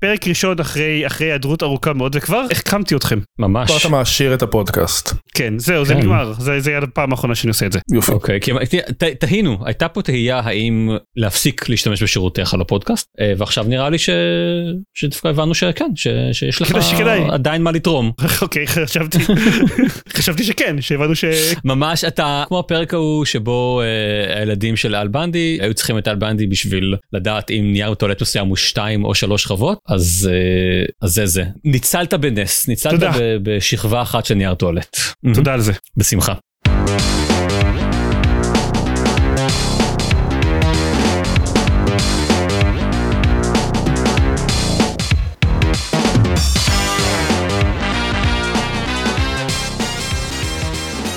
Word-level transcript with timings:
פרק 0.00 0.28
ראשון 0.28 0.60
אחרי 0.60 1.06
אחרי 1.06 1.26
היעדרות 1.26 1.62
ארוכה 1.62 1.92
מאוד 1.92 2.16
וכבר 2.16 2.44
החכמתי 2.50 2.96
אתכם. 2.96 3.18
ממש. 3.38 3.70
כבר 3.70 3.78
אתה 3.80 3.88
מעשיר 3.88 4.34
את 4.34 4.42
הפודקאסט. 4.42 5.14
כן 5.38 5.58
זהו 5.58 5.84
זה 5.84 5.94
כן. 5.94 6.00
נגמר 6.00 6.32
זה 6.38 6.60
זה 6.60 6.70
יהיה 6.70 6.80
הפעם 6.82 7.10
האחרונה 7.10 7.34
שאני 7.34 7.48
עושה 7.48 7.66
את 7.66 7.72
זה. 7.72 7.78
יופי. 7.92 8.12
אוקיי, 8.12 8.40
כי 8.40 8.52
ת- 8.98 9.04
תהינו, 9.04 9.58
הייתה 9.64 9.88
פה 9.88 10.02
תהייה 10.02 10.38
האם 10.38 10.90
להפסיק 11.16 11.68
להשתמש 11.68 12.02
בשירותיך 12.02 12.54
לפודקאסט, 12.54 13.08
אה, 13.20 13.32
ועכשיו 13.38 13.64
נראה 13.68 13.90
לי 13.90 13.96
שדווקא 14.94 15.28
הבנו 15.28 15.54
שכן, 15.54 15.90
שיש 16.32 16.62
לך. 16.62 16.70
עדיין 17.30 17.62
מה 17.62 17.72
לתרום. 17.72 18.12
אוקיי 18.42 18.66
חשבתי 18.66 19.18
חשבתי 20.16 20.44
שכן 20.44 20.80
שהבנו 20.80 21.14
ש... 21.14 21.24
ממש 21.64 22.04
אתה 22.04 22.44
כמו 22.48 22.58
הפרק 22.58 22.94
ההוא 22.94 23.24
שבו 23.24 23.80
אה, 23.82 24.38
הילדים 24.38 24.76
של 24.76 24.94
אל 24.94 25.08
בנדי 25.08 25.58
היו 25.60 25.74
צריכים 25.74 25.98
את 25.98 26.08
אל 26.08 26.14
בנדי 26.14 26.46
בשביל 26.46 26.94
לדעת 27.12 27.50
אם 27.50 27.70
נייר 27.72 27.94
טואלט 27.94 28.22
מסוים 28.22 28.46
הוא 28.46 28.56
שתיים 28.56 29.04
או 29.04 29.14
שלוש 29.14 29.42
שכבות 29.42 29.78
אז 29.88 30.30
אה, 30.32 30.86
אז 31.02 31.14
זה 31.14 31.26
זה 31.26 31.44
ניצלת 31.64 32.14
בנס 32.14 32.68
ניצלת 32.68 33.02
בשכבה 33.42 34.02
אחת 34.02 34.24
של 34.24 34.34
נייר 34.34 34.54
טואלט. 34.54 34.96
תודה 35.34 35.54
על 35.54 35.60
זה. 35.60 35.72
בשמחה. 35.96 36.34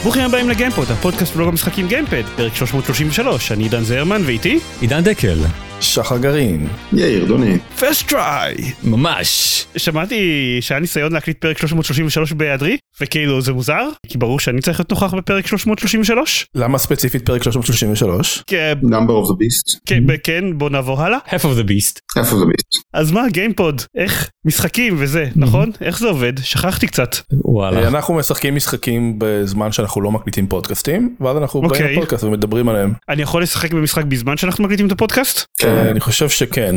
ברוכים 0.04 0.24
הבאים 0.24 0.50
לגיימפוד 0.50 0.92
הפודקאסט 0.92 1.36
בלוג 1.36 1.48
המשחקים 1.50 1.88
גיימפד 1.88 2.24
פרק 2.36 2.56
333 2.56 3.52
אני 3.52 3.64
עידן 3.64 3.84
זרמן 3.84 4.22
ואיתי 4.26 4.60
עידן 4.82 5.02
דקל 5.02 5.38
שחר 5.82 6.18
גרעין. 6.18 6.68
יאיר, 6.94 7.26
דוני. 7.26 7.58
first 7.80 8.08
try 8.08 8.56
ממש 8.84 9.66
שמעתי 9.78 10.58
שהיה 10.62 10.80
ניסיון 10.80 11.12
להקליט 11.12 11.42
פרק 11.42 11.58
333 11.58 12.32
בהיעדרי 12.34 12.78
וכאילו 13.02 13.42
זה 13.42 13.54
מוזר 13.54 13.88
כי 14.08 14.18
ברור 14.18 14.40
שאני 14.40 14.62
צריך 14.62 14.80
להיות 14.80 14.92
נוכח 14.92 15.14
בפרק 15.14 15.48
333 15.48 16.46
למה 16.56 16.78
ספציפית 16.78 17.26
פרק 17.26 17.44
333? 17.44 18.44
כן, 18.48 18.74
Number 18.84 18.88
of 18.90 19.28
the 19.30 19.34
beast. 19.36 19.80
כן, 19.86 20.04
כן 20.24 20.58
בוא 20.58 20.70
נעבור 20.70 21.02
הלאה 21.02 21.18
half 21.28 21.42
of 21.42 21.60
the 21.60 21.68
beast. 21.68 22.00
half 22.18 22.32
of 22.32 22.36
the 22.36 22.48
beast. 22.48 22.82
אז 22.94 23.12
מה 23.12 23.30
גיימפוד 23.30 23.82
איך 23.98 24.30
משחקים 24.46 24.96
וזה 25.00 25.28
נכון 25.36 25.72
איך 25.82 26.00
זה 26.00 26.08
עובד 26.08 26.34
שכחתי 26.44 26.88
קצת 26.88 27.16
וואלה. 27.32 27.88
אנחנו 27.88 28.14
משחקים 28.14 28.56
משחקים 28.56 29.16
בזמן 29.18 29.72
שאנחנו 29.72 30.02
לא 30.02 30.12
מקליטים 30.12 30.48
פודקאסטים 30.48 31.16
ואז 31.20 31.38
אנחנו 31.38 31.62
באים 31.62 31.72
אוקיי. 31.72 31.96
לפודקאסט 31.96 32.24
ומדברים 32.24 32.70
עליהם. 32.70 32.94
אני 33.10 33.22
יכול 33.22 33.42
לשחק 33.42 33.74
במשחק 33.74 34.04
בזמן 34.04 34.38
שאנחנו 34.38 34.64
מקליטים 34.64 34.88
את 34.88 34.92
הפודקאסט 34.92 35.46
אה, 35.64 35.71
אני 35.92 36.00
חושב 36.00 36.30
שכן. 36.30 36.76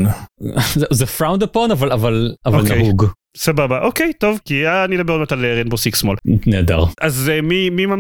זה- 0.91 1.05
frowned 1.19 1.43
upon 1.43 1.73
אבל 1.73 1.93
אבל 1.93 2.35
אבל 2.47 2.61
אוקיי. 2.61 2.79
נהוג. 2.83 3.07
סבבה 3.37 3.81
אוקיי 3.83 4.13
טוב 4.21 4.41
כי 4.45 4.67
אה, 4.67 4.85
אני 4.85 4.97
אדבר 4.97 5.13
עוד 5.13 5.21
מעט 5.21 5.33
על 5.33 5.45
רנבו 5.47 5.77
סיקס 5.79 6.03
מול 6.03 6.17
נהדר. 6.47 6.85
אז 7.01 7.31
אה, 7.35 7.41
מי 7.41 7.71
מי 7.71 7.87
מי- 7.87 7.97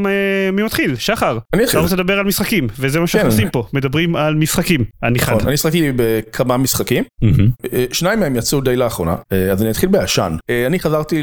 מי 0.53 0.62
מתחיל 0.62 0.97
שחר 0.97 1.31
אני 1.31 1.39
אתה 1.55 1.65
אתחיל. 1.65 1.81
רוצה 1.81 1.95
לדבר 1.97 2.19
על 2.19 2.25
משחקים 2.25 2.67
וזה 2.78 3.00
מה 3.00 3.06
שאנחנו 3.06 3.31
כן. 3.31 3.34
עושים 3.37 3.48
פה 3.50 3.67
מדברים 3.72 4.17
על 4.17 4.34
משחקים 4.34 4.84
אני 5.03 5.19
חד 5.19 5.33
נכון, 5.37 5.48
אני 5.48 5.56
שיחקתי 5.56 5.92
בכמה 5.97 6.56
משחקים. 6.56 7.05
אה, 7.25 7.84
שניים 7.92 8.20
מהם 8.20 8.37
יצאו 8.37 8.61
די 8.61 8.77
לאחרונה 8.77 9.17
אה, 9.33 9.53
אז 9.53 9.62
אני 9.62 9.70
אתחיל 9.70 9.89
בעשן 9.89 10.37
אה, 10.50 10.67
אני 10.67 10.78
חזרתי 10.81 11.22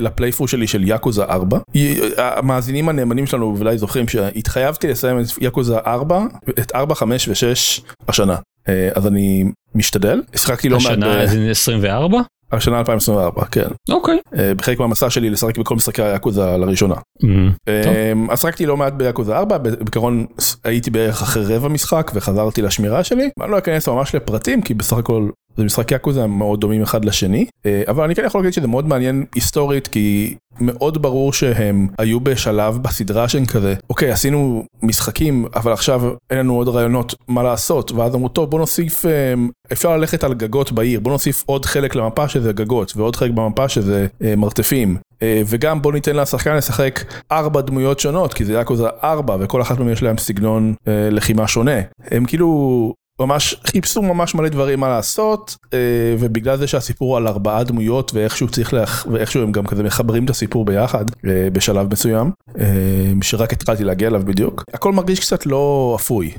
לפלייפור 0.00 0.48
שלי 0.48 0.66
של 0.66 0.84
יאקוזה 0.88 1.24
4 1.24 1.58
י- 1.74 1.94
המאזינים 2.18 2.88
הנאמנים 2.88 3.26
שלנו 3.26 3.56
אולי 3.60 3.78
זוכרים 3.78 4.08
שהתחייבתי 4.08 4.88
לסיים 4.88 5.20
את 5.20 5.26
יאקוזה 5.40 5.76
4 5.78 6.20
את 6.48 6.72
4 6.74 6.94
5 6.94 7.28
ו6 7.28 7.82
השנה 8.08 8.32
אה, 8.32 8.38
אז 8.94 9.06
אני 9.06 9.44
משתדל 9.74 10.22
שיחקתי 10.36 10.68
לא 10.68 10.78
מעט 10.78 10.86
השנה 10.86 11.22
ב- 11.22 11.26
זה 11.26 11.50
24? 11.50 12.18
השנה 12.52 12.78
2024 12.78 13.44
כן 13.44 13.66
אוקיי. 13.90 14.18
אה, 14.38 14.54
בחלק 14.54 14.80
מהמסע 14.80 15.10
שלי 15.10 15.30
לשחק 15.30 15.58
בכל 15.58 15.74
משחקי 15.74 16.02
היאקוזה 16.02 16.56
לראשונה. 16.56 16.94
אמ, 17.24 18.30
אז 18.30 18.40
שחקתי 18.40 18.66
לא 18.66 18.76
מעט 18.76 18.92
ביאקוזה 18.92 19.36
4, 19.36 19.58
בעיקרון 19.58 20.26
הייתי 20.64 20.90
בערך 20.90 21.22
אחרי 21.22 21.56
רבע 21.56 21.68
משחק 21.68 22.10
וחזרתי 22.14 22.62
לשמירה 22.62 23.04
שלי. 23.04 23.28
אני 23.42 23.50
לא 23.50 23.58
אכנס 23.58 23.88
ממש 23.88 24.14
לפרטים 24.14 24.62
כי 24.62 24.74
בסך 24.74 24.96
הכל 24.96 25.28
זה 25.56 25.64
משחקי 25.64 25.94
יאקוזה 25.94 26.26
מאוד 26.26 26.60
דומים 26.60 26.82
אחד 26.82 27.04
לשני, 27.04 27.46
אה, 27.66 27.82
אבל 27.88 28.04
אני 28.04 28.14
כן 28.14 28.24
יכול 28.24 28.40
להגיד 28.40 28.52
שזה 28.52 28.68
מאוד 28.68 28.88
מעניין 28.88 29.24
היסטורית 29.34 29.88
כי 29.88 30.34
מאוד 30.60 31.02
ברור 31.02 31.32
שהם 31.32 31.88
היו 31.98 32.20
בשלב 32.20 32.78
בסדרה 32.82 33.28
שהם 33.28 33.46
כזה, 33.46 33.74
אוקיי 33.90 34.10
עשינו 34.10 34.64
משחקים 34.82 35.46
אבל 35.54 35.72
עכשיו 35.72 36.02
אין 36.30 36.38
לנו 36.38 36.54
עוד 36.54 36.68
רעיונות 36.68 37.14
מה 37.28 37.42
לעשות 37.42 37.92
ואז 37.92 38.14
אמרו 38.14 38.28
טוב 38.28 38.50
בוא 38.50 38.58
נוסיף 38.58 39.04
אמ, 39.06 39.48
אפשר 39.72 39.96
ללכת 39.96 40.24
על 40.24 40.34
גגות 40.34 40.72
בעיר 40.72 41.00
בוא 41.00 41.12
נוסיף 41.12 41.44
עוד 41.46 41.64
חלק 41.64 41.94
למפה 41.94 42.28
שזה 42.28 42.52
גגות 42.52 42.92
ועוד 42.96 43.16
חלק 43.16 43.30
במפה 43.30 43.68
שזה 43.68 44.06
אה, 44.24 44.36
מרתפים 44.36 44.96
אה, 45.22 45.42
וגם 45.46 45.82
בוא 45.82 45.92
ניתן 45.92 46.16
לשחקן 46.16 46.56
לשחק 46.56 47.00
ארבע 47.32 47.60
דמויות 47.60 48.00
שונות 48.00 48.34
כי 48.34 48.44
זה 48.44 48.52
יאקוזה 48.52 48.88
ארבע 49.02 49.36
וכל 49.40 49.62
אחת 49.62 49.78
מהן 49.78 49.88
יש 49.88 50.02
להם 50.02 50.18
סגנון 50.18 50.74
אה, 50.88 51.08
לחימה 51.10 51.48
שונה. 51.48 51.80
הם 52.10 52.24
כאילו 52.24 52.94
ממש 53.20 53.56
חיפשו 53.66 54.02
ממש 54.02 54.34
מלא 54.34 54.48
דברים 54.48 54.80
מה 54.80 54.88
לעשות 54.88 55.56
אה, 55.72 55.78
ובגלל 56.18 56.56
זה 56.56 56.66
שהסיפור 56.66 57.16
על 57.16 57.28
ארבעה 57.28 57.64
דמויות 57.64 58.14
ואיכשהו 58.14 58.48
צריך 58.48 58.74
לך 58.74 59.06
ואיכשהו 59.12 59.42
הם 59.42 59.52
גם 59.52 59.66
כזה 59.66 59.82
מחברים 59.82 60.24
את 60.24 60.30
הסיפור 60.30 60.64
ביחד 60.64 61.04
אה, 61.26 61.48
בשלב 61.52 61.92
מסוים 61.92 62.30
אה, 62.58 62.64
שרק 63.22 63.52
התחלתי 63.52 63.84
להגיע 63.84 64.08
אליו 64.08 64.22
בדיוק 64.24 64.64
הכל 64.74 64.92
מרגיש 64.92 65.20
קצת 65.20 65.46
לא 65.46 65.96
אפוי. 66.00 66.32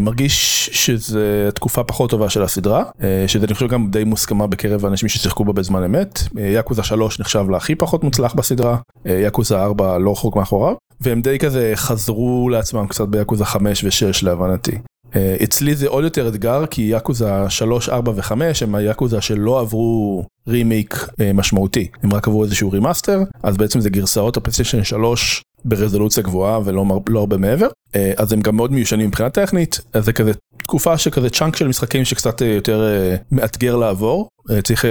מרגיש 0.00 0.70
שזה 0.72 1.48
תקופה 1.54 1.84
פחות 1.84 2.10
טובה 2.10 2.30
של 2.30 2.42
הסדרה, 2.42 2.84
שזה 3.26 3.46
אני 3.46 3.54
חושב 3.54 3.68
גם 3.68 3.90
די 3.90 4.04
מוסכמה 4.04 4.46
בקרב 4.46 4.84
האנשים 4.84 5.08
ששיחקו 5.08 5.44
בה 5.44 5.52
בזמן 5.52 5.84
אמת. 5.84 6.20
Yakuza 6.54 6.82
3 6.82 7.20
נחשב 7.20 7.50
להכי 7.50 7.74
פחות 7.74 8.04
מוצלח 8.04 8.34
בסדרה, 8.34 8.76
Yakuza 9.04 9.62
4 9.62 9.98
לא 9.98 10.12
רחוק 10.12 10.36
מאחוריו, 10.36 10.74
והם 11.00 11.20
די 11.20 11.38
כזה 11.38 11.72
חזרו 11.74 12.48
לעצמם 12.48 12.86
קצת 12.86 13.08
ב 13.08 13.13
Yakuza 13.13 13.44
5 13.44 13.84
ו-6 13.84 14.24
להבנתי. 14.24 14.78
אה, 15.16 15.36
אצלי 15.44 15.74
זה 15.74 15.88
עוד 15.88 16.04
יותר 16.04 16.28
אתגר 16.28 16.66
כי 16.66 16.82
Yakuza 16.82 17.30
3, 17.48 17.88
4 17.88 18.12
ו-5 18.16 18.32
הם 18.60 18.74
ה 18.74 18.81
Yakuza 18.81 19.20
שלא 19.20 19.60
עברו 19.60 20.24
רימייק 20.48 21.08
אה, 21.20 21.32
משמעותי, 21.32 21.88
הם 22.02 22.12
רק 22.12 22.28
עברו 22.28 22.44
איזשהו 22.44 22.70
remaster, 22.70 23.22
אז 23.42 23.56
בעצם 23.56 23.80
זה 23.80 23.90
גרסאות 23.90 24.36
הפלייסטיישן 24.36 24.84
3 24.84 25.42
ברזולוציה 25.64 26.22
גבוהה 26.22 26.60
ולא 26.64 26.84
לא 27.08 27.20
הרבה 27.20 27.36
מעבר, 27.36 27.68
אה, 27.96 28.12
אז 28.16 28.32
הם 28.32 28.40
גם 28.40 28.56
מאוד 28.56 28.72
מיושנים 28.72 29.08
מבחינה 29.08 29.30
טכנית, 29.30 29.80
אז 29.92 30.04
זה 30.04 30.12
כזה 30.12 30.32
תקופה 30.56 30.98
שכזה 30.98 31.30
צ'אנק 31.30 31.56
של 31.56 31.68
משחקים 31.68 32.04
שקצת 32.04 32.40
יותר 32.40 32.88
מאתגר 33.32 33.76
לעבור, 33.76 34.28
צריך 34.64 34.84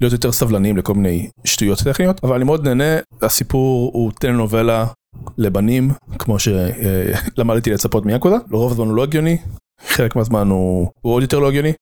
להיות 0.00 0.12
יותר 0.12 0.32
סבלניים 0.32 0.76
לכל 0.76 0.94
מיני 0.94 1.28
שטויות 1.44 1.78
טכניות, 1.78 2.20
אבל 2.24 2.34
אני 2.34 2.44
מאוד 2.44 2.68
נהנה, 2.68 2.98
הסיפור 3.22 3.90
הוא 3.94 4.12
טלנובלה 4.20 4.86
לבנים, 5.38 5.90
כמו 6.18 6.36
שלמדתי 6.38 7.70
לצפות 7.70 8.06
מיאקוזה, 8.06 8.36
לרוב 8.50 8.72
הזמן 8.72 8.86
הוא 8.86 8.96
לא 8.96 9.02
הגיוני, 9.02 9.36
חלק 9.88 10.16
מהזמן 10.16 10.48
הוא, 10.48 10.88
עוד 11.02 11.22
יותר 11.22 11.38
לא 11.38 11.48
הגיוני, 11.48 11.72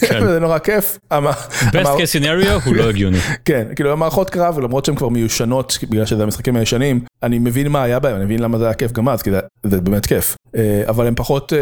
כן. 0.00 0.20
וזה 0.22 0.40
נורא 0.40 0.58
כיף. 0.58 0.98
best 1.12 1.86
case 1.86 2.20
scenario 2.20 2.64
הוא 2.64 2.76
לא 2.76 2.88
הגיוני. 2.88 3.18
כן, 3.44 3.66
כאילו 3.76 3.92
המערכות 3.92 4.30
קרב, 4.30 4.58
למרות 4.58 4.84
שהן 4.84 4.94
כבר 4.94 5.08
מיושנות, 5.08 5.78
בגלל 5.90 6.06
שזה 6.06 6.22
המשחקים 6.22 6.56
הישנים, 6.56 7.00
אני 7.22 7.38
מבין 7.38 7.68
מה 7.68 7.82
היה 7.82 7.98
בהם, 7.98 8.16
אני 8.16 8.24
מבין 8.24 8.40
למה 8.40 8.58
זה 8.58 8.64
היה 8.64 8.74
כיף 8.74 8.92
גם 8.92 9.08
אז, 9.08 9.22
כי 9.22 9.30
זה, 9.30 9.40
זה 9.62 9.80
באמת 9.80 10.06
כיף. 10.06 10.36
אה, 10.56 10.82
אבל 10.88 11.06
הן 11.06 11.14
פחות 11.16 11.52
אה, 11.52 11.58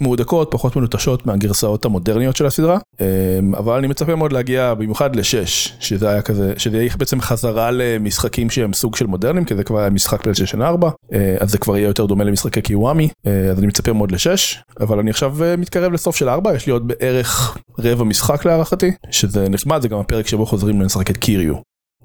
מהודקות, 0.00 0.48
פחות 0.50 0.76
מנוטשות 0.76 1.26
מהגרסאות 1.26 1.84
המודרניות 1.84 2.36
של 2.36 2.46
הסדרה, 2.46 2.78
אה, 3.00 3.06
אבל 3.56 3.78
אני 3.78 3.86
מצפה 3.86 4.14
מאוד 4.14 4.32
להגיע 4.32 4.74
במיוחד 4.74 5.16
לשש, 5.16 5.74
שזה 5.80 6.08
היה 6.08 6.22
כזה, 6.22 6.52
שזה 6.58 6.76
יהיה 6.76 6.90
בעצם 6.98 7.20
חזרה 7.20 7.70
למשחקים 7.70 8.50
שהם 8.50 8.72
סוג 8.72 8.96
של 8.96 9.06
מודרניים, 9.06 9.44
כי 9.44 9.56
זה 9.56 9.64
כבר 9.64 9.78
היה 9.78 9.90
משחק 9.90 10.22
פלייסטיישן 10.22 10.62
4, 10.62 10.90
אה, 11.12 11.36
אז 11.40 11.50
זה 11.50 11.58
כבר 11.58 11.76
יהיה 11.76 11.86
יותר 11.86 12.06
דומה 12.06 12.24
למשחקי 12.24 12.62
קיוואמי, 12.62 13.08
אה, 13.26 13.50
אז 13.50 13.58
אני 13.58 13.66
מצפה 13.66 13.92
מאוד 13.92 14.12
לשש, 14.12 14.62
אבל 14.80 14.98
אני 14.98 15.10
עכשיו 15.10 15.44
אה, 15.44 15.56
מתקרב 15.56 15.92
לסוף 15.92 16.16
של 16.16 16.28
4, 16.28 16.54
יש 16.54 16.66
לי 16.66 16.72
עוד 16.72 16.88
בערך 16.88 17.56
רבע 17.78 18.04
משחק 18.04 18.44
להערכתי, 18.44 18.92
שזה 19.10 19.48
נחמד, 19.48 19.82
זה 19.82 19.88
גם 19.88 19.98
הפרק 19.98 20.26
שבו 20.26 20.46
חוזרים 20.46 20.80
לשחק 20.80 21.10
את 21.10 21.16
קיריו. 21.16 21.54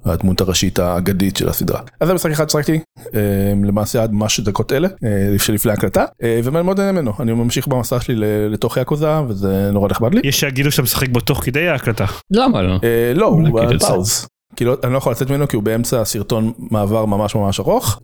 הדמות 0.06 0.42
הראשית 0.42 0.80
האגדית 0.80 1.38
של 1.38 1.50
הסדרה. 1.50 1.80
אז 2.00 2.07
זה 2.07 2.13
משחק 2.13 2.31
אחד 2.31 2.50
ששחקתי, 2.50 2.80
אה, 3.15 3.53
למעשה 3.63 4.03
עד 4.03 4.12
ממש 4.12 4.39
דקות 4.39 4.74
אלה, 4.74 4.88
אה, 4.88 5.30
לפני 5.36 5.56
לפני 5.56 5.71
ההקלטה, 5.71 6.06
אה, 6.24 6.39
ואני 6.44 6.62
מאוד 6.62 6.80
נהנה 6.80 6.92
ממנו, 6.92 7.13
אני 7.19 7.33
ממשיך 7.33 7.68
במסע 7.68 8.00
שלי 8.00 8.15
לתוך 8.50 8.77
יאקוזה, 8.77 9.21
וזה 9.27 9.69
נורא 9.71 9.89
נחמד 9.89 10.13
לי. 10.13 10.21
יש 10.24 10.39
שיגידו 10.39 10.71
שאתה 10.71 10.81
משחק 10.81 11.09
בו 11.09 11.19
תוך 11.19 11.44
כדי 11.44 11.68
ההקלטה. 11.68 12.06
למה 12.31 12.62
לא? 12.62 12.80
לא, 13.15 13.25
הוא. 13.25 13.50
פאוז. 13.80 14.27
כאילו 14.56 14.75
אני 14.83 14.94
לא 14.94 14.98
יכול 14.98 15.12
לצאת 15.12 15.30
ממנו 15.30 15.48
כי 15.48 15.56
הוא 15.56 15.63
באמצע 15.63 16.06
סרטון 16.06 16.51
מעבר 16.57 17.06
ממש 17.06 17.36
ממש 17.36 17.59
ארוך 17.59 18.00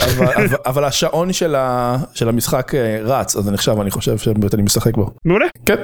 אבל, 0.00 0.26
אבל, 0.26 0.46
אבל 0.66 0.84
השעון 0.84 1.32
של, 1.32 1.54
ה, 1.54 1.96
של 2.14 2.28
המשחק 2.28 2.72
רץ 3.04 3.36
אז 3.36 3.44
זה 3.44 3.50
נחשב 3.50 3.76
אני 3.80 3.90
חושב 3.90 4.18
שבאמת 4.18 4.54
אני 4.54 4.62
משחק 4.62 4.96
בו. 4.96 5.10
מעולה. 5.24 5.46
כן. 5.66 5.76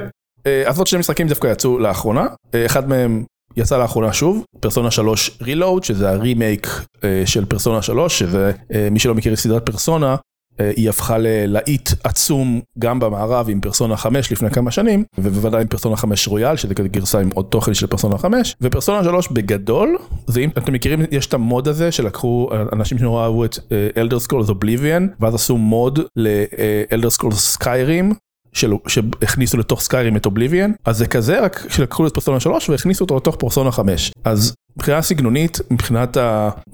אז 0.67 0.79
עוד 0.79 0.87
שני 0.87 0.99
משחקים 0.99 1.29
דווקא 1.29 1.47
יצאו 1.47 1.79
לאחרונה, 1.79 2.27
אחד 2.67 2.89
מהם 2.89 3.25
יצא 3.57 3.79
לאחרונה 3.79 4.13
שוב, 4.13 4.45
פרסונה 4.61 4.91
3 4.91 5.39
רילוד, 5.43 5.85
שזה 5.85 6.11
הרימייק 6.11 6.69
אה, 7.05 7.23
של 7.27 7.45
פרסונה 7.45 7.83
3, 7.83 8.19
שזה 8.19 8.53
אה, 8.75 8.89
מי 8.91 8.99
שלא 8.99 9.15
מכיר 9.15 9.37
סדרת 9.37 9.67
פרסונה, 9.67 10.17
אה, 10.61 10.73
היא 10.77 10.89
הפכה 10.89 11.19
ללהיט 11.19 11.91
עצום 12.05 12.61
גם 12.79 13.01
במערב 13.01 13.47
עם 13.51 13.61
פרסונה 13.61 13.97
5 13.97 14.33
לפני 14.33 14.51
כמה 14.51 14.71
שנים, 14.71 15.05
ובוודאי 15.19 15.61
עם 15.61 15.69
פרסונה 15.69 15.97
5 15.97 16.29
Royal, 16.29 16.57
שזה 16.57 16.75
כזה 16.75 16.89
גרסה 16.89 17.21
עם 17.21 17.31
עוד 17.35 17.45
תוכן 17.45 17.75
של 17.75 17.87
פרסונה 17.87 18.19
5, 18.19 18.57
ופרסונה 18.61 19.05
3 19.05 19.29
בגדול, 19.29 19.99
זה 20.27 20.41
אם 20.41 20.49
אתם 20.59 20.73
מכירים, 20.73 21.03
יש 21.11 21.27
את 21.27 21.35
ה 21.35 21.43
mod 21.43 21.69
הזה 21.69 21.93
שלקחו 21.93 22.49
אנשים 22.73 22.99
שנורא 22.99 23.25
אהבו 23.25 23.45
את 23.45 23.59
Elder 23.97 24.19
Scrolls 24.19 24.49
Oblivion, 24.49 25.07
ואז 25.21 25.35
עשו 25.35 25.57
mod 25.57 26.01
ל 26.17 26.33
Elder 26.33 27.11
Scrolls 27.11 27.39
Skyrim. 27.39 28.13
שהכניסו 28.57 29.57
לתוך 29.59 29.81
Skyrim 29.81 30.17
את 30.17 30.27
Oblivion 30.27 30.73
אז 30.85 30.99
זה 30.99 31.07
כזה 31.07 31.41
רק 31.41 31.67
שלקחו 31.69 32.07
את 32.07 32.15
פרסונה 32.15 32.41
3 32.41 32.71
והכניסו 32.71 33.05
אותו 33.05 33.17
לתוך 33.17 33.37
פרסונה 33.37 33.73
5 33.73 34.13
אז 34.25 34.55
מבחינה 34.77 35.03
סגנונית 35.03 35.61
מבחינת 35.71 36.17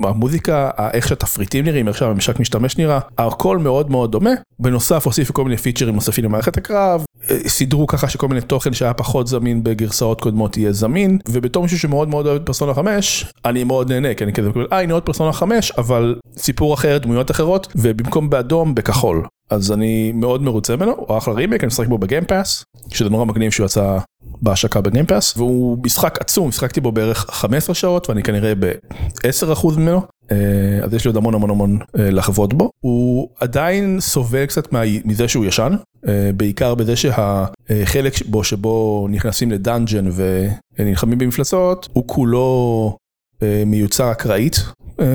המוזיקה 0.04 0.70
איך 0.92 1.08
שהתפריטים 1.08 1.64
נראים 1.64 1.88
איך 1.88 1.96
שהממשק 1.96 2.40
משתמש 2.40 2.78
נראה 2.78 2.98
הכל 3.18 3.58
מאוד 3.58 3.90
מאוד 3.90 4.12
דומה. 4.12 4.30
בנוסף 4.58 5.06
הוסיפו 5.06 5.34
כל 5.34 5.44
מיני 5.44 5.56
פיצ'רים 5.56 5.94
נוספים 5.94 6.24
למערכת 6.24 6.56
הקרב 6.56 7.04
סידרו 7.46 7.86
ככה 7.86 8.08
שכל 8.08 8.28
מיני 8.28 8.40
תוכן 8.40 8.72
שהיה 8.72 8.94
פחות 8.94 9.26
זמין 9.26 9.64
בגרסאות 9.64 10.20
קודמות 10.20 10.56
יהיה 10.56 10.72
זמין 10.72 11.18
ובתור 11.28 11.62
מישהו 11.62 11.78
שמאוד 11.78 12.08
מאוד 12.08 12.26
אוהב 12.26 12.40
את 12.40 12.46
פרסונה 12.46 12.74
5 12.74 13.26
אני 13.44 13.64
מאוד 13.64 13.92
נהנה 13.92 14.14
כי 14.14 14.24
אני 14.24 14.32
כזה 14.32 14.50
אה 14.72 14.82
הנה 14.82 14.94
עוד 14.94 15.02
פרסונה 15.02 15.32
5 15.32 15.72
אבל 15.78 16.16
סיפור 16.36 16.74
אחר 16.74 16.98
דמויות 16.98 17.30
אחרות 17.30 17.68
ובמקום 17.76 18.30
באדום 18.30 18.74
בכחול 18.74 19.22
אז 19.52 19.72
אני 19.72 20.12
מאוד 20.12 20.42
מרוצה 20.42 20.76
ממנו, 20.76 20.92
הוא 20.96 21.18
אחלה 21.18 21.34
רימייק, 21.34 21.64
אני 21.64 21.66
משחק 21.66 21.86
בו 21.86 21.98
ב 21.98 22.05
Game 22.05 22.31
Pass, 22.31 22.64
שזה 22.88 23.10
נורא 23.10 23.24
מגניב 23.24 23.50
שהוא 23.50 23.66
יצא 23.66 23.98
בהשקה 24.22 24.80
ב 24.80 24.86
Game 24.86 25.08
Pass, 25.08 25.36
והוא 25.36 25.78
משחק 25.84 26.18
עצום, 26.20 26.48
משחקתי 26.48 26.80
בו 26.80 26.92
בערך 26.92 27.26
15 27.30 27.74
שעות 27.74 28.08
ואני 28.10 28.22
כנראה 28.22 28.54
ב-10% 28.54 29.66
ממנו, 29.76 30.00
אה, 30.30 30.84
אז 30.84 30.94
יש 30.94 31.04
לי 31.04 31.08
עוד 31.08 31.16
המון 31.16 31.34
המון 31.34 31.50
המון 31.50 31.78
אה, 31.98 32.10
לחוות 32.10 32.54
בו. 32.54 32.70
הוא 32.80 33.28
עדיין 33.40 34.00
סובל 34.00 34.46
קצת 34.46 34.68
מזה 35.04 35.28
שהוא 35.28 35.44
ישן, 35.44 35.72
אה, 36.08 36.30
בעיקר 36.36 36.74
בזה 36.74 36.96
שהחלק 36.96 38.12
בו 38.26 38.44
שבו 38.44 39.06
נכנסים 39.10 39.50
ל 39.50 39.57
dungeon 39.58 40.08
ונלחמים 40.78 41.18
במפלצות, 41.18 41.88
הוא 41.92 42.04
כולו 42.06 42.96
מיוצר 43.66 44.12
אקראית, 44.12 44.64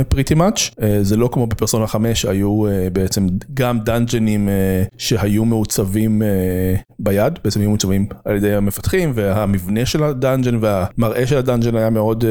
pretty 0.09 0.33
uh, 0.33 0.37
much, 0.37 0.57
uh, 0.57 0.83
זה 1.01 1.17
לא 1.17 1.29
כמו 1.31 1.47
בפרסונה 1.47 1.87
5 1.87 2.25
היו 2.25 2.67
uh, 2.67 2.69
בעצם 2.93 3.27
גם 3.53 3.79
דאנג'נים 3.79 4.49
שהיו 4.97 5.45
מעוצבים 5.45 6.21
ביד, 6.99 7.39
בעצם 7.43 7.59
היו 7.59 7.69
מעוצבים 7.69 8.07
על 8.25 8.35
ידי 8.35 8.53
המפתחים 8.53 9.11
והמבנה 9.15 9.85
של 9.85 10.03
ה 10.03 10.10
dungeon 10.10 10.57
והמראה 10.61 11.27
של 11.27 11.37
ה 11.37 11.42
dungeon 11.42 11.75
היה 11.75 11.89
מאוד 11.89 12.25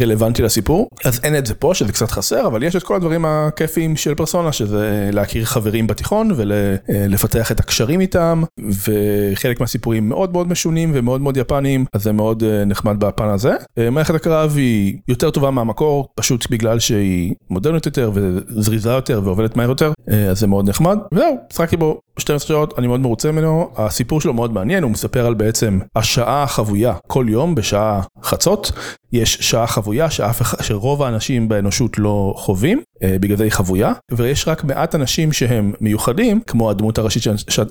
רלוונטי 0.00 0.42
לסיפור, 0.42 0.88
אז 1.04 1.20
אין 1.24 1.36
את 1.36 1.46
זה 1.46 1.54
פה 1.54 1.74
שזה 1.74 1.92
קצת 1.92 2.10
חסר, 2.10 2.46
אבל 2.46 2.62
יש 2.62 2.76
את 2.76 2.82
כל 2.82 2.96
הדברים 2.96 3.24
הכיפיים 3.24 3.96
של 3.96 4.14
פרסונה 4.14 4.52
שזה 4.52 5.10
להכיר 5.12 5.44
חברים 5.44 5.86
בתיכון 5.86 6.30
ולפתח 6.36 7.52
את 7.52 7.60
הקשרים 7.60 8.00
איתם, 8.00 8.42
וחלק 8.86 9.60
מהסיפורים 9.60 10.08
מאוד 10.08 10.32
מאוד 10.32 10.48
משונים 10.48 10.90
ומאוד 10.94 11.20
מאוד 11.20 11.36
יפניים, 11.36 11.84
אז 11.92 12.02
זה 12.02 12.12
מאוד 12.12 12.44
נחמד 12.66 13.00
בפן 13.00 13.28
הזה. 13.28 13.52
מערכת 13.92 14.14
הקרב 14.14 14.54
היא 14.56 14.96
יותר 15.08 15.30
טובה 15.30 15.50
מהמקור, 15.50 16.08
פשוט 16.14 16.50
בגלל 16.56 16.78
שהיא 16.78 17.34
מודרנית 17.50 17.86
יותר 17.86 18.10
וזריזה 18.14 18.90
יותר 18.90 19.20
ועובדת 19.24 19.56
מהר 19.56 19.68
יותר, 19.68 19.92
אה, 20.10 20.26
אז 20.26 20.38
זה 20.38 20.46
מאוד 20.46 20.68
נחמד. 20.68 20.98
וזהו, 21.14 21.38
שחקתי 21.52 21.76
בו 21.76 22.00
12 22.18 22.48
שעות, 22.48 22.78
אני 22.78 22.86
מאוד 22.86 23.00
מרוצה 23.00 23.32
ממנו, 23.32 23.70
הסיפור 23.76 24.20
שלו 24.20 24.34
מאוד 24.34 24.52
מעניין, 24.52 24.82
הוא 24.82 24.90
מספר 24.90 25.26
על 25.26 25.34
בעצם 25.34 25.78
השעה 25.96 26.42
החבויה, 26.42 26.94
כל 27.06 27.26
יום 27.28 27.54
בשעה 27.54 28.02
חצות, 28.22 28.72
יש 29.12 29.34
שעה 29.34 29.66
חבויה 29.66 30.10
שאף 30.10 30.62
שרוב 30.62 31.02
האנשים 31.02 31.48
באנושות 31.48 31.98
לא 31.98 32.34
חווים, 32.36 32.82
אה, 33.02 33.16
בגלל 33.20 33.36
זה 33.36 33.44
היא 33.44 33.52
חבויה, 33.52 33.92
ויש 34.12 34.48
רק 34.48 34.64
מעט 34.64 34.94
אנשים 34.94 35.32
שהם 35.32 35.72
מיוחדים, 35.80 36.40
כמו 36.46 36.70
הדמות 36.70 36.98
הראשית 36.98 37.22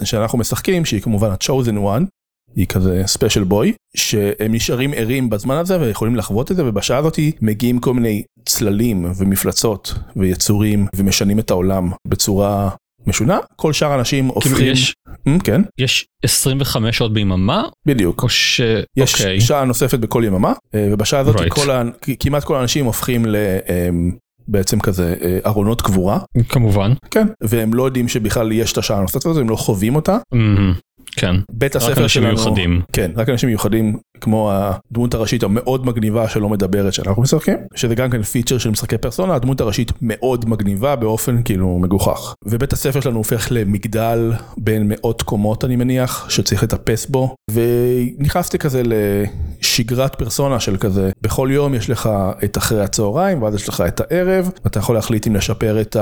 שאנחנו 0.04 0.38
משחקים, 0.38 0.86
שהיא 0.86 1.02
כמובן 1.02 1.30
ה-chosen 1.30 1.78
one, 1.78 2.06
היא 2.56 2.68
כזה 2.68 3.04
ספיישל 3.06 3.44
בוי, 3.44 3.74
שהם 3.98 4.54
נשארים 4.54 4.94
ערים 4.96 5.30
בזמן 5.30 5.56
הזה 5.56 5.80
ויכולים 5.80 6.16
לחוות 6.16 6.52
את 6.52 6.56
זה 6.56 6.66
ובשעה 6.66 6.98
הזאת 6.98 7.20
מגיעים 7.42 7.80
כל 7.80 7.94
מיני 7.94 8.24
צללים 8.46 9.06
ומפלצות 9.18 9.94
ויצורים 10.16 10.88
ומשנים 10.96 11.40
את 11.40 11.52
העולם 11.52 11.92
בצורה 12.08 12.70
משונה. 13.08 13.38
כל 13.56 13.74
שאר 13.74 13.92
האנשים 13.92 14.28
הופכים 14.28 14.56
כאילו 14.56 14.72
יש 14.72 14.94
mm, 15.30 15.44
כן? 15.44 15.62
יש 15.78 16.06
25 16.24 16.98
שעות 16.98 17.14
ביממה? 17.14 17.64
בדיוק. 17.88 18.24
או 18.24 18.30
ש... 18.30 18.62
יש 18.98 19.14
אוקיי. 19.14 19.42
שעה 19.42 19.66
נוספת 19.66 20.00
בכל 20.00 20.24
יממה 20.26 20.54
אה, 20.76 20.90
ובשעה 20.92 21.20
הזאת 21.20 21.36
Right. 21.36 21.50
כל 21.50 21.72
ה... 21.72 21.84
כמעט 22.20 22.44
כל 22.44 22.56
האנשים 22.56 22.86
הופכים 22.86 23.26
ל... 23.26 23.36
בעצם 24.48 24.80
כזה 24.80 25.16
אה, 25.22 25.40
ארונות 25.46 25.82
קבורה. 25.82 26.20
כמובן. 26.50 26.94
כן 27.12 27.28
והם 27.44 27.74
לא 27.74 27.84
יודעים 27.84 28.08
שבכלל 28.08 28.52
יש 28.52 28.72
את 28.74 28.78
השעה 28.78 28.98
הנוספת 28.98 29.26
הזאת 29.26 29.42
הם 29.42 29.50
לא 29.50 29.56
חווים 29.56 29.96
אותה. 29.96 30.18
מהמם. 30.32 30.74
כן. 31.12 31.36
בית 31.52 31.76
רק 31.76 31.82
הספר 31.82 32.04
אנשים 32.04 32.24
שלנו 32.24 32.36
מיוחדים. 32.36 32.82
כן 32.94 33.12
רק 33.16 33.30
אנשים 33.30 33.50
מיוחדים 33.50 33.98
כמו 34.22 34.52
הדמות 34.54 35.14
הראשית 35.14 35.44
המאוד 35.44 35.86
מגניבה 35.86 36.30
שלא 36.30 36.50
מדברת 36.50 36.94
שאנחנו 36.94 37.22
משחקים 37.22 37.58
שזה 37.76 37.96
גם 37.96 38.10
כן 38.10 38.22
פיצ'ר 38.22 38.58
של 38.58 38.70
משחקי 38.70 38.98
פרסונה 38.98 39.36
הדמות 39.36 39.62
הראשית 39.62 39.92
מאוד 40.02 40.50
מגניבה 40.50 40.96
באופן 40.96 41.44
כאילו 41.44 41.80
מגוחך. 41.80 42.34
ובית 42.46 42.74
הספר 42.74 43.00
שלנו 43.00 43.18
הופך 43.18 43.48
למגדל 43.52 44.34
בין 44.58 44.84
מאות 44.88 45.22
קומות 45.22 45.66
אני 45.66 45.76
מניח 45.76 46.30
שצריך 46.30 46.64
לטפס 46.64 47.06
בו 47.06 47.36
ונכנסתי 47.52 48.58
כזה 48.58 48.82
לשגרת 48.86 50.16
פרסונה 50.16 50.60
של 50.60 50.78
כזה 50.78 51.12
בכל 51.22 51.50
יום 51.52 51.74
יש 51.74 51.90
לך 51.90 52.10
את 52.44 52.58
אחרי 52.58 52.84
הצהריים 52.84 53.44
ואז 53.44 53.56
יש 53.56 53.70
לך 53.70 53.84
את 53.88 54.02
הערב 54.02 54.50
ואתה 54.64 54.80
יכול 54.80 54.96
להחליט 54.96 55.28
אם 55.28 55.36
לשפר 55.36 55.82
את 55.82 55.98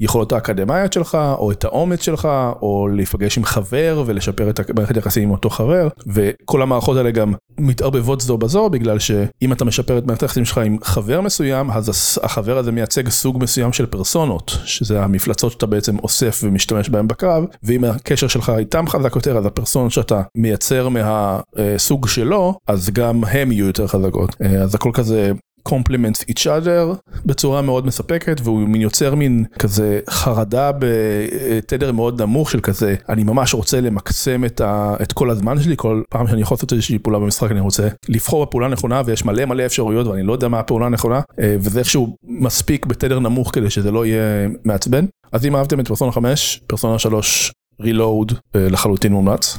היכולות 0.00 0.32
האקדמיות 0.32 0.92
שלך 0.92 1.18
או 1.38 1.52
את 1.52 1.64
האומץ 1.64 2.02
שלך 2.02 2.28
או 2.62 2.88
להיפגש 2.92 3.38
עם 3.38 3.44
חבר 3.44 4.02
ולשפר 4.06 4.39
את 4.48 4.70
מערכת 4.76 4.96
יחסים 4.96 5.22
עם 5.22 5.30
אותו 5.30 5.50
חבר 5.50 5.88
וכל 6.06 6.62
המערכות 6.62 6.96
האלה 6.96 7.10
גם 7.10 7.34
מתערבבות 7.58 8.20
זו 8.20 8.38
בזו 8.38 8.70
בגלל 8.70 8.98
שאם 8.98 9.52
אתה 9.52 9.64
משפר 9.64 9.98
את 9.98 10.06
מערכת 10.06 10.22
היחסים 10.22 10.44
שלך 10.44 10.58
עם 10.58 10.76
חבר 10.82 11.20
מסוים 11.20 11.70
אז 11.70 12.18
החבר 12.22 12.58
הזה 12.58 12.72
מייצג 12.72 13.08
סוג 13.08 13.42
מסוים 13.42 13.72
של 13.72 13.86
פרסונות 13.86 14.58
שזה 14.64 15.02
המפלצות 15.02 15.52
שאתה 15.52 15.66
בעצם 15.66 15.98
אוסף 15.98 16.40
ומשתמש 16.44 16.88
בהם 16.88 17.08
בקרב 17.08 17.44
ואם 17.62 17.84
הקשר 17.84 18.28
שלך 18.28 18.52
איתם 18.58 18.86
חזק 18.88 19.16
יותר 19.16 19.38
אז 19.38 19.46
הפרסונות 19.46 19.90
שאתה 19.92 20.22
מייצר 20.36 20.88
מהסוג 20.88 22.08
שלו 22.08 22.54
אז 22.66 22.90
גם 22.90 23.24
הם 23.24 23.52
יהיו 23.52 23.66
יותר 23.66 23.86
חזקות 23.86 24.36
אה, 24.42 24.62
אז 24.62 24.74
הכל 24.74 24.90
כזה. 24.94 25.32
Complements 25.68 26.24
each 26.30 26.44
other 26.44 27.12
בצורה 27.26 27.62
מאוד 27.62 27.86
מספקת 27.86 28.40
והוא 28.44 28.68
מין 28.68 28.80
יוצר 28.80 29.14
מין 29.14 29.44
כזה 29.58 30.00
חרדה 30.10 30.70
בתדר 30.78 31.92
מאוד 31.92 32.22
נמוך 32.22 32.50
של 32.50 32.60
כזה 32.60 32.94
אני 33.08 33.24
ממש 33.24 33.54
רוצה 33.54 33.80
למקסם 33.80 34.44
את, 34.44 34.60
ה, 34.60 34.94
את 35.02 35.12
כל 35.12 35.30
הזמן 35.30 35.60
שלי 35.60 35.74
כל 35.76 36.02
פעם 36.10 36.28
שאני 36.28 36.40
יכול 36.40 36.54
לעשות 36.54 36.72
איזושהי 36.72 36.98
פעולה 36.98 37.18
במשחק 37.18 37.50
אני 37.50 37.60
רוצה 37.60 37.88
לבחור 38.08 38.44
בפעולה 38.44 38.68
נכונה 38.68 39.02
ויש 39.04 39.24
מלא 39.24 39.44
מלא 39.44 39.66
אפשרויות 39.66 40.06
ואני 40.06 40.22
לא 40.22 40.32
יודע 40.32 40.48
מה 40.48 40.58
הפעולה 40.58 40.86
הנכונה 40.86 41.20
אה, 41.40 41.56
וזה 41.60 41.78
איכשהו 41.78 42.16
מספיק 42.24 42.86
בתדר 42.86 43.18
נמוך 43.18 43.50
כדי 43.54 43.70
שזה 43.70 43.90
לא 43.90 44.06
יהיה 44.06 44.48
מעצבן 44.64 45.04
אז 45.32 45.46
אם 45.46 45.56
אהבתם 45.56 45.80
את 45.80 45.88
פרסונה 45.88 46.12
5 46.12 46.60
פרסונה 46.66 46.98
3 46.98 47.52
רילואוד 47.80 48.32
לחלוטין 48.54 49.12
מומלץ. 49.12 49.58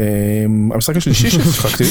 אה, 0.00 0.44
המשחק 0.74 0.96
השלישי 0.96 1.30
ששיחקתי 1.30 1.84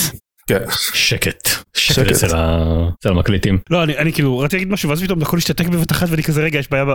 כן. 0.50 0.60
שקט 0.94 1.48
שקט. 1.74 2.12
אצל 2.12 3.10
המקליטים 3.10 3.58
לא 3.70 3.84
אני 3.84 3.98
אני 3.98 4.14
כאילו 4.14 4.38
רציתי 4.38 4.56
להגיד 4.56 4.74
משהו 4.74 4.90
ואז 4.90 5.04
פתאום 5.04 5.22
הכל 5.22 5.38
השתתק 5.38 5.68
בבת 5.68 5.92
אחת 5.92 6.08
ואני 6.10 6.24
כזה 6.24 6.44
רגע 6.44 6.60
יש 6.60 6.70
בעיה 6.70 6.86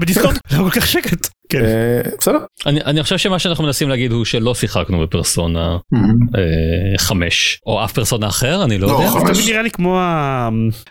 בדיסקורד 0.00 0.36
למה 0.52 0.70
כל 0.70 0.80
כך 0.80 0.86
שקט. 0.86 1.28
כן. 1.48 1.64
אה, 1.64 2.00
בסדר 2.18 2.38
אני 2.66 3.02
חושב 3.02 3.18
שמה 3.18 3.38
שאנחנו 3.38 3.64
מנסים 3.64 3.88
להגיד 3.88 4.12
הוא 4.12 4.24
שלא 4.24 4.54
שיחקנו 4.54 5.00
בפרסונה 5.00 5.76
אה, 5.94 6.98
5 6.98 7.58
או 7.66 7.84
אף 7.84 7.92
פרסונה 7.92 8.26
אחר 8.26 8.64
אני 8.64 8.78
לא 8.78 8.88
לא, 8.88 8.92
יודע. 8.92 9.10
זה 9.10 9.18
תמיד 9.34 9.48
נראה 9.48 9.62
לי 9.62 9.70
כמו 9.70 10.00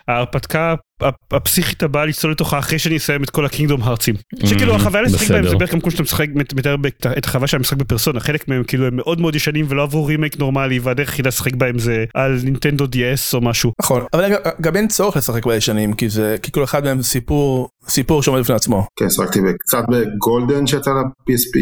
ההרפתקה 0.08 0.76
הפסיכית 1.32 1.84
הבאה 1.84 2.06
לצלול 2.06 2.34
לתוכה 2.34 2.60
אחרי 2.60 2.80
שאני 2.80 2.98
אסיים 2.98 3.24
את 3.24 3.30
כל 3.30 3.46
הקינגדום 3.46 3.84
הארצים. 3.84 4.16
שכאילו 4.46 4.74
Mm, 4.74 4.76
החוויה 4.76 5.02
לשחק 5.04 5.32
בהם 5.32 5.48
זה. 5.48 5.56
בערך 5.56 5.72
כמו 5.72 5.92
שאתה 5.92 6.04
משחק 6.04 6.28
מתאר 6.56 6.78
ב- 6.78 6.86
את 7.18 7.26
החוויה 7.26 7.48
של 7.48 7.58
המשחק 7.58 7.78
בפרסונה 7.78 8.20
חלק 8.20 8.48
מהם 8.48 8.64
כאילו 8.64 8.88
הם 8.88 8.96
מאוד 8.96 9.22
מאוד 9.22 9.36
ישנים 9.36 9.66
ולא 9.70 9.84
עברו 9.84 10.06
רימייק 10.06 10.40
נורמלי 10.40 10.80
והדרך 10.80 11.10
היחידה 11.10 11.28
לשחק 11.28 11.56
בהם 11.56 11.80
זה 11.80 12.06
על 12.14 12.40
נינטנדו 12.44 12.86
DS 12.86 13.34
או 13.34 13.42
משהו. 13.42 13.72
נכון 13.82 14.02
אבל 14.14 14.30
גם- 14.30 14.40
גם 14.62 14.76
אין 14.76 14.88
צורך 14.88 15.18
לשחק 15.18 15.46
בישנים 15.46 15.94
כי 15.94 16.10
זה 16.10 16.36
כי 16.44 16.52
כל 16.52 16.64
אחד 16.64 16.84
מהם 16.84 17.02
סיפור 17.02 17.70
סיפור 17.88 18.24
שעומד 18.24 18.40
בפני 18.42 18.56
עצמו. 18.56 18.88
כן, 19.00 19.10
שחקתי 19.10 19.40
קצת 19.60 19.84
ב 19.92 20.02
Golden 20.02 20.68
שיצא 20.68 20.92
ל-PSP, 20.92 21.60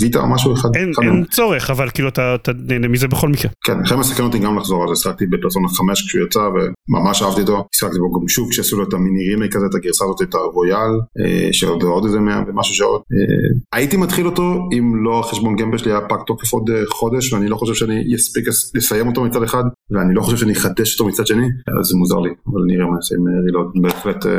Vita 0.00 0.20
או 0.20 0.28
משהו 0.28 0.52
אחד. 0.54 0.68
אין 0.76 0.92
אין. 1.02 1.24
צורך 1.24 1.70
אבל 1.70 1.90
כאילו 1.94 2.08
אתה 2.08 2.34
אתה 2.34 2.52
נהנה 2.66 2.88
מזה 2.88 3.08
בכל 3.08 3.28
מקרה. 3.28 3.50
כן, 3.64 3.80
לכן 3.84 3.96
מסקרן 3.96 4.22
אותי 4.22 4.38
גם 4.38 4.56
לחזור 4.58 4.82
על 4.82 4.88
זה, 4.94 5.02
שחקתי 5.02 5.26
בפרסונה 5.26 5.68
5 5.68 6.02
כשהוא 6.06 6.26
יצא 6.26 6.38
וממש 6.38 7.22
אהבתי 7.22 7.40
אותו, 7.40 7.64
שחקתי 7.74 7.98
בו 7.98 8.20
גם 8.20 8.28
שוב 8.28 8.50
כשעשו 8.50 8.76
לו 8.78 8.84
את 8.88 8.94
המיני 8.94 9.28
רימייק 9.30 9.56
הזה, 9.56 9.66
את 9.66 9.74
הגרסה 9.74 10.04
הזאת, 10.04 10.22
את 10.22 10.34
הרויאל, 10.34 10.92
אה, 11.20 11.48
שעוד 11.52 11.82
עוד 11.82 12.04
איזה 12.04 12.20
100 12.20 12.42
ומשהו 12.46 12.74
שעות. 12.74 13.02
אה, 13.12 13.78
הייתי 13.78 13.96
מתחיל 13.96 14.26
אותו 14.26 14.42
אם 14.78 15.04
לא 15.04 15.20
החשבון 15.20 15.56
גמבה 15.56 15.78
שלי 15.78 15.90
היה 15.92 16.00
פג 16.00 16.16
תוקף 16.26 16.52
עוד 16.52 16.70
אה, 16.70 16.82
חודש, 16.88 17.32
ואני 17.32 17.48
לא 17.48 17.56
חושב 17.56 17.74
שאני 17.74 18.14
אספיק 18.16 18.48
לס- 18.48 18.72
לסיים 18.76 19.06
אותו 19.06 19.24
מצד 19.24 19.42
אחד, 19.42 19.64
ואני 19.90 20.14
לא 20.14 20.20
חושב 20.20 20.36
שאני 20.36 20.52
אחדש 20.52 20.92
אותו 21.00 21.08
מצד 21.10 21.26
שני, 21.26 21.46
אז 21.80 21.86
זה 21.86 21.96
מוזר 21.98 22.18
לי, 22.20 22.30
אבל 22.52 22.60
נראה 22.66 22.86
מה 22.86 22.96
נעשה 22.96 23.14
עם 23.18 23.28
אה, 23.28 23.42
רילוד, 23.46 23.66
בהחלט 23.82 24.26
אה, 24.26 24.32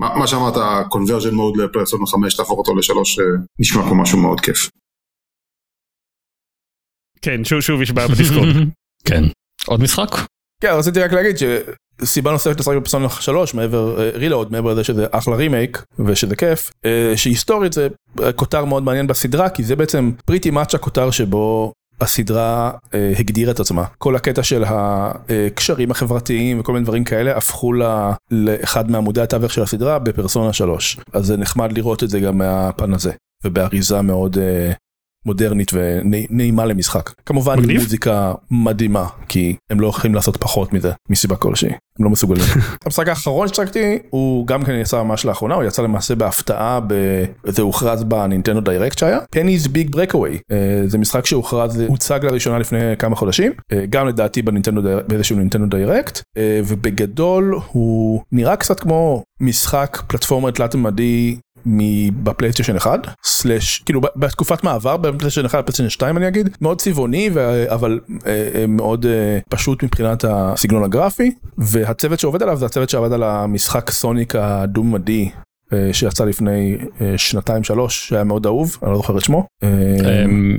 מה, 0.00 0.18
מה 0.18 0.26
שאמרת, 0.26 0.54
conversion 0.92 1.32
mode 1.34 1.62
לפרסונה 1.62 2.06
5, 2.06 2.34
תהפוך 2.36 2.58
אותו 2.58 2.74
לשלוש, 2.76 3.18
נשמע 3.60 3.82
כמו 3.82 3.94
משהו 4.02 4.18
מאוד 4.18 4.40
כיף. 4.40 4.68
כן, 7.26 7.44
שוב, 7.44 7.60
שוב 7.60 7.82
יש 7.82 7.92
בעיה 7.92 8.08
בדיסקורד. 8.08 8.48
כן. 9.08 9.24
עוד 9.66 9.80
משחק? 9.80 10.08
כן, 10.62 10.68
רציתי 10.72 11.00
רק 11.00 11.12
להגיד 11.12 11.36
שסיבה 11.36 12.32
נוספת 12.32 12.60
לשחק 12.60 12.76
בפרסונה 12.76 13.08
3 13.08 13.54
מעבר 13.54 14.10
רילוד 14.14 14.52
מעבר 14.52 14.72
לזה 14.72 14.84
שזה 14.84 15.06
אחלה 15.10 15.36
רימייק 15.36 15.84
ושזה 16.06 16.36
כיף 16.36 16.70
אה, 16.84 17.12
שהיסטורית 17.16 17.72
זה 17.72 17.88
אה, 18.22 18.32
כותר 18.32 18.64
מאוד 18.64 18.82
מעניין 18.82 19.06
בסדרה 19.06 19.48
כי 19.48 19.64
זה 19.64 19.76
בעצם 19.76 20.12
פריטי 20.24 20.50
מאץ' 20.50 20.74
הכותר 20.74 21.10
שבו 21.10 21.72
הסדרה 22.00 22.70
אה, 22.94 23.12
הגדירה 23.18 23.52
את 23.52 23.60
עצמה 23.60 23.84
כל 23.98 24.16
הקטע 24.16 24.42
של 24.42 24.64
הקשרים 24.66 25.90
החברתיים 25.90 26.60
וכל 26.60 26.72
מיני 26.72 26.84
דברים 26.84 27.04
כאלה 27.04 27.36
הפכו 27.36 27.72
לה, 27.72 28.12
לאחד 28.30 28.90
מעמודי 28.90 29.20
התווך 29.20 29.52
של 29.52 29.62
הסדרה 29.62 29.98
בפרסונה 29.98 30.52
3 30.52 30.98
אז 31.12 31.26
זה 31.26 31.36
נחמד 31.36 31.72
לראות 31.72 32.02
את 32.02 32.10
זה 32.10 32.20
גם 32.20 32.38
מהפן 32.38 32.94
הזה 32.94 33.12
ובאריזה 33.44 34.02
מאוד 34.02 34.38
אה, 34.38 34.72
מודרנית 35.26 35.70
ונעימה 35.74 36.64
למשחק. 36.66 37.10
כמובן 37.26 37.58
מגניב. 37.58 37.80
מוזיקה 37.80 38.32
מדהימה 38.50 39.06
כי 39.28 39.56
הם 39.70 39.80
לא 39.80 39.86
יכולים 39.86 40.14
לעשות 40.14 40.36
פחות 40.36 40.72
מזה 40.72 40.92
מסיבה 41.10 41.36
כלשהי. 41.36 41.70
הם 41.98 42.04
לא 42.04 42.10
מסוגלים. 42.10 42.44
המשחק 42.84 43.08
האחרון 43.08 43.48
שצחקתי 43.48 43.98
הוא 44.10 44.46
גם 44.46 44.64
כן 44.64 44.72
יצא 44.74 45.02
ממש 45.02 45.24
לאחרונה 45.24 45.54
הוא 45.54 45.64
יצא 45.64 45.82
למעשה 45.82 46.14
בהפתעה 46.14 46.80
ב... 46.86 46.94
זה 47.44 47.62
הוכרז 47.62 48.04
ב 48.04 48.10
Nintendo 48.10 48.60
Direct 48.60 48.98
שהיה. 48.98 49.18
Penny's 49.36 49.68
Big 49.70 49.90
Breakaway 49.96 50.38
זה 50.86 50.98
משחק 50.98 51.26
שהוכרז 51.26 51.80
הוצג 51.80 52.20
לראשונה 52.22 52.58
לפני 52.58 52.78
כמה 52.98 53.16
חודשים. 53.16 53.52
אה, 53.72 53.84
גם 53.90 54.06
לדעתי 54.08 54.42
ב 54.42 54.46
Nintendo 54.46 54.82
Dire- 54.82 55.02
באיזשהו 55.08 55.36
Nintendo 55.36 55.76
Direct 55.76 56.20
אה, 56.36 56.60
ובגדול 56.66 57.58
הוא 57.72 58.20
נראה 58.32 58.56
קצת 58.56 58.80
כמו 58.80 59.22
משחק 59.40 60.02
פלטפורמה 60.06 60.52
תלת 60.52 60.74
ממדי 60.74 61.36
מ- 61.36 61.45
בפלייסטיישן 62.22 62.76
1 62.76 63.00
slash 63.24 63.78
כאילו 63.78 64.00
בתקופת 64.16 64.64
מעבר 64.64 64.96
בפלייסטיישן 64.96 65.46
1 65.46 65.58
לפלייסטיישן 65.58 65.90
2 65.90 66.16
אני 66.16 66.28
אגיד 66.28 66.56
מאוד 66.60 66.80
צבעוני 66.80 67.30
אבל 67.68 68.00
אה, 68.26 68.50
אה, 68.54 68.66
מאוד 68.68 69.06
אה, 69.06 69.38
פשוט 69.48 69.82
מבחינת 69.82 70.24
הסגנון 70.28 70.84
הגרפי 70.84 71.32
והצוות 71.58 72.20
שעובד 72.20 72.42
עליו 72.42 72.56
זה 72.56 72.66
הצוות 72.66 72.90
שעבד 72.90 73.12
על 73.12 73.22
המשחק 73.22 73.90
סוניק 73.90 74.34
הדו-ממדי. 74.36 75.30
אה, 75.72 75.88
שיצא 75.92 76.24
לפני 76.24 76.78
שנתיים 77.16 77.64
שלוש 77.64 78.08
שהיה 78.08 78.24
מאוד 78.24 78.46
אהוב 78.46 78.78
אני 78.82 78.90
לא 78.90 78.96
זוכר 78.96 79.18
את 79.18 79.22
שמו. 79.22 79.46
אמ, 79.62 80.58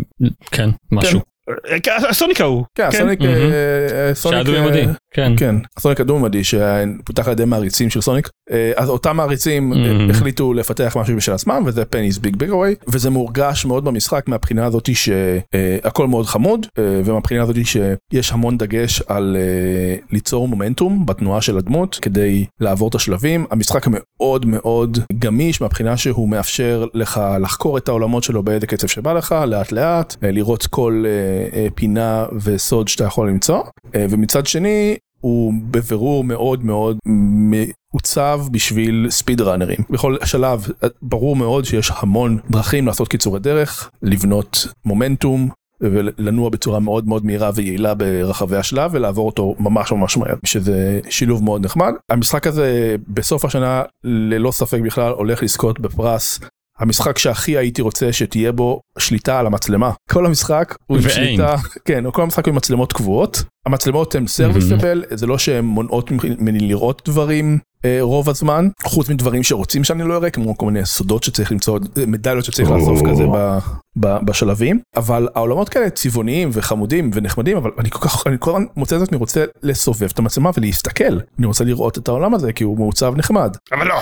כן, 0.51 0.69
משהו. 0.91 1.19
אה, 1.49 2.09
הסוניק 2.09 2.41
ההוא. 2.41 2.63
כן, 2.75 2.87
הסוניק, 2.87 3.19
שהיה 3.21 4.15
סוניק, 4.15 4.45
דו-ממדי. 4.45 4.81
אה, 4.81 4.93
כן. 5.13 5.33
כן, 5.37 5.55
הסוניק 5.77 6.01
הדו-ממדי 6.01 6.43
שפותח 6.43 7.27
על 7.27 7.31
ידי 7.31 7.45
מעריצים 7.45 7.89
של 7.89 8.01
סוניק, 8.01 8.29
אז 8.75 8.89
אותם 8.89 9.17
מעריצים 9.17 9.73
אה, 9.73 9.77
Mhm. 9.77 10.11
החליטו 10.11 10.53
לפתח 10.53 10.97
משהו 10.99 11.15
משל 11.15 11.31
עצמם 11.33 11.63
וזה 11.65 11.85
Penny's 11.85 12.17
Big 12.17 12.35
Breakaway 12.35 12.75
וזה 12.87 13.09
מורגש 13.09 13.65
מאוד 13.65 13.85
במשחק 13.85 14.27
מהבחינה 14.27 14.65
הזאתי 14.65 14.95
שהכל 14.95 16.07
מאוד 16.07 16.25
חמוד 16.25 16.65
אה, 16.79 17.01
ומהבחינה 17.05 17.43
הזאתי 17.43 17.63
שיש 17.65 18.31
המון 18.31 18.57
דגש 18.57 19.01
על 19.07 19.37
אה, 19.39 19.95
ליצור 20.11 20.47
מומנטום 20.47 21.05
בתנועה 21.05 21.41
של 21.41 21.57
הדמות 21.57 21.99
כדי 22.01 22.45
לעבור 22.59 22.89
את 22.89 22.95
השלבים. 22.95 23.45
המשחק 23.51 23.85
מאוד 23.89 24.45
מאוד 24.45 24.99
גמיש 25.19 25.61
מהבחינה 25.61 25.97
שהוא 25.97 26.29
מאפשר 26.29 26.85
לך 26.93 27.21
לחקור 27.39 27.77
את 27.77 27.89
העולמות 27.89 28.23
שלו 28.23 28.43
באיזה 28.43 28.67
קצב 28.67 28.87
שבא 28.87 29.13
לך 29.13 29.35
לאט 29.47 29.71
לאט 29.71 30.15
אה, 30.23 30.31
לראות 30.31 30.67
כל 30.67 31.03
אה, 31.05 31.11
אה, 31.59 31.67
פינה 31.75 32.25
וסוד 32.43 32.87
שאתה 32.87 33.03
יכול 33.03 33.29
למצוא 33.29 33.61
אה, 33.95 34.05
ומצד 34.09 34.45
שני 34.45 34.95
הוא 35.27 35.53
בבירור 35.71 36.23
מאוד 36.23 36.65
מאוד 36.65 36.97
מעוצב 37.05 38.41
בשביל 38.51 39.07
ספיד 39.09 39.41
ראנרים. 39.41 39.77
בכל 39.89 40.15
שלב 40.25 40.67
ברור 41.01 41.35
מאוד 41.35 41.65
שיש 41.65 41.91
המון 41.95 42.37
דרכים 42.49 42.87
לעשות 42.87 43.07
קיצורי 43.07 43.39
דרך, 43.39 43.89
לבנות 44.01 44.67
מומנטום. 44.85 45.49
ולנוע 45.81 46.49
בצורה 46.49 46.79
מאוד 46.79 47.07
מאוד 47.07 47.25
מהירה 47.25 47.51
ויעילה 47.55 47.93
ברחבי 47.93 48.57
השלב 48.57 48.91
ולעבור 48.93 49.25
אותו 49.25 49.55
ממש 49.59 49.91
ממש 49.91 50.17
מהר 50.17 50.35
שזה 50.43 50.99
שילוב 51.09 51.43
מאוד 51.43 51.65
נחמד 51.65 51.93
המשחק 52.11 52.47
הזה 52.47 52.95
בסוף 53.07 53.45
השנה 53.45 53.83
ללא 54.03 54.51
ספק 54.51 54.79
בכלל 54.79 55.11
הולך 55.11 55.43
לזכות 55.43 55.79
בפרס 55.79 56.39
המשחק 56.79 57.17
שהכי 57.17 57.57
הייתי 57.57 57.81
רוצה 57.81 58.13
שתהיה 58.13 58.51
בו 58.51 58.81
שליטה 58.99 59.39
על 59.39 59.45
המצלמה 59.45 59.91
כל 60.09 60.25
המשחק 60.25 60.75
הוא 60.87 60.97
עם. 60.97 61.09
שליטה 61.09 61.55
כן 61.85 62.03
כל 62.11 62.21
המשחק 62.21 62.45
הוא 62.45 62.51
עם 62.51 62.57
מצלמות 62.57 62.93
קבועות 62.93 63.43
המצלמות 63.67 64.15
הן 64.15 64.27
סרוויסבל 64.27 65.03
זה 65.09 65.27
לא 65.27 65.37
שהן 65.37 65.65
מונעות 65.65 66.11
ממני 66.11 66.59
לראות 66.59 67.01
דברים 67.05 67.59
אה, 67.85 67.97
רוב 68.01 68.29
הזמן 68.29 68.67
חוץ 68.83 69.09
מדברים 69.09 69.43
שרוצים 69.43 69.83
שאני 69.83 70.03
לא 70.03 70.15
אראה 70.15 70.29
כמו 70.29 70.57
כל 70.57 70.65
מיני 70.65 70.85
סודות 70.85 71.23
שצריך 71.23 71.51
למצוא 71.51 71.79
אה, 71.97 72.05
מדליות 72.05 72.45
שצריך 72.45 72.71
לאסוף 72.71 72.99
כזה 73.09 73.23
ב, 73.33 73.57
ב, 73.97 74.17
בשלבים. 74.25 74.79
אבל 74.95 75.27
העולמות 75.35 75.69
כאלה 75.69 75.89
צבעוניים 75.89 76.49
וחמודים 76.53 77.11
ונחמדים 77.13 77.57
אבל 77.57 77.71
אני 77.79 77.89
כל 77.89 77.99
כך 77.99 78.27
אני 78.27 78.35
כל 78.39 78.51
הזמן 78.51 78.65
מוצא 78.75 78.97
את 78.97 79.01
עצמי 79.01 79.17
רוצה 79.17 79.45
לסובב 79.63 80.09
את 80.13 80.19
המצלמה 80.19 80.51
ולהסתכל. 80.57 81.19
אני 81.39 81.47
רוצה 81.47 81.63
לראות 81.63 81.97
את 81.97 82.07
העולם 82.07 82.33
הזה 82.33 82.53
כי 82.53 82.63
הוא 82.63 82.77
מעוצב 82.77 83.13
נחמד. 83.17 83.55
אבל 83.71 83.87
לא. 83.87 83.95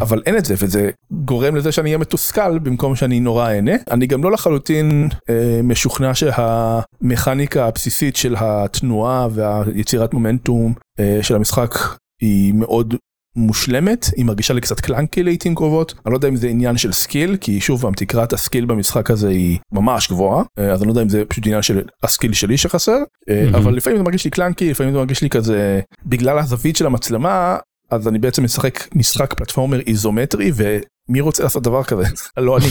אבל 0.00 0.22
אין 0.26 0.36
את 0.36 0.44
זה 0.44 0.54
וזה 0.58 0.90
גורם 1.10 1.56
לזה 1.56 1.72
שאני 1.72 1.88
אהיה 1.88 1.98
מתוסכל 1.98 2.58
במקום 2.58 2.96
שאני 2.96 3.20
נורא 3.20 3.48
אהנה. 3.48 3.72
אני 3.90 4.06
גם 4.06 4.24
לא 4.24 4.32
לחלוטין 4.32 5.08
אה, 5.30 5.60
משוכנע 5.64 6.14
שהמכניקה 6.14 7.66
הבסיסית 7.66 8.16
של 8.16 8.34
התנועה 8.38 9.07
והיצירת 9.30 10.14
מומנטום 10.14 10.74
אה, 11.00 11.18
של 11.22 11.34
המשחק 11.34 11.74
היא 12.20 12.54
מאוד 12.54 12.94
מושלמת 13.36 14.06
היא 14.16 14.24
מרגישה 14.24 14.54
לי 14.54 14.60
קצת 14.60 14.80
clunky 14.80 15.22
לעיתים 15.22 15.54
קרובות 15.54 15.94
אני 16.06 16.12
לא 16.12 16.16
יודע 16.16 16.28
אם 16.28 16.36
זה 16.36 16.48
עניין 16.48 16.78
של 16.78 16.92
skill 16.92 17.36
כי 17.40 17.60
שוב 17.60 17.82
פעם 17.82 17.94
תקרת 17.94 18.32
ה 18.32 18.37
skill 18.37 18.64
במשחק 18.64 19.10
הזה 19.10 19.28
היא 19.28 19.58
ממש 19.72 20.08
גבוהה 20.08 20.42
אה, 20.58 20.72
אז 20.72 20.82
אני 20.82 20.86
לא 20.86 20.92
יודע 20.92 21.02
אם 21.02 21.08
זה 21.08 21.24
פשוט 21.28 21.46
עניין 21.46 21.62
של 21.62 21.82
ה 22.02 22.07
skill 22.07 22.32
שלי 22.32 22.56
שחסר 22.56 22.98
אה, 23.30 23.42
מהמם. 23.44 23.54
אבל 23.54 23.76
לפעמים 23.76 23.96
זה 23.96 24.02
מרגיש 24.04 24.24
לי 24.24 24.30
clunky 24.30 24.70
לפעמים 24.70 24.92
זה 24.92 24.98
מרגיש 24.98 25.22
לי 25.22 25.30
כזה 25.30 25.80
בגלל 26.06 26.38
הזווית 26.38 26.76
של 26.76 26.86
המצלמה 26.86 27.56
אז 27.90 28.08
אני 28.08 28.18
בעצם 28.18 28.44
משחק 28.44 28.94
משחק 28.94 29.34
platformer 29.34 29.80
איזומטרי 29.80 30.52
ומי 30.54 31.20
רוצה 31.20 31.42
לעשות 31.42 31.62
דבר 31.62 31.84
כזה 31.84 32.04
לא 32.36 32.58
אני 32.58 32.66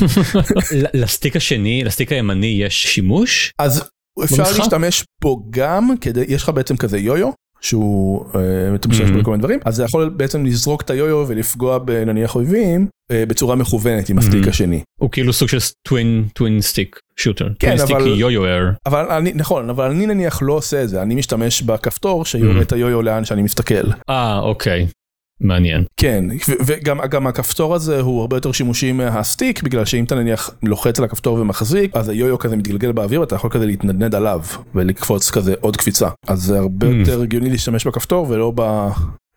ל 1.01 1.07
stick 1.07 1.35
השני, 1.35 1.83
ל 1.83 1.88
stick 1.88 2.11
הימני 2.11 2.57
יש 2.61 2.87
שימוש? 2.87 3.51
אז 3.59 3.89
אפשר? 4.23 4.43
להשתמש 4.43 5.03
בו 5.21 5.43
גם 5.49 5.89
כדי 6.01 6.23
יש 6.27 6.43
לך 6.43 6.49
בעצם 6.49 6.77
כזה 6.77 6.97
יו-יו 6.97 7.31
שהוא 7.61 8.25
אתה 8.75 8.87
משתמש. 8.87 9.09
לכל 9.09 9.31
מיני 9.31 9.41
דברים 9.41 9.59
אז 9.65 9.75
זה 9.75 9.83
יכול 9.83 10.09
בעצם 10.09 10.45
לזרוק 10.45 10.81
את 10.81 10.89
היו-יו 10.89 11.25
ולפגוע 11.27 11.77
בנניח 11.77 12.35
אויבים 12.35 12.87
אה, 13.11 13.23
בצורה 13.27 13.55
מכוונת 13.55 14.09
עם 14.09 14.17
ה 14.17 14.22
stick. 14.22 14.47
השני 14.47 14.81
הוא 14.99 15.09
כאילו 15.11 15.33
סוג 15.33 15.49
של 15.49 15.57
twin 15.87 16.27
twin 16.33 16.61
stick 16.61 16.99
shooter. 17.15 17.47
כן, 17.59 17.75
אבל-. 17.81 18.73
אבל 18.85 19.05
אני 19.11 19.31
נכון 19.35 19.69
אבל 19.69 19.91
אני 19.91 20.05
נניח 20.05 20.39
לא 20.41 20.53
עושה 20.53 20.83
את 20.83 20.89
זה 20.89 21.01
אני 21.01 21.15
משתמש 21.15 21.61
בכפתור 21.61 22.25
שיורה. 22.25 22.61
את 22.61 22.71
היו-יו 22.73 23.01
לאן 23.01 23.25
שאני 23.25 23.41
מסתכל 23.41 23.91
אה 24.09 24.39
אוקיי. 24.39 24.87
מעניין. 25.41 25.83
כן 25.97 26.25
וגם 26.65 26.99
גם 27.09 27.27
הכפתור 27.27 27.75
הזה 27.75 27.99
הוא 28.01 28.21
הרבה 28.21 28.37
יותר 28.37 28.51
שימושי 28.51 28.91
מהסטיק 28.91 29.63
בגלל 29.63 29.85
שאם 29.85 30.03
אתה 30.03 30.15
נניח 30.15 30.49
לוחץ 30.63 30.99
על 30.99 31.05
הכפתור 31.05 31.39
ומחזיק 31.39 31.95
אז 31.95 32.09
היו-יו 32.09 32.39
כזה 32.39 32.55
מתגלגל 32.55 32.91
באוויר 32.91 33.21
ואתה 33.21 33.35
יכול 33.35 33.49
כזה 33.49 33.65
להתנדנד 33.65 34.15
עליו 34.15 34.41
ולקפוץ 34.75 35.31
כזה 35.31 35.53
עוד 35.61 35.77
קפיצה 35.77 36.09
אז 36.27 36.43
זה 36.43 36.57
הרבה 36.59 36.87
Mm. 36.87 36.89
יותר 36.89 37.21
הגיוני 37.21 37.49
להשתמש 37.49 37.87
בכפתור 37.87 38.25
ולא 38.29 38.53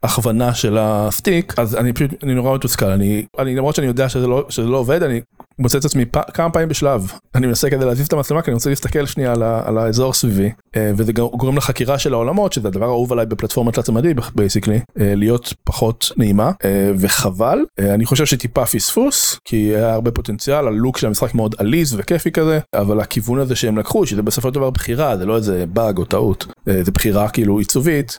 בהכוונה 0.03 0.55
של 0.55 0.77
הסטיק 0.81 1.55
אז 1.59 1.75
אני 1.77 1.93
פשוט 1.93 2.11
אני 2.25 2.35
נורא 2.35 2.55
מתוסכל 2.55 2.87
אני 2.87 3.25
אני 3.39 3.57
למרות 3.57 3.75
שאני 3.75 3.87
יודע 3.87 4.09
שזה 4.09 4.27
לא 4.27 4.47
שזה 4.49 4.67
לא 4.67 4.77
עובד 4.77 5.03
אני 5.03 5.21
מוצא 5.61 5.79
את 5.79 5.85
עצמי 5.85 6.05
כמה 6.35 6.51
פעמים 6.51 6.69
בשלב 6.69 7.13
אני 7.35 7.47
מנסה 7.47 7.71
כדי 7.71 7.85
להזיז 7.85 8.07
את 8.07 8.13
המצלמה 8.13 8.43
כי 8.43 8.51
אני 8.51 8.55
רוצה 8.55 8.71
להסתכל 8.71 9.07
שנייה 9.07 9.33
על, 9.33 9.43
על 9.43 9.79
האזור 9.79 10.13
סביבי 10.13 10.51
אה, 10.77 10.93
וזה 10.97 11.13
גורם 11.13 11.57
לחקירה 11.57 11.99
של 11.99 12.13
העולמות 12.13 12.53
שזה 12.53 12.69
הדבר 12.69 12.85
האהוב 12.85 13.13
עליי 13.13 13.27
בפלטפורמת 13.27 13.75
תלת-ממדי 13.75 14.15
basically 14.35 14.81
להיות 14.97 15.55
פחות 15.65 16.13
נעימה 16.17 16.51
אה, 16.65 16.93
וחבל 16.99 17.59
אה, 17.81 17.95
אני 17.95 18.07
חושב 18.07 18.27
שטיפה 18.27 18.67
פספוס 18.67 19.39
כי 19.45 19.57
היה 19.57 19.95
הרבה 19.95 20.11
פוטנציאל 20.11 20.67
ה 20.67 20.73
look 20.73 20.99
של 20.99 21.07
המשחק 21.07 21.35
מאוד 21.35 21.55
עליז 21.59 21.95
וכיפי 21.99 22.31
כזה 22.31 22.59
אבל 22.75 23.01
הכיוון 23.01 23.39
הזה 23.39 23.57
שהם 23.57 23.79
לקחו 23.79 24.07
שזה 24.07 24.23
בסופו 24.23 24.49
של 24.49 24.55
דבר 24.55 24.71
בחירה 24.71 25.17
זה 25.17 25.27
לא 25.27 25.37
איזה 25.37 25.65
באג 25.67 25.99
או 25.99 26.05
טעות 26.05 26.47
זה 26.67 26.93
בחירה 26.93 27.29
כאילו 27.29 27.59
עיצובית 27.59 28.19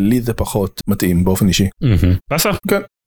לי 0.00 0.20
זה 0.20 0.32
פחות 0.32 0.80
מתאים 0.88 1.24
באופן 1.24 1.48
אישי 1.48 1.68
מהמם. 1.82 2.16
באסה? 2.30 2.50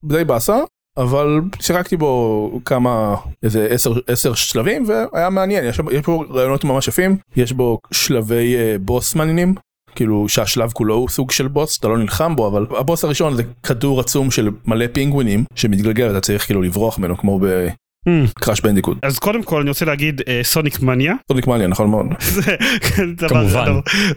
די 0.06 0.24
באסה 0.24 0.58
אבל 0.98 1.42
שיחקתי 1.60 1.98
בו 1.98 2.60
כמה 2.66 3.16
איזה 3.44 3.68
10 3.70 3.94
10 4.08 4.34
שלבים 4.34 4.86
והיה 4.88 5.30
מעניין 5.30 5.66
יש, 5.66 5.80
יש 5.92 6.02
פה 6.02 6.24
רעיונות 6.30 6.64
ממש 6.64 6.88
יפים 6.88 7.18
יש 7.36 7.52
בו 7.52 7.80
שלבי 7.92 8.56
אה, 8.56 8.76
בוס 8.80 9.16
מעניינים. 9.16 9.56
כאילו 9.96 10.30
שהשלב 10.30 10.72
כולו 10.74 10.96
הוא 10.96 11.10
סוג 11.10 11.32
של 11.32 11.48
בוס 11.48 11.80
אתה 11.80 11.88
לא 11.88 11.98
נלחם 11.98 12.36
בו 12.36 12.48
אבל 12.48 12.66
הבוס 12.80 13.04
הראשון 13.04 13.36
זה 13.36 13.44
כדור 13.64 14.00
עצום 14.00 14.32
של 14.32 14.50
מלא 14.66 14.86
פינגווינים 14.94 15.44
שמתגלגל 15.56 16.08
ואתה 16.08 16.22
צריך 16.22 16.46
כאילו 16.46 16.62
לברוח 16.62 17.00
ממנו 17.00 17.18
כמו 17.18 17.40
Hmm. 17.40 17.85
קראש 18.40 18.62
בנדיקוד. 18.62 18.98
אז 19.04 19.20
קודם 19.20 19.44
כל 19.44 19.62
אני 19.62 19.70
רוצה 19.70 19.86
להגיד 19.86 20.22
אה, 20.28 20.40
סוניק 20.44 20.80
מניה. 20.82 21.14
סוניק 21.32 21.48
מניה 21.48 21.68
נכון 21.68 21.90
מאוד. 21.90 22.06
כמובן. 23.30 23.72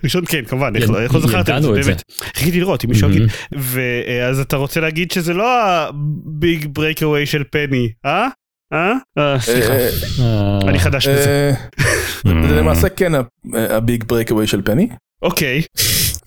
ראשון 0.04 0.24
כן 0.28 0.44
כמובן 0.44 0.76
איך 0.76 0.90
לא 0.90 1.00
לא 1.02 1.20
זכרתם 1.20 1.52
ידענו 1.52 1.76
את 1.76 1.82
זה. 1.82 1.90
באמת. 1.90 2.02
חיכיתי 2.36 2.60
לראות 2.60 2.84
אם 2.84 2.90
מישהו. 2.90 3.10
יגיד 3.10 3.22
ואז 3.52 4.40
אתה 4.40 4.56
רוצה 4.56 4.80
להגיד 4.80 5.10
שזה 5.10 5.34
לא 5.34 5.46
ה 5.60 6.66
Big 6.72 7.02
Breakaway 7.02 7.26
של 7.26 7.42
פני 7.50 7.88
אה? 8.06 8.28
אה? 8.72 8.92
אה? 9.18 9.40
סליחה 9.40 9.72
אה, 9.72 9.88
אה, 10.20 10.58
אני 10.68 10.78
חדש 10.78 11.08
בזה 11.08 11.52
אה, 11.78 12.48
זה 12.48 12.54
למעשה 12.60 12.88
כן 12.88 13.12
ה 13.54 14.04
Big 14.04 14.30
Breakaway 14.30 14.46
של 14.46 14.62
פני 14.64 14.88
אוקיי 15.22 15.62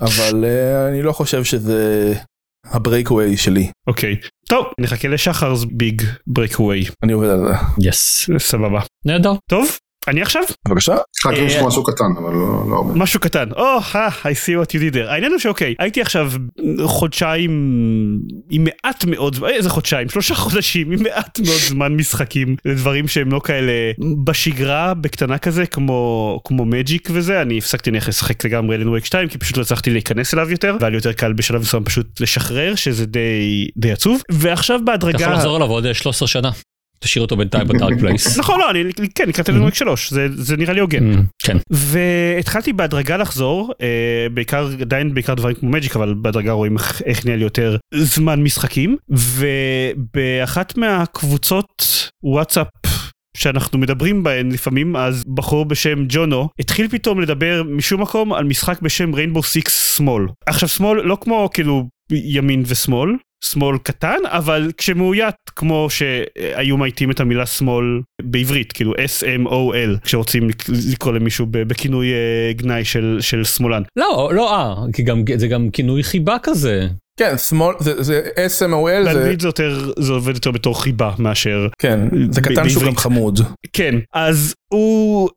אבל 0.02 0.46
אה, 0.46 0.88
אני 0.88 1.02
לא 1.02 1.12
חושב 1.12 1.44
שזה 1.44 2.14
ה 2.66 3.12
breakaway 3.12 3.38
שלי 3.38 3.72
אוקיי 3.88 4.16
טוב 4.50 4.66
נחכה 4.80 5.08
לשחר's 5.08 5.66
Big 5.72 6.02
Breakaway 6.28 6.84
אני 7.04 7.14
עובד 7.14 7.28
על 7.28 7.40
זה. 7.40 7.54
Yes. 7.90 8.30
סבבה 8.38 8.82
נהדר. 9.06 9.34
טוב 9.50 9.78
אני 10.08 10.22
עכשיו 10.22 10.42
בבקשה. 10.68 10.96
חכה 11.24 11.38
יש 11.38 11.56
אה, 11.56 11.68
משהו 11.68 11.84
קטן 11.84 12.04
אבל 12.18 12.34
לא 12.34 12.70
לא 12.70 12.76
הרבה. 12.76 12.94
משהו 12.96 13.20
קטן 13.20 13.52
או 13.52 13.78
oh, 13.78 13.96
I 14.24 14.34
see 14.46 14.64
what 14.64 14.70
you 14.70 14.80
did 14.80 14.96
there 14.96 15.10
העניין 15.10 15.32
הוא 15.32 15.40
שאוקיי 15.40 15.76
הייתי 15.80 16.02
עכשיו 16.02 16.32
חודשיים 16.86 17.52
עם 18.50 18.64
מעט 18.64 19.06
מאוד 19.06 19.36
זמן 19.36 19.50
איזה 19.50 19.70
חודשיים 19.70 20.10
שלושה 20.10 20.36
חודשים 20.36 20.92
עם 20.92 21.04
מעט 21.04 21.40
מאוד 21.40 21.60
זמן 21.60 21.96
משחקים 21.96 22.56
לדברים 22.66 23.08
שהם 23.08 23.32
לא 23.32 23.42
כאלה 23.44 23.72
בשגרה 24.24 24.94
בקטנה 24.94 25.38
כזה 25.38 25.66
כמו 25.66 26.40
כמו 26.44 26.66
מג'יק 26.66 27.10
וזה 27.12 27.42
אני 27.42 27.58
הפסקתי 27.58 27.92
נלך 27.92 28.08
לשחק 28.08 28.46
לגמרי 28.46 28.76
אלן 28.76 28.88
וייק 28.88 29.06
2 29.06 29.28
כי 29.28 29.38
פשוט 29.38 29.58
לא 29.58 29.62
הצלחתי 29.62 29.90
להיכנס 29.90 30.34
אליו 30.34 30.52
יותר 30.52 30.78
והיה 30.80 30.90
לי 30.90 30.96
יותר 30.96 31.14
קל 31.14 31.34
בשלב 31.34 31.62
מסוים 31.62 31.84
פשוט 31.84 32.22
לשחרר 32.22 32.76
שזה 32.76 33.06
די 33.06 33.68
די 33.78 33.92
עצוב 33.92 34.22
ועכשיו 34.32 34.80
אתה 34.84 34.92
יכול 34.96 35.12
בהדרגה. 35.12 35.34
לחזור 35.34 35.56
עליו 35.56 35.68
עוד 35.68 35.86
אה, 35.86 35.94
13 35.94 36.28
שנה. 36.28 36.50
תשאיר 37.04 37.22
אותו 37.22 37.38
בינתיים 37.38 37.68
ב 37.68 37.74
Dark 37.74 38.00
Place. 38.00 38.38
נכון 38.40 38.60
לא 38.60 38.72
אני 38.72 38.84
כן 39.16 39.28
לקראת 39.28 39.50
Alan 39.50 39.62
Wake 39.62 39.74
3 39.76 40.14
זה 40.14 40.28
זה 40.36 40.58
נראה 40.58 40.74
לי 40.74 40.80
הוגן. 40.80 41.22
כן. 41.44 41.58
והתחלתי 41.70 42.74
בהדרגה 42.74 43.18
לחזור 43.18 43.74
אה, 43.82 43.88
בעיקר 44.34 44.70
עדיין 44.82 45.14
בעיקר 45.14 45.34
דברים 45.34 45.56
כמו 45.56 45.70
Magic 45.70 45.96
אבל 45.96 46.14
בהדרגה 46.14 46.52
רואים 46.52 46.78
איך- 46.78 47.02
איך 47.06 47.26
נהיה 47.26 47.38
לי 47.38 47.44
יותר 47.44 47.78
זמן 47.96 48.44
משחקים 48.44 48.98
ובאחת 49.10 50.78
מהקבוצות 50.78 51.68
וואטסאפ. 52.24 52.68
שאנחנו 53.38 53.80
מדברים 53.80 54.24
בהן 54.24 54.52
לפעמים 54.52 54.96
אז 54.96 55.24
בחור 55.34 55.66
בשם 55.66 56.06
ג'ונו 56.10 56.50
התחיל 56.60 56.88
פתאום 56.88 57.22
לדבר 57.22 57.64
משום 57.64 58.02
מקום 58.02 58.34
על 58.34 58.44
משחק 58.46 58.82
בשם 58.82 59.14
Rainbow 59.14 59.44
Six 59.44 59.96
SMOL 59.98 60.24
עכשיו 60.46 60.70
smol 60.70 61.02
לא 61.02 61.18
כמו 61.22 61.50
כאילו 61.54 61.88
ימין 62.12 62.64
ושמאל 62.68 63.10
שמאל 63.46 63.78
קטן 63.78 64.18
אבל 64.26 64.72
כשמאוית 64.78 65.36
כמו 65.56 65.88
שהיו 65.90 66.78
מאייתים 66.78 67.12
את 67.12 67.20
המילה 67.20 67.46
שמאל 67.46 67.86
בעברית 68.22 68.72
כאילו 68.72 68.94
S-M-O-L 68.94 70.00
כשרוצים 70.04 70.50
לק- 70.50 70.70
לקרוא 70.94 71.14
למישהו 71.14 71.46
בכינוי 71.50 72.08
אה, 72.14 72.54
גנאי 72.54 72.86
של, 72.86 73.18
של 73.22 73.44
שמאלן. 73.44 73.82
לא, 73.96 74.30
לא, 74.34 74.54
אה, 74.56 74.76
זה 75.38 75.48
גם 75.48 75.70
כינוי 75.70 76.04
חיבה 76.04 76.36
כזה. 76.44 76.88
כן 77.20 77.38
שמאל 77.38 77.76
זה 77.80 78.04
זה 78.04 78.22
SMOL 78.36 79.04
זה 79.04 79.14
באנגלית 79.14 79.40
זה 79.42 79.48
יותר 79.48 79.92
זה 80.00 80.12
עובד 80.12 80.34
יותר 80.36 80.52
בתור 80.52 80.82
חיבה 80.84 81.12
מאשר 81.20 81.68
כן 81.80 82.00
זה 82.32 82.42
קטן 82.42 82.70
שהוא 82.70 82.84
גם. 82.84 82.96
חמוד. 82.96 83.40
כן 83.74 83.96
אז 84.14 84.56
הוא 84.74 85.30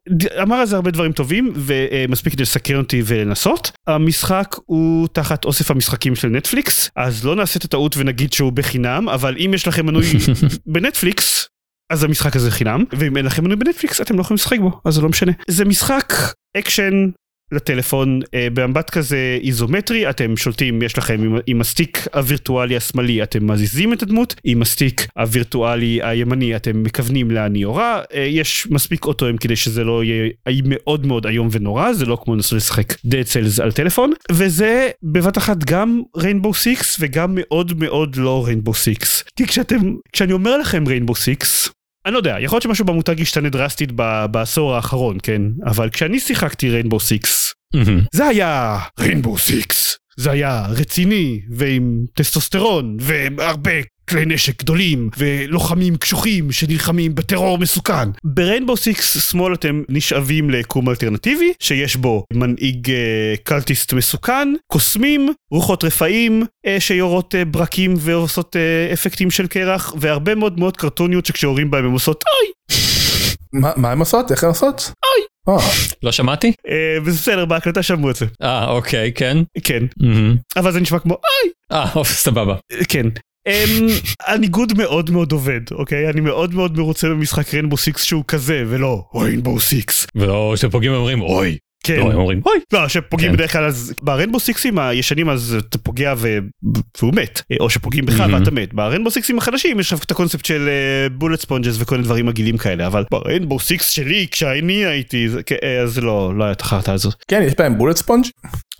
אמר 0.43 0.57
על 0.57 0.66
זה 0.66 0.76
הרבה 0.76 0.90
דברים 0.90 1.12
טובים 1.12 1.52
ומספיק 1.57 2.33
כדי 2.33 2.43
לסקרן 2.43 2.78
אותי 2.78 3.02
ולנסות 3.07 3.71
המשחק 3.87 4.57
הוא 4.66 5.09
תחת 5.12 5.45
אוסף 5.45 5.71
המשחקים 5.71 6.14
של 6.14 6.28
נטפליקס 6.28 6.90
אז 6.97 7.25
לא 7.25 7.37
נעשה 7.37 7.59
את 7.59 7.64
הטעות 7.64 7.97
ונגיד 7.97 8.33
שהוא 8.33 8.52
בחינם 8.52 9.09
אבל 9.09 9.37
אם 9.38 9.50
יש 9.54 9.69
לכם 9.69 9.87
מנוי 9.87 10.04
בנטפליקס. 10.73 11.49
אז 11.93 12.04
המשחק 12.04 12.37
הזה 12.37 12.50
חינם 12.50 12.85
ואם 12.93 13.16
אין 13.16 13.25
לכם 13.26 13.45
מנוי 13.45 13.57
בנטפליקס 13.57 14.00
אתם 14.00 14.16
לא 14.16 14.21
יכולים 14.21 14.35
לשחק 14.35 14.59
בו 14.59 14.81
אז 14.85 14.95
זה 14.95 15.02
לא 15.02 15.09
משנה 15.09 15.33
זה 15.49 15.64
משחק 15.64 16.12
אקשן 16.57 17.09
לטלפון 17.52 18.20
אה, 18.34 18.48
במבט 18.54 18.90
כזה 18.90 19.38
איזומטרי 19.42 20.10
אתם 20.10 20.36
שולטים 20.36 20.82
יש 20.82 20.98
לכם 20.98 21.22
עם, 21.22 21.38
עם 21.46 21.60
ה 21.61 21.68
stick 21.68 22.06
הווירטואלי 22.14 22.76
השמאלי 22.76 23.22
אתם 23.22 23.50
מזיזים 23.50 23.92
את 23.92 24.02
הדמות 24.02 24.34
עם 24.44 24.62
ה 24.62 24.70
stick 24.70 25.06
הווירטואלי 25.18 26.00
הימני 26.02 26.56
אתם 26.56 26.82
מכוונים 26.82 27.30
לאן 27.30 27.54
היא 27.54 27.62
יורה 27.62 28.02
אה, 28.14 28.20
יש 28.20 28.66
מספיק 28.70 29.04
auto 29.04 29.23
aim 29.23 29.37
כדי 29.36 29.56
שזה 29.56 29.84
לא 29.84 30.04
יהיה 30.04 30.30
מאוד 30.64 31.06
מאוד 31.06 31.26
איום 31.26 31.48
ונורא 31.50 31.92
זה 31.92 32.06
לא 32.06 32.18
כמו 32.24 32.34
לנסות 32.34 32.56
לשחק 32.56 32.92
Dead 32.92 33.26
Cells 33.32 33.62
על 33.62 33.72
טלפון 33.72 34.12
וזה 34.32 34.90
בבת 35.02 35.38
אחת 35.38 35.64
גם 35.64 36.02
Rainbow 36.16 36.54
Six 36.54 36.96
וגם 37.00 37.30
מאוד 37.35 37.72
מאוד 37.78 38.16
לא 38.16 38.44
Rainbow 38.46 38.74
Six 38.74 39.24
כי 39.37 39.46
כשאתם 39.46 39.76
כשאני 40.12 40.33
אומר 40.33 40.59
לכם 40.59 40.87
Rainbow 40.87 41.14
Six 41.14 41.70
אני 42.07 42.12
לא 42.12 42.19
יודע, 42.19 42.37
יכול 42.40 42.57
להיות 42.57 42.62
שמשהו 42.62 42.85
במותג 42.85 43.21
ישתנה 43.21 43.49
דרסטית 43.49 43.90
ב- 43.97 44.27
בעשור 44.31 44.75
האחרון, 44.75 45.19
כן? 45.23 45.43
אבל 45.67 45.90
כשאני 45.90 46.21
שיחקתי 46.21 46.71
Rainbow 46.70 47.00
Six, 47.00 47.55
זה 48.14 48.27
היה 48.27 48.79
Rainbow 49.00 49.38
Six. 49.38 49.98
זה 50.16 50.31
היה 50.31 50.66
רציני, 50.68 51.40
ועם 51.50 52.05
טסטוסטרון, 52.14 52.96
והרבה 53.00 53.70
כלי 54.09 54.24
נשק 54.27 54.62
גדולים, 54.62 55.11
ולוחמים 55.18 55.96
קשוחים 55.96 56.53
שנלחמים 56.53 57.14
בטרור 57.14 57.59
מסוכן. 57.59 58.09
ב 58.24 58.31
Rainbow 58.31 58.77
Six 58.77 59.31
SMOL 59.31 59.55
אתם 59.55 59.83
נשאבים 59.88 60.50
ליקום 60.50 60.88
אלטרנטיבי, 60.88 61.53
שיש 61.61 61.96
בו 61.96 62.24
מנהיג 62.33 62.90
אה, 62.90 63.35
cultist 63.42 63.92
מסוכן, 63.92 64.48
קוסמים, 64.66 65.33
רוחות 65.50 65.85
רפאים, 65.85 66.42
אה, 66.66 66.81
שיורות 66.81 67.35
אה, 67.35 67.44
ברקים 67.44 67.94
ועושות 67.98 68.57
אה, 68.57 68.92
אפקטים 68.92 69.31
של 69.31 69.46
קרח, 69.46 69.94
והרבה 70.00 70.35
מאוד 70.35 70.59
מאוד 70.59 70.77
קרטוניות 70.77 71.27
שכשיורים 71.27 71.70
בהם 71.70 71.85
הם 71.85 71.92
עושות 71.92 72.24
אוי! 72.27 72.79
מה 73.53 73.72
מה 73.77 73.92
הם 73.92 74.00
עושות 74.00 74.31
איך 74.31 74.44
הם 74.44 74.50
עושות? 74.50 74.81
אוי. 74.81 75.34
לא 76.02 76.12
שמעתי? 76.12 76.52
אה, 76.68 77.00
בסדר, 77.07 77.44
בהקלטה 77.44 77.83
שמעו 77.83 78.11
את 78.11 78.16
זה. 78.16 78.26
אה, 78.42 78.70
אוקיי, 78.70 79.12
כן. 79.12 79.37
כן. 79.64 79.85
אבל 80.57 80.72
זה 80.72 80.80
נשמע 80.80 80.98
כמו 80.98 81.14
אוי! 81.14 81.52
אה, 81.72 82.04
סבבה. 82.04 82.57
כן. 82.88 83.07
Um, 83.48 83.92
הניגוד 84.26 84.72
מאוד 84.76 85.11
מאוד 85.11 85.33
עובד, 85.33 85.61
אוקיי? 85.72 86.11
אני 86.11 86.20
מאוד 86.20 86.54
מאוד 86.54 86.78
מרוצה 86.78 87.09
במשחק 87.09 87.54
Rainbow 87.55 87.77
Six 87.77 88.03
שהוא 88.04 88.24
כזה, 88.28 88.64
ולא 88.66 89.04
Rainbow 89.14 89.61
Six. 89.61 90.07
ולא 90.14 90.52
כשפוגעים 90.57 90.92
אומרים 90.92 91.20
אוי. 91.20 91.57
כן. 91.85 91.97
לא, 91.97 92.11
הם 92.12 92.18
אומרים 92.18 92.40
אוי. 92.47 92.59
לא, 92.73 92.88
שפוגעים 92.88 93.31
כן. 93.31 93.37
בדרך 93.37 93.53
כלל, 93.53 93.64
אז 93.64 93.94
ב 94.03 94.07
Rainbow 94.07 94.40
Six 94.40 94.63
ים 94.63 94.79
הישנים 94.79 95.29
אז 95.31 95.57
אתה 95.68 95.79
פוגע 95.79 96.14
ו... 96.16 96.38
והוא 97.01 97.12
מת, 97.14 97.42
או 97.61 97.70
שפוגעים 97.70 98.07
בך 98.07 98.20
Mhm. 98.20 98.33
ואתה 98.33 98.51
מת. 98.51 98.75
ב 98.74 98.79
Rainbow 98.79 99.11
Six 99.11 99.27
ים 99.27 99.38
החדשים 99.38 99.81
יש 99.81 99.92
את 99.92 100.11
הקונספט 100.11 100.44
של 100.44 100.68
bullet 101.12 101.40
sponges 101.40 101.77
וכל 101.79 101.94
מיני 101.94 102.05
דברים 102.05 102.27
מגעילים 102.27 102.57
כאלה, 102.57 102.87
אבל 102.87 103.05
ב 103.11 103.17
Rainbow 103.17 103.61
Six 103.61 103.88
שלי 103.90 104.27
כשאני 104.31 104.85
הייתי, 104.87 105.29
זה- 105.29 105.42
כן, 105.42 105.57
אז 105.83 105.99
לא, 105.99 106.33
לא 106.37 106.44
היה 106.44 106.53
את 106.53 106.61
החרטא 106.61 106.90
הזאת. 106.90 107.14
כן 107.29 107.42
יש 107.47 107.53
בהם 107.59 107.79
bullet 107.79 107.96
sponge? 107.96 108.24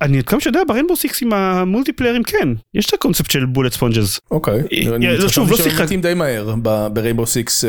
אני 0.03 0.19
עד 0.19 0.25
כמה 0.25 0.41
שיודע 0.41 0.61
בריינבו 0.69 0.97
סיקסים 0.97 1.33
המולטיפליירים 1.33 2.23
כן, 2.23 2.49
יש 2.75 2.87
את 2.87 2.95
הקונספט 2.95 3.31
של 3.31 3.45
bullet 3.47 3.73
sponges. 3.73 4.21
אוקיי. 4.31 4.55
אה, 4.55 4.95
אני 4.95 5.07
לא, 5.07 5.17
חשבתי 5.17 5.33
שוב, 5.35 5.51
לא 5.51 5.57
שהם 5.57 5.85
מתים 5.85 6.01
די 6.01 6.15
מהר 6.15 6.55
ב 6.93 6.97
Rainbow 6.97 7.27
Six 7.27 7.65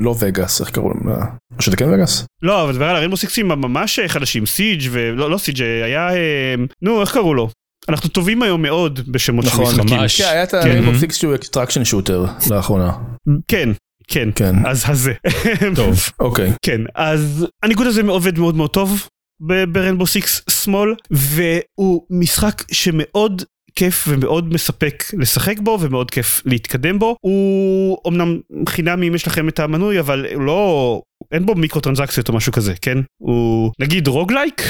לא 0.00 0.14
Vegas 0.20 0.60
איך 0.60 0.70
קראו 0.70 0.88
להם? 0.88 1.16
או 1.56 1.62
שזה 1.62 1.76
כן 1.76 1.90
Vegas? 1.90 2.24
לא, 2.42 2.62
אבל 2.64 2.72
דבר 2.72 2.84
על 2.84 2.96
ה 2.96 2.98
Rainbow 2.98 3.16
Six 3.16 3.36
ים 3.36 3.50
הממש 3.50 4.00
חדשים, 4.06 4.46
Siege 4.46 4.82
ולא 4.90 5.30
לא 5.30 5.38
Siege 5.38 5.62
היה, 5.62 6.10
אה, 6.10 6.54
נו 6.82 7.00
איך 7.00 7.12
קראו 7.12 7.34
לו? 7.34 7.48
אנחנו 7.88 8.08
טובים 8.08 8.42
היום 8.42 8.62
מאוד 8.62 9.00
בשמות 9.08 9.44
של 9.44 9.50
נכון. 9.50 9.64
משחקים. 9.64 9.96
ממש. 9.96 10.20
כן 10.20 10.28
היה 10.28 10.42
את 10.42 10.50
כן. 10.50 10.56
ה 10.56 10.61
Rainbow 10.61 10.98
Six 10.98 11.16
שהוא 11.16 11.34
extraction 11.34 11.84
shooter 11.84 12.24
לאחרונה. 12.50 12.92
כן, 13.48 13.68
כן. 14.08 14.28
כן. 14.34 14.66
אז 14.66 14.84
הזה. 14.86 15.12
טוב. 15.76 16.00
אוקיי. 16.20 16.52
כן, 16.62 16.80
אז 16.94 17.46
הניגוד 17.62 17.86
הזה 17.86 18.02
עובד 18.06 18.38
מאוד 18.38 18.56
מאוד 18.56 18.70
טוב 18.70 19.08
ב- 19.40 19.64
ב 19.64 19.69
Rainbow 19.69 20.06
Six 20.06 20.42
SMOL, 20.50 20.94
והוא 21.10 22.02
משחק 22.10 22.62
שמאוד 22.72 23.42
כיף 23.74 24.04
ומאוד 24.08 24.52
מספק 24.52 25.04
לשחק 25.18 25.58
בו 25.58 25.78
ומאוד 25.80 26.10
כיף 26.10 26.42
להתקדם 26.46 26.98
בו. 26.98 27.16
הוא 27.20 27.98
אמנם 28.08 28.40
חינם 28.68 29.02
אם 29.02 29.14
יש 29.14 29.26
לכם 29.26 29.48
את 29.48 29.60
המנוי, 29.60 30.00
אבל 30.00 30.26
לא... 30.36 31.02
אין 31.32 31.46
בו 31.46 31.54
מיקרו 31.54 31.80
טרנזקציות 31.80 32.28
או 32.28 32.34
משהו 32.34 32.52
כזה, 32.52 32.74
כן? 32.82 32.98
הוא 33.18 33.72
נגיד 33.80 34.08
roguelike, 34.08 34.62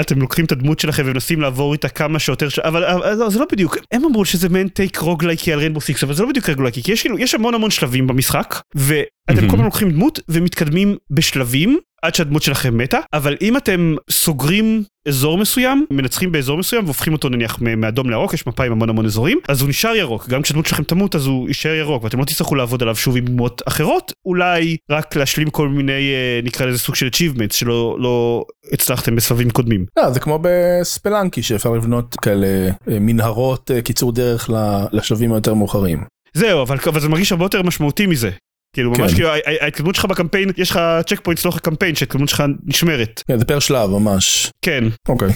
אתם 0.00 0.20
לוקחים 0.20 0.44
את 0.44 0.52
הדמות 0.52 0.78
שלכם 0.80 1.02
ומנסים 1.06 1.40
לעבור 1.40 1.72
איתה 1.72 1.88
כמה 1.88 2.18
שיותר 2.18 2.48
ש... 2.48 2.58
אבל, 2.58 2.84
אבל 2.84 3.14
לא, 3.14 3.30
זה 3.30 3.38
לא 3.38 3.46
בדיוק, 3.52 3.76
הם 3.92 4.04
אמרו 4.04 4.24
שזה 4.24 4.48
מעין 4.48 4.68
take 4.68 4.98
רוגלייקי 4.98 5.52
על 5.52 5.58
Rainbow 5.58 5.80
Six, 5.80 6.04
אבל 6.04 6.14
זה 6.14 6.22
לא 6.22 6.28
בדיוק 6.28 6.48
רוגלייקי, 6.48 6.82
כי 6.82 6.92
יש 6.92 7.00
כאילו, 7.00 7.18
יש 7.18 7.34
המון 7.34 7.54
המון 7.54 7.70
שלבים 7.70 8.06
במשחק, 8.06 8.60
ואתם. 8.74 9.48
כל 9.48 9.54
הזמן 9.54 9.64
לוקחים 9.64 9.90
דמות 9.90 10.20
ומתקדמים 10.28 10.96
בשלבים 11.10 11.78
עד 12.02 12.14
שהדמות 12.14 12.42
שלכם 12.42 12.78
מתה, 12.78 12.98
אבל 13.12 13.36
אם 13.40 13.56
אתם 13.56 13.94
סוגרים 14.10 14.82
אזור 15.08 15.38
מסוים, 15.38 15.86
מנצחים 15.90 16.32
באזור 16.32 16.58
מסוים 16.58 16.84
והופכים 16.84 17.12
אותו 17.12 17.28
נניח 17.28 17.58
מאדום 17.60 18.10
לירוק, 18.10 18.34
יש 18.34 18.46
מפה 18.46 18.64
עם 18.64 18.72
המון 18.72 18.88
המון 18.88 19.06
אזורים, 19.06 19.38
אז 19.48 19.60
הוא 19.60 19.68
נשאר 19.68 19.96
ירוק, 19.96 20.28
גם 20.28 20.42
כשהדמות 20.42 20.66
שלכם 20.66 20.82
תמות 20.82 21.14
אז 21.14 21.26
הוא 21.26 21.48
יישאר 21.48 21.74
ירוק, 21.74 22.04
ואתם 22.04 22.18
לא 22.18 22.24
תצטרכו 22.24 22.54
לעבוד 22.54 22.82
עליו 22.82 22.96
שוב 22.96 23.16
עם 23.16 23.24
דמות 23.24 23.62
אחרות, 23.68 24.12
אולי 24.26 24.76
רק 24.90 25.16
להשלים 25.16 25.50
כל 25.50 25.68
מיני, 25.68 25.91
אה, 25.92 26.40
נקרא 26.44 26.66
לזה 26.66 26.78
סוג 26.78 26.94
של 26.94 27.08
achievements 27.08 27.52
שלא 27.54 27.96
לא 27.98 28.44
הצלחתם 28.72 29.16
בסבבים 29.16 29.50
קודמים. 29.50 29.86
לא, 29.98 30.10
זה 30.10 30.20
כמו 30.20 30.38
בספלנקי 30.42 31.42
שאפשר 31.42 31.70
לבנות 31.72 32.16
כאלה 32.16 32.46
אה, 32.90 32.98
מנהרות 33.00 33.70
אה, 33.70 33.82
קיצור 33.82 34.12
דרך 34.12 34.50
לשלבים 34.92 35.32
היותר 35.32 35.54
מאוחרים. 35.54 36.04
זהו, 36.34 36.62
אבל, 36.62 36.76
אבל 36.86 37.00
זה 37.00 37.08
מרגיש 37.08 37.32
הרבה 37.32 37.44
יותר 37.44 37.62
משמעותי 37.62 38.06
מזה. 38.06 38.30
כאילו 38.74 38.90
ממש 38.90 39.10
כן. 39.10 39.16
כאילו 39.16 39.28
ה- 39.28 39.34
ה- 39.34 39.64
ההתקדמות 39.64 39.94
שלך 39.94 40.04
בקמפיין 40.04 40.50
יש 40.56 40.70
לך 40.70 40.80
checkpoints 41.06 41.44
לאורך 41.44 41.56
הקמפיין 41.56 41.94
שההתקדמות 41.94 42.28
שלך 42.28 42.42
נשמרת 42.64 43.22
כן, 43.28 43.38
זה 43.38 43.44
פר 43.44 43.58
שלב 43.58 43.90
ממש. 43.90 44.50
כן 44.64 44.84
אוקיי. 45.08 45.28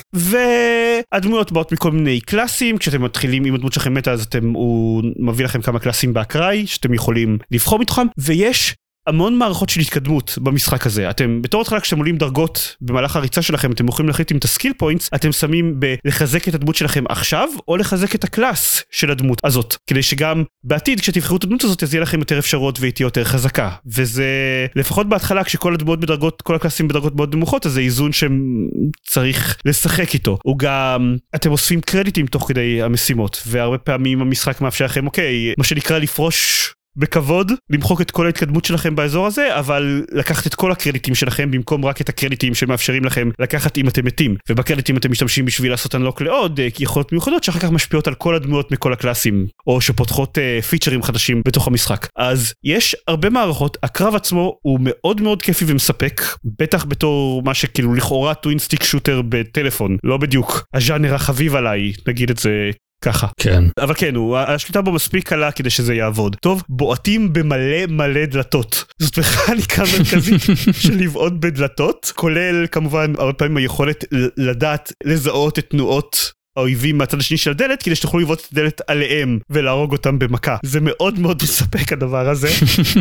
והדמויות 1.13 1.53
באות 1.53 1.73
מכל 1.73 1.91
מיני 1.93 2.21
קלאסים 2.21 2.79
כשאתם 2.79 3.03
מתחילים 3.03 3.45
עם 3.45 3.55
הדמות 3.55 3.73
שלכם 3.73 3.95
מתה 3.95 4.13
אז 4.13 4.23
אתם 4.25 4.53
הוא 4.53 5.03
מביא 5.19 5.45
לכם 5.45 5.63
כמה 5.63 5.79
קלאסים 5.79 6.13
באקראי 6.15 6.67
שאתם 6.67 6.95
יכולים 6.95 7.39
לבחור 7.51 7.79
מתוכם 7.79 8.07
ויש. 8.19 8.75
המון 9.07 9.39
מערכות 9.39 9.69
של 9.69 9.81
התקדמות 9.81 10.39
במשחק 10.43 10.87
הזה. 10.87 11.11
אתם 11.11 11.43
בתור 11.43 11.61
התחלה 11.61 11.81
כשאתם 11.81 11.99
עולים 11.99 12.17
דרגות 12.17 12.77
במהלך 12.81 13.17
הריצה 13.17 13.43
שלכם 13.43 13.73
אתם 13.73 13.89
יכולים 13.89 14.09
להחליט 14.09 14.33
אם 14.33 14.37
את 14.37 14.45
ה 14.45 14.49
skill 14.49 14.73
points 14.79 15.11
אתם 15.15 15.33
שמים 15.33 15.81
בלחזק 15.81 16.49
את 16.49 16.55
הדמות 16.55 16.77
שלכם 16.77 17.05
עכשיו 17.09 17.49
או 17.69 17.77
לחזק 17.77 18.15
את 18.15 18.25
ה 18.25 18.34
class 18.34 18.83
של 18.91 19.11
הדמות 19.11 19.39
הזאת. 19.45 19.77
כדי 19.87 20.03
שגם 20.03 20.45
בעתיד 20.65 21.01
כשתבחרו 21.01 21.37
את 21.37 21.45
הדמות 21.45 21.65
הזאת 21.65 21.83
אז 21.83 21.95
יהיה 21.95 22.03
לכם 22.03 22.19
יותר 22.19 22.39
אפשרויות 22.39 22.81
והיא 22.81 22.93
תהיה 22.93 23.05
יותר 23.05 23.25
חזקה. 23.25 23.71
וזה 23.87 24.27
לפחות 24.77 25.09
בהתחלה 25.09 25.45
כשכל 25.45 25.75
הדמויות 25.75 26.01
בדרגות 26.01 26.43
כל 26.43 26.55
הקלאסים 26.55 26.89
בדרגות 26.89 27.17
מאוד 27.17 27.35
נמוכות 27.35 27.67
אז 27.67 27.73
זה 27.73 27.81
איזון 27.81 28.11
שצריך 28.13 29.57
לשחק 29.65 30.15
איתו. 30.15 30.39
הוא 30.43 30.59
גם 30.59 31.17
אתם 31.35 31.51
אוספים 31.51 31.81
קרדיטים 31.81 32.27
תוך 32.27 32.49
כדי 32.49 32.83
המשימות 32.83 33.43
והרבה 33.47 33.79
פעמים 33.79 34.21
המשחק 34.21 34.61
מאפשר 34.61 34.85
לכם 34.85 35.07
אוקיי 35.07 35.55
מה 35.59 35.65
שנקרא 35.65 35.99
לפרוש 35.99 36.76
בכבוד 36.97 37.53
למחוק 37.71 38.01
את 38.01 38.11
כל 38.11 38.27
ההתקדמות 38.27 38.65
שלכם 38.65 38.97
באזור 38.97 39.27
הזה 39.27 39.59
אבל 39.59 40.05
לקחת 40.13 40.47
את 40.47 40.55
כל 40.55 40.73
הקרדיטים 40.73 41.15
שלכם 41.15 41.51
במקום 41.51 41.85
רק 41.85 42.01
את 42.01 42.09
הקרדיטים 42.09 42.55
שמאפשרים 42.55 43.05
לכם 43.05 43.31
לקחת 43.39 43.79
אם 43.79 43.89
אתם 43.89 44.05
מתים. 44.05 44.37
ובקרדיטים 44.49 44.97
אתם 44.97 45.11
משתמשים 45.11 45.45
בשביל 45.45 45.71
לעשות 45.71 45.95
אנלוק 45.95 46.21
לעוד 46.21 46.61
אה, 46.61 46.69
יכולות 46.79 47.13
מיוחדות 47.13 47.45
שאחר 47.45 47.59
כך 47.59 47.71
משפיעות 47.71 48.07
על 48.07 48.15
כל 48.15 48.35
הדמויות 48.35 48.73
מכל 48.73 48.93
הקלאסים 48.93 49.47
או 49.67 49.81
שפותחות 49.81 50.39
אה, 50.39 50.63
פיצ'רים 50.63 51.03
חדשים 51.03 51.43
בתוך 51.47 51.67
המשחק. 51.67 52.07
אז 52.17 52.53
יש 52.65 52.97
הרבה 53.09 53.31
מערכות 53.31 53.77
הקרב 53.83 54.15
עצמו 54.15 54.59
הוא 54.63 54.79
מאוד 54.83 55.21
מאוד 55.21 55.43
כיפי 55.43 55.65
ומספק 55.69 56.23
בטח 56.59 56.85
בתור 56.85 57.43
מה 57.43 57.55
שכאילו 57.55 57.95
לכאורה 57.95 58.35
twin-stick 58.35 58.83
shooter 58.83 59.23
בטלפון 59.29 59.97
לא 60.05 60.17
בדיוק 60.17 60.65
הז'אנר 60.75 61.15
החביב 61.15 61.57
עליי 61.57 61.93
נגיד 62.09 62.31
את 62.31 62.39
זה 62.39 62.71
ככה. 63.05 63.27
כן. 63.41 63.65
אבל 63.81 63.95
כן, 63.95 64.15
הוא, 64.15 64.39
השליטה 64.39 64.83
בו 64.83 64.93
מספיק 64.93 65.29
קלה 65.29 65.53
כדי 65.53 65.71
שזה 65.71 65.95
יעבוד. 65.95 66.37
טוב, 66.43 66.63
בועטים 66.69 67.33
במלא 67.33 67.87
מלא 67.89 68.25
דלתות. 68.25 68.85
זאת 69.03 69.19
מכניקה 69.19 69.83
מרכזית 69.83 70.41
של 70.83 70.95
לבעוט 70.99 71.33
בדלתות, 71.41 72.13
כולל 72.15 72.67
כמובן 72.67 73.13
הרבה 73.19 73.33
פעמים 73.33 73.57
היכולת 73.57 74.05
לדעת 74.37 74.93
לזהות 75.05 75.59
את 75.59 75.67
תנועות 75.71 76.36
האויבים 76.57 76.99
מהצד 76.99 77.19
השני 77.19 77.37
של 77.37 77.51
הדלת 77.51 77.83
כדי 77.83 77.95
שתוכלו 77.95 78.21
לבעוט 78.21 78.41
את 78.41 78.53
הדלת 78.53 78.81
עליהם 78.87 79.39
ולהרוג 79.51 79.93
אותם 79.93 80.19
במכה. 80.19 80.57
זה 80.63 80.81
מאוד 80.83 81.19
מאוד 81.19 81.43
מספק 81.43 81.93
הדבר 81.93 82.29
הזה. 82.29 82.49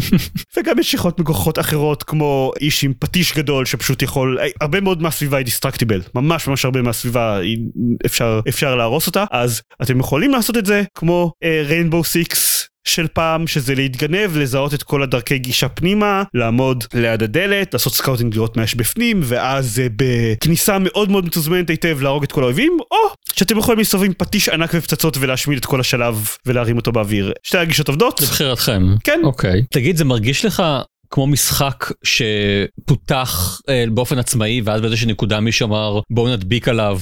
וגם 0.57 0.79
יש 0.79 0.93
יכולות 0.93 1.19
מגוחכות 1.19 1.59
אחרות 1.59 2.03
כמו 2.03 2.51
איש 2.61 2.83
עם 2.83 2.93
פטיש 2.99 3.33
גדול 3.33 3.65
שפשוט 3.65 4.01
יכול 4.01 4.39
הרבה 4.61 4.81
מאוד 4.81 5.01
מהסביבה 5.01 5.37
היא 5.37 5.45
destructible 5.45 6.01
ממש 6.15 6.47
ממש 6.47 6.65
הרבה 6.65 6.81
מהסביבה 6.81 7.37
היא- 7.37 7.57
אפשר 8.05 8.39
אפשר 8.49 8.75
להרוס 8.75 9.07
אותה 9.07 9.25
אז 9.31 9.61
אתם 9.81 9.99
יכולים 9.99 10.31
לעשות 10.31 10.57
את 10.57 10.65
זה 10.65 10.83
כמו 10.95 11.31
Rainbow 11.67 12.03
Six. 12.03 12.67
של 12.87 13.07
פעם 13.13 13.47
שזה 13.47 13.75
להתגנב 13.75 14.37
לזהות 14.37 14.73
את 14.73 14.83
כל 14.83 15.03
הדרכי 15.03 15.37
גישה 15.37 15.69
פנימה 15.69 16.23
לעמוד 16.33 16.83
ליד 16.93 17.23
הדלת 17.23 17.73
לעשות 17.73 17.93
scouting 17.93 18.35
לראות 18.35 18.57
מה 18.57 18.63
יש 18.63 18.75
בפנים 18.75 19.19
ואז 19.23 19.81
בכניסה 19.95 20.77
מאוד 20.79 21.11
מאוד 21.11 21.25
מתוזמנת 21.25 21.69
היטב 21.69 22.01
להרוג 22.01 22.23
את 22.23 22.31
כל 22.31 22.43
האויבים 22.43 22.77
או 22.91 22.97
שאתם 23.39 23.57
יכולים 23.57 23.79
להסתובב 23.79 24.03
עם 24.03 24.13
פטיש 24.13 24.49
ענק 24.49 24.69
ופצצות 24.73 25.17
ולהשמיד 25.19 25.57
את 25.57 25.65
כל 25.65 25.79
השלב 25.79 26.29
ולהרים 26.45 26.77
אותו 26.77 26.91
באוויר 26.91 27.31
שתי 27.43 27.57
הגישות 27.57 27.87
עובדות 27.87 28.17
זה 28.21 28.27
בחירתכם. 28.27 28.83
כן. 29.03 29.19
אוקיי. 29.23 29.61
תגיד, 29.71 29.97
זה 29.97 30.05
מרגיש 30.05 30.45
לך 30.45 30.63
כמו 31.09 31.27
משחק 31.27 31.91
שפותח 32.03 33.61
אה, 33.69 33.83
באופן 33.91 34.17
עצמאי 34.19 34.61
ואז 34.65 34.81
באיזושהי 34.81 35.07
נקודה 35.07 35.39
מישהו 35.39 35.67
אמר 35.67 35.99
בואו 36.09 36.33
נדביק 36.33 36.67
עליו 36.67 36.99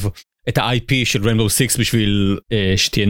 את 0.49 0.57
ה-IP 0.57 0.93
של 1.05 1.23
ריימבו 1.23 1.49
6 1.49 1.77
בשביל 1.79 2.37
אה, 2.51 2.73
שתהיה 2.77 3.07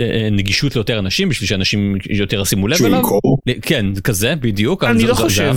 אה, 0.00 0.28
נגישות 0.32 0.74
ליותר 0.74 0.98
אנשים 0.98 1.28
בשביל 1.28 1.48
שאנשים 1.48 1.96
יותר 2.10 2.40
ישימו 2.40 2.68
לב 2.68 2.84
אליו. 2.84 3.02
כן 3.62 3.86
כזה 4.04 4.34
בדיוק. 4.36 4.84
אני 4.84 5.00
זה- 5.00 5.06
לא 5.06 5.14
זה- 5.14 5.22
חושב, 5.22 5.56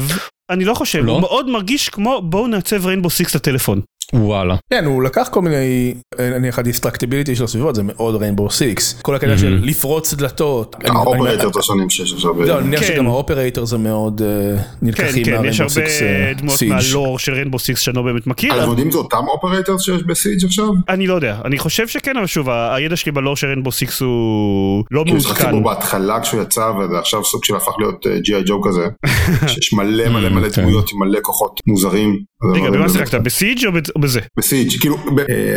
אני 0.49 0.65
לא 0.65 0.73
חושב, 0.73 0.99
לא? 1.05 1.11
הוא 1.11 1.21
מאוד 1.21 1.49
מרגיש 1.49 1.89
כמו 1.89 2.21
בואו 2.23 2.47
נעצב 2.47 2.85
ריינבו 2.85 3.09
סיקס 3.09 3.35
לטלפון. 3.35 3.81
וואלה. 4.13 4.55
כן, 4.69 4.85
הוא 4.85 5.03
לקח 5.03 5.29
כל 5.31 5.41
מיני, 5.41 5.93
אה, 6.19 6.29
נניח 6.29 6.59
ה 6.59 6.64
destructibility 6.64 7.35
של 7.35 7.43
הסביבות, 7.43 7.75
זה 7.75 7.83
מאוד 7.83 8.15
Rainbow 8.15 8.49
Six. 8.49 9.01
כל 9.01 9.15
הקטע 9.15 9.37
של 9.37 9.59
לפרוץ 9.63 10.13
דלתות. 10.13 10.75
ה 10.85 10.92
operators 10.92 11.59
השונים 11.59 11.89
שיש 11.89 12.13
עכשיו. 12.13 12.45
זהו, 12.45 12.57
אני 12.57 12.67
מניח 12.67 12.79
כן. 12.79 12.87
שגם 12.87 13.07
ה 13.07 13.13
operator 13.13 13.65
זה 13.65 13.77
מאוד 13.77 14.21
אה, 14.21 14.57
כן, 14.57 14.63
נלקחים 14.81 15.23
כן, 15.25 15.31
יש 15.45 15.61
מהריינבו 15.61 15.61
הרבה 15.61 15.69
Six 15.69 16.01
אה, 16.01 16.31
דמויות 16.37 16.59
Siege. 16.59 16.69
מה 16.69 16.86
lore 16.86 17.19
של 17.19 17.33
Rainbow 17.33 17.59
Six 17.59 17.81
שאני 17.81 17.97
לא 17.97 18.01
באמת 18.01 18.27
מכיר. 18.27 18.53
אנחנו 18.53 18.71
יודעים 18.71 18.91
זה 18.91 18.97
אותם 18.97 19.23
operators 19.27 19.79
שיש 19.79 20.03
ב 20.03 20.10
Siege 20.10 20.45
עכשיו? 20.45 20.69
אני 20.89 21.07
לא 21.07 21.13
יודע, 21.13 21.37
אני 21.45 21.57
חושב 21.57 21.87
שכן, 21.87 22.17
אבל 22.17 22.25
שוב, 22.25 22.49
הידע 22.49 22.95
שלי 22.95 23.11
ב 23.11 23.16
lore 23.16 23.35
של 23.35 23.47
Rainbow 23.47 23.71
Six 23.71 24.01
הוא 24.01 24.83
לא 24.91 25.03
כאילו 25.05 25.19
מעודכן. 25.23 25.51
בו 25.51 25.63
בהתחלה 25.63 26.19
כשהוא 26.19 26.41
יצא 26.41 26.71
וזה 26.79 26.99
עכשיו 26.99 27.23
סוג 27.23 27.43
של 27.43 27.55
הפך 27.55 27.71
להיות 27.79 28.05
G.I. 28.23 28.43
Joe 28.45 28.61
כזה. 28.61 28.85
שיש 29.53 29.73
מלא 29.73 30.09
מלא 30.09 30.29
מלא 30.29 30.49
כן. 30.49 30.61
דמויות 30.61 30.89
עם 30.93 30.99
מלא 30.99 31.19
כוחות 31.21 31.59
מוזרים. 31.67 32.19
רגע, 32.55 32.69
במה 32.71 32.89
שיחקת? 32.89 33.21
ב 33.21 33.28
Siege 33.28 33.65
או 33.65 33.98
בזה-? 34.01 34.19
ב 34.39 34.46
Siege 34.46 34.79
כאילו 34.79 34.97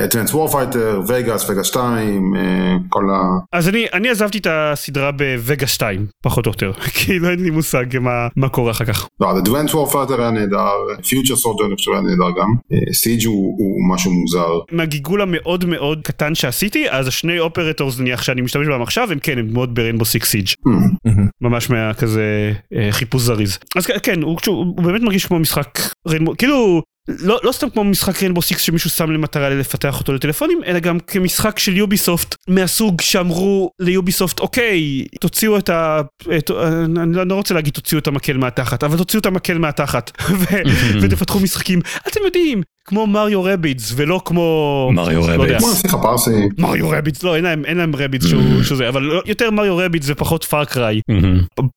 Advanced 0.04 0.34
Warfighter, 0.34 1.00
Vegas, 1.08 1.50
Vegas 1.50 1.66
2, 1.66 2.34
אה, 2.36 2.40
כל 2.88 3.04
ה... 3.10 3.22
אז 3.52 3.68
אני 3.68 3.86
אני 3.92 4.08
עזבתי 4.10 4.38
את 4.38 4.46
הסדרה 4.50 5.10
ב 5.12 5.21
Vegas 5.21 5.66
2, 5.66 6.06
פחות 6.22 6.46
או 6.46 6.50
יותר. 6.50 6.72
כאילו 7.04 7.30
אין 7.30 7.40
לי 7.42 7.50
מושג 7.50 7.98
מה- 8.00 8.28
מה 8.36 8.48
קורה 8.48 8.70
אחר 8.70 8.84
כך. 8.84 9.08
לא, 9.20 9.38
Advanced 9.38 9.74
Warfighter 9.74 10.20
היה 10.20 10.30
נהדר, 10.30 10.68
Future 11.08 11.36
Soldier 11.36 11.66
אני 11.66 11.76
חושב 11.76 11.90
היה 11.92 12.00
נהדר 12.00 12.30
גם, 12.40 12.48
Siege 12.92 13.26
הוא 13.26 13.54
הוא 13.58 13.94
משהו 13.94 14.10
מוזר. 14.12 14.48
מהגיגול 14.72 15.22
המאוד 15.22 15.64
מאוד 15.64 16.00
קטן 16.04 16.34
שעשיתי, 16.34 16.90
אז 16.90 17.06
השני 17.08 17.38
operators 17.38 17.98
נניח 18.00 18.22
שאני 18.22 18.40
משתמש 18.40 18.66
בהם 18.68 18.82
עכשיו, 18.82 19.12
הם 19.12 19.18
כן, 19.18 19.38
הם 19.38 19.46
דמות 19.48 19.74
ב 19.74 19.78
Rainbow 19.78 20.04
Six 20.04 20.30
Siege. 20.30 20.48
Hmm. 20.48 21.10
ממש 21.40 21.70
מהכזה 21.70 22.52
אה, 22.74 22.88
חיפוש 22.92 23.22
זריז. 23.22 23.58
אז 23.76 23.86
כן, 23.86 24.22
הוא, 24.22 24.38
הוא, 24.46 24.56
הוא 24.56 24.84
באמת 24.84 25.00
מרגיש 25.02 25.26
כמו 25.26 25.38
משחק 25.38 25.78
Rainbow, 26.08 26.32
כאילו 26.38 26.82
לא, 27.08 27.40
לא 27.42 27.52
סתם 27.52 27.70
כמו 27.70 27.84
משחק 27.84 28.20
Rainbow 28.20 28.42
Six 28.42 28.62
שמישהו 28.62 28.90
שם 28.90 29.10
למטרה 29.10 29.50
לפתח 29.50 29.98
אותו 29.98 30.12
לטלפונים, 30.12 30.60
אלא 30.66 30.78
גם 30.78 31.00
כמשחק 31.00 31.58
של 31.58 31.76
Ubisoft 31.76 32.36
מהסוג 32.48 33.00
שאמרו 33.00 33.70
ל 33.80 33.88
Ubisoft 33.88 34.40
אוקיי, 34.40 35.06
תוציאו 35.20 35.58
את 35.58 35.68
ה... 35.68 36.00
את, 36.38 36.50
אני 36.96 37.16
לא, 37.16 37.26
לא 37.26 37.34
רוצה 37.34 37.54
להגיד 37.54 37.72
תוציאו 37.72 37.98
את 37.98 38.06
המקל 38.06 38.36
מהתחת, 38.36 38.84
אבל 38.84 38.96
תוציאו 38.96 39.20
את 39.20 39.26
המקל 39.26 39.58
מהתחת 39.58 40.10
ו, 40.38 40.44
ותפתחו 41.02 41.40
משחקים, 41.40 41.80
אתם 42.08 42.20
יודעים, 42.24 42.62
כמו 42.84 43.06
Mario 43.06 43.42
Rabbids 43.42 43.92
ולא 43.96 44.20
כמו... 44.24 44.90
Mario 44.94 45.26
לא 45.26 45.56
הפרסי, 45.92 46.48
מריו 46.58 46.90
Rabbids, 46.90 47.22
לא 47.22 47.36
אין 47.36 47.44
להם, 47.44 47.64
אין 47.64 47.76
להם 47.76 47.96
רבידס 47.96 48.26
שהוא, 48.26 48.62
שהוא 48.62 48.76
זה, 48.76 48.88
אבל 48.88 49.02
לא- 49.02 49.22
יותר 49.26 49.50
Mario 49.50 49.76
Rabbids 49.76 50.06
ופחות 50.10 50.44
Far 50.44 50.68
Cry. 50.68 51.00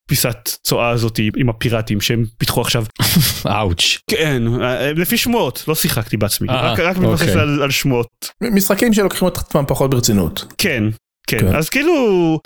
פיסת 0.09 0.49
צואה 0.63 0.89
הזאת 0.89 1.19
עם 1.35 1.49
הפיראטים 1.49 2.01
שהם 2.01 2.25
פיתחו 2.37 2.61
עכשיו. 2.61 2.85
אאוץ'. 3.59 3.97
כן, 4.09 4.43
אה, 4.61 4.93
לפי 4.93 5.17
שמועות, 5.17 5.63
לא 5.67 5.75
שיחקתי 5.75 6.17
בעצמי, 6.17 6.49
אה, 6.49 6.73
רק 6.73 6.97
מתבסס 6.97 7.21
אוקיי. 7.21 7.41
על 7.41 7.71
שמועות. 7.71 8.07
משחקים 8.41 8.93
שלוקחים 8.93 9.27
את 9.27 9.37
עצמם 9.37 9.63
פחות 9.67 9.89
ברצינות. 9.89 10.45
כן. 10.57 10.83
כן, 11.27 11.39
כן. 11.39 11.55
אז 11.55 11.69
כאילו 11.69 11.93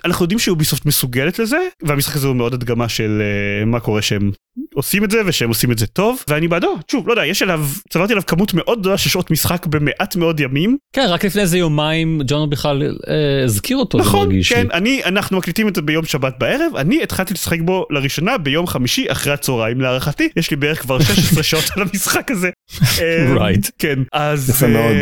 אנחנו 0.06 0.24
יודעים 0.24 0.39
שאוביסופט 0.39 0.86
מסוגלת 0.86 1.39
לזה 1.39 1.58
והמשחק 1.84 2.15
הזה 2.15 2.28
הוא 2.28 2.36
מאוד 2.36 2.54
הדגמה 2.54 2.89
של 2.89 3.22
אה, 3.22 3.65
מה 3.65 3.80
קורה 3.80 4.02
שהם 4.02 4.32
עושים 4.76 5.04
את 5.04 5.12
זה 5.12 5.22
ושהם 5.26 5.50
עושים 5.50 5.72
את 5.72 5.78
זה 5.78 5.88
טוב 5.88 6.24
ואני 6.28 6.48
בעדו 6.48 6.76
שוב 6.92 7.08
לא 7.08 7.14
יודע 7.14 7.26
יש 7.26 7.42
עליו 7.42 7.66
צברתי 7.90 8.14
עליו 8.14 8.26
כמות 8.26 8.54
מאוד 8.54 8.80
גדולה 8.80 8.98
של 8.98 9.10
שעות 9.10 9.32
משחק 9.32 9.66
במעט 9.66 10.16
מאוד 10.16 10.40
ימים 10.40 10.78
כן 10.94 11.06
רק 11.10 11.26
לפני 11.26 11.42
איזה 11.42 11.58
יומיים 11.58 12.22
ג'ונו 12.28 12.50
בכלל 12.50 12.84
אה, 13.08 13.44
הזכיר 13.46 13.78
אותו 13.78 13.98
זה 13.98 14.10
נכון 14.10 14.30
כן 14.50 14.62
לי. 14.64 14.74
אני 14.74 15.02
אנחנו 15.06 15.38
מקליטים 15.38 15.68
את 15.68 15.76
זה 15.76 15.82
ביום 15.82 16.06
שבת 16.06 16.34
בערב 16.40 16.76
אני 16.76 17.04
התחלתי 17.04 17.34
לשחק 17.34 17.60
בו 17.62 17.86
לראשונה 17.90 18.38
ביום 18.38 18.68
חמישי 18.68 19.06
אחרי 19.12 19.34
הצהריים 19.34 19.82
להערכתי 19.82 20.30
יש 20.36 20.52
לי 20.52 20.58
בערך 20.58 20.82
כבר 20.82 21.00
16 21.00 21.44
שעות 21.44 21.64
על 21.76 21.82
המשחק 21.84 22.32
הזה. 22.32 22.50
אה, 23.02 23.36
Right. 23.36 23.70
כן 23.80 24.00
אז 24.14 24.50
יפה 24.50 24.66
אה, 24.66 24.72
מאוד. 24.72 24.96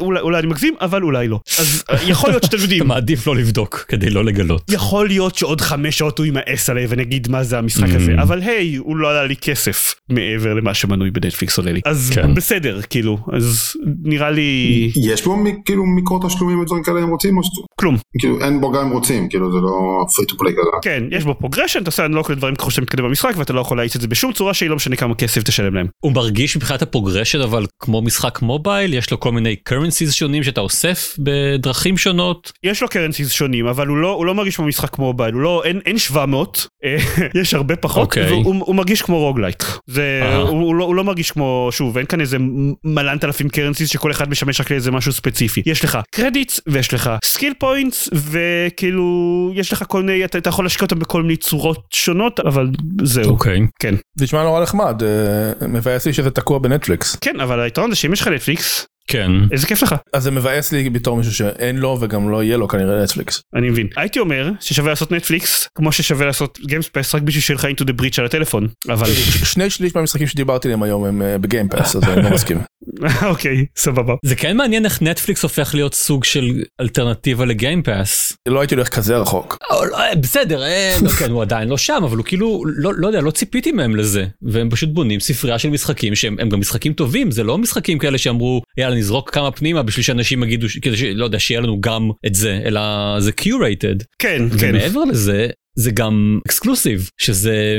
אולי 0.00 0.20
אולי 0.20 0.38
אני 0.38 0.46
מגזים 0.46 0.74
אבל 0.80 1.02
אולי 1.02 1.28
לא 1.28 1.40
אז 1.58 1.84
אה, 1.90 1.96
יכול 2.02 2.30
להיות 2.30 2.42
שאתם 2.44 2.56
אתה 2.60 2.64
יודעים 2.64 2.86
מעדיף 2.88 3.26
לא 3.26 3.36
לבדוק 3.36 3.84
כדי 3.88 4.10
לא 4.10 4.24
לגלות. 4.24 4.62
יכול 4.70 5.06
להיות 5.06 5.34
שעוד 5.34 5.60
חמש 5.60 5.98
שעות 5.98 6.18
הוא 6.18 6.26
יימאס 6.26 6.70
עליי 6.70 6.86
ונגיד 6.88 7.28
מה 7.30 7.42
זה 7.42 7.58
המשחק 7.58 7.88
הזה 7.94 8.10
Mm. 8.18 8.22
אבל 8.22 8.40
היי 8.42 8.76
הוא 8.76 8.96
לא 9.00 9.10
עלה 9.10 9.26
לי 9.26 9.36
כסף 9.36 9.94
מעבר 10.08 10.54
למה 10.54 10.74
שמנוי 10.74 11.10
בנטפליקס 11.10 11.58
עולה 11.58 11.72
לי. 11.72 11.80
אז 11.84 12.10
כן. 12.14 12.34
בסדר, 12.34 12.80
כאילו, 12.82 13.18
אז 13.32 13.72
נראה 14.02 14.30
לי 14.30 14.90
יש 15.10 15.24
בו 15.24 15.36
מ- 15.36 15.62
כאילו 15.62 15.86
מקרות 15.86 16.24
תשלומים 16.26 16.60
ודברים 16.60 16.82
כאלה 16.82 17.02
אם 17.02 17.08
רוצים 17.08 17.38
או 17.38 17.42
ש... 17.42 17.46
כלום. 17.80 17.96
כאילו 18.18 18.40
אין 18.40 18.60
בו 18.60 18.72
גם 18.72 18.86
אם 18.86 18.92
רוצים 18.92 19.28
כאילו 19.28 19.52
זה 19.52 19.58
לא 19.58 20.04
free 20.16 20.32
to 20.32 20.34
play 20.34 20.50
כזה. 20.50 20.70
כן, 20.82 21.04
יש 21.10 21.24
בו 21.24 21.34
progression, 21.34 21.82
אתה 21.82 21.88
עושה 21.88 22.04
unlock 22.06 22.30
לדברים 22.30 22.54
ככל 22.54 22.70
שאתה 22.70 22.82
מתקדם 22.82 23.04
במשחק 23.04 23.34
ואתה 23.36 23.52
לא 23.52 23.60
יכול 23.60 23.76
להאיץ 23.76 23.94
את 23.96 24.00
זה 24.00 24.08
בשום 24.08 24.32
צורה 24.32 24.54
שהיא 24.54 24.70
לא 24.70 24.76
משנה 24.76 24.96
כמה 24.96 25.14
כסף 25.14 25.42
תשלם 25.42 25.74
להם. 25.74 25.86
הוא 26.04 26.12
מרגיש 26.12 26.56
מבחינת 26.56 26.82
ה 26.82 26.87
progression 26.87 27.40
אבל 27.40 27.66
כמו 27.82 28.02
משחק 28.02 28.42
mobile 28.42 28.94
יש 28.94 29.10
לו 29.10 29.20
כל 29.20 29.32
מיני 29.32 29.56
currencies 29.68 30.12
שונים 30.12 30.42
שאתה 30.42 30.60
אוסף 30.60 31.16
בדרכים 31.18 31.96
שונות. 31.96 32.52
יש 32.64 32.82
לו 32.82 32.88
currencies 32.88 33.30
שונים 33.30 33.66
אבל 33.66 33.86
הוא 33.86 33.96
לא 33.96 34.12
הוא 34.12 34.26
לא 34.26 34.34
מרגיש 34.34 34.56
כמו 34.56 34.66
משחק 34.66 34.98
mobile 34.98 35.34
הוא 35.34 35.42
לא 35.42 35.62
אין 35.64 35.80
אין 35.86 35.98
700 35.98 36.66
אה, 36.84 36.96
יש 37.40 37.54
הרבה 37.54 37.76
פחות 37.76 38.02
אוקיי. 38.02 38.32
והוא 38.32 38.64
הוא 38.66 38.74
מרגיש 38.90 39.02
כמו 39.02 39.18
roguelike 39.18 39.64
זה. 39.86 40.20
הוא, 40.36 40.48
הוא, 40.48 40.74
לא, 40.74 40.84
הוא 40.84 40.94
לא 40.94 41.04
מרגיש 41.04 41.30
כמו 41.30 41.68
שוב 41.72 41.96
אין 41.98 42.06
כאן 42.06 42.20
איזה 42.20 42.36
מלנת 42.84 43.24
אלפים 43.24 43.48
currencies 43.48 43.88
שכל 43.88 44.10
אחד 44.10 44.30
משמש 44.30 44.60
רק 44.60 44.70
לאיזה 44.70 44.90
משהו 44.90 45.12
ספציפי 45.12 45.62
יש 45.66 45.84
לך 45.84 45.98
credits 46.10 46.60
ויש 46.66 46.94
לך 46.94 47.10
skill 47.24 47.52
points 47.58 48.08
וכאילו 48.12 49.50
יש 49.54 49.72
לך 49.72 49.84
כל 49.88 50.02
מיני 50.02 50.24
אתה, 50.24 50.38
אתה 50.38 50.48
יכול 50.48 50.64
להשקיע 50.64 50.84
אותם 50.84 50.98
בכל 50.98 51.22
מיני 51.22 51.36
צורות 51.36 51.86
שונות 51.92 52.40
אבל 52.40 52.70
זהו 53.02 53.30
אוקיי. 53.30 53.60
כן 53.78 53.94
זה 54.18 54.24
נשמע 54.24 54.42
נורא 54.42 54.62
נחמד, 54.62 55.02
אה, 55.02 55.68
מבאס 55.68 56.06
לי 56.06 56.12
שזה 56.12 56.30
תקוע 56.30 56.58
בנטפליקס. 56.58 57.16
כן 57.16 57.40
אבל 57.40 57.60
היתרון 57.60 57.90
זה 57.90 57.96
שאם 57.96 58.12
יש 58.12 58.20
לך 58.20 58.28
נטפליקס 58.28 58.86
כן. 59.06 59.32
איזה 59.52 59.66
כיף 59.66 59.82
לך 59.82 59.94
אז 60.12 60.22
זה 60.22 60.30
מבאס 60.30 60.72
לי 60.72 60.90
בתור 60.90 61.16
מישהו 61.16 61.34
שאין 61.34 61.76
לו 61.76 61.98
וגם 62.00 62.30
לא 62.30 62.42
יהיה 62.42 62.56
לו 62.56 62.68
כנראה 62.68 63.02
נטפליקס. 63.02 63.42
אני 63.54 63.70
מבין 63.70 63.88
הייתי 63.96 64.18
אומר 64.18 64.50
ששווה 64.60 64.90
לעשות 64.90 65.12
נטפליקס 65.12 65.68
כמו 65.74 65.92
ששווה 65.92 66.26
לעשות 66.26 66.58
Game 66.66 66.90
Pass 66.90 67.14
רק 67.14 67.22
בשביל 67.22 67.42
שיהיה 67.42 67.58
לך 67.58 67.64
Into 67.64 67.84
the 67.84 68.00
Breach 68.00 68.14
על 68.18 68.24
הטלפון 68.24 68.68
אבל 68.88 69.06
שני 69.44 69.70
שליש 69.70 69.94
מהמשחקים 69.94 70.26
שדיברתי 70.26 70.68
עליהם 70.68 70.82
היום 70.82 71.04
הם 71.04 71.22
אה, 71.22 71.38
בגיימפאס 71.38 71.96
אז 71.96 72.04
אני 72.04 72.22
לא 72.22 72.30
מסכים. 72.30 72.58
אוקיי 73.30 73.66
סבבה 73.76 74.14
זה 74.24 74.36
כן 74.36 74.56
מעניין 74.56 74.84
איך 74.84 75.02
נטפליקס 75.02 75.42
הופך 75.42 75.74
להיות 75.74 75.94
סוג 75.94 76.24
של 76.24 76.62
אלטרנטיבה 76.80 77.44
לגיימפאס. 77.44 78.32
לא 78.48 78.60
הייתי 78.60 78.74
הולך 78.74 78.88
כזה 78.88 79.16
רחוק. 79.16 79.58
או, 79.70 79.84
לא, 79.84 79.98
בסדר, 80.20 80.62
אה, 80.62 80.96
לא, 81.02 81.08
כן, 81.08 81.30
הוא 81.30 81.42
עדיין 81.42 81.68
לא 81.68 81.78
שם, 81.78 82.00
אבל 82.04 82.16
הוא 82.16 82.24
כאילו, 82.24 82.62
לא, 82.66 82.94
לא 82.94 83.06
יודע, 83.06 83.20
לא 83.20 83.30
ציפיתי 83.30 83.72
מהם 83.72 83.96
לזה. 83.96 84.26
והם 84.42 84.70
פשוט 84.70 84.88
בונים 84.88 85.20
ספרייה 85.20 85.58
של 85.58 85.70
משחקים 85.70 86.14
שהם 86.14 86.36
הם 86.38 86.48
גם 86.48 86.60
משחקים 86.60 86.92
טובים, 86.92 87.30
זה 87.30 87.44
לא 87.44 87.58
משחקים 87.58 87.98
כאלה 87.98 88.18
שאמרו, 88.18 88.62
יאללה, 88.76 88.99
נזרוק 89.00 89.30
כמה 89.30 89.50
פנימה 89.50 89.82
בשביל 89.82 90.04
שאנשים 90.04 90.42
יגידו, 90.42 90.66
כדי 90.82 90.96
שלא 90.96 91.24
יודע, 91.24 91.38
שיהיה 91.38 91.60
לנו 91.60 91.80
גם 91.80 92.10
את 92.26 92.34
זה, 92.34 92.60
אלא 92.64 92.80
זה 93.18 93.30
curated. 93.40 94.04
כן 94.18 94.42
כן 94.60 94.68
ומעבר 94.70 95.04
לזה, 95.04 95.48
זה 95.78 95.90
גם 95.90 96.38
אקסקלוסיב, 96.46 97.10
שזה 97.20 97.78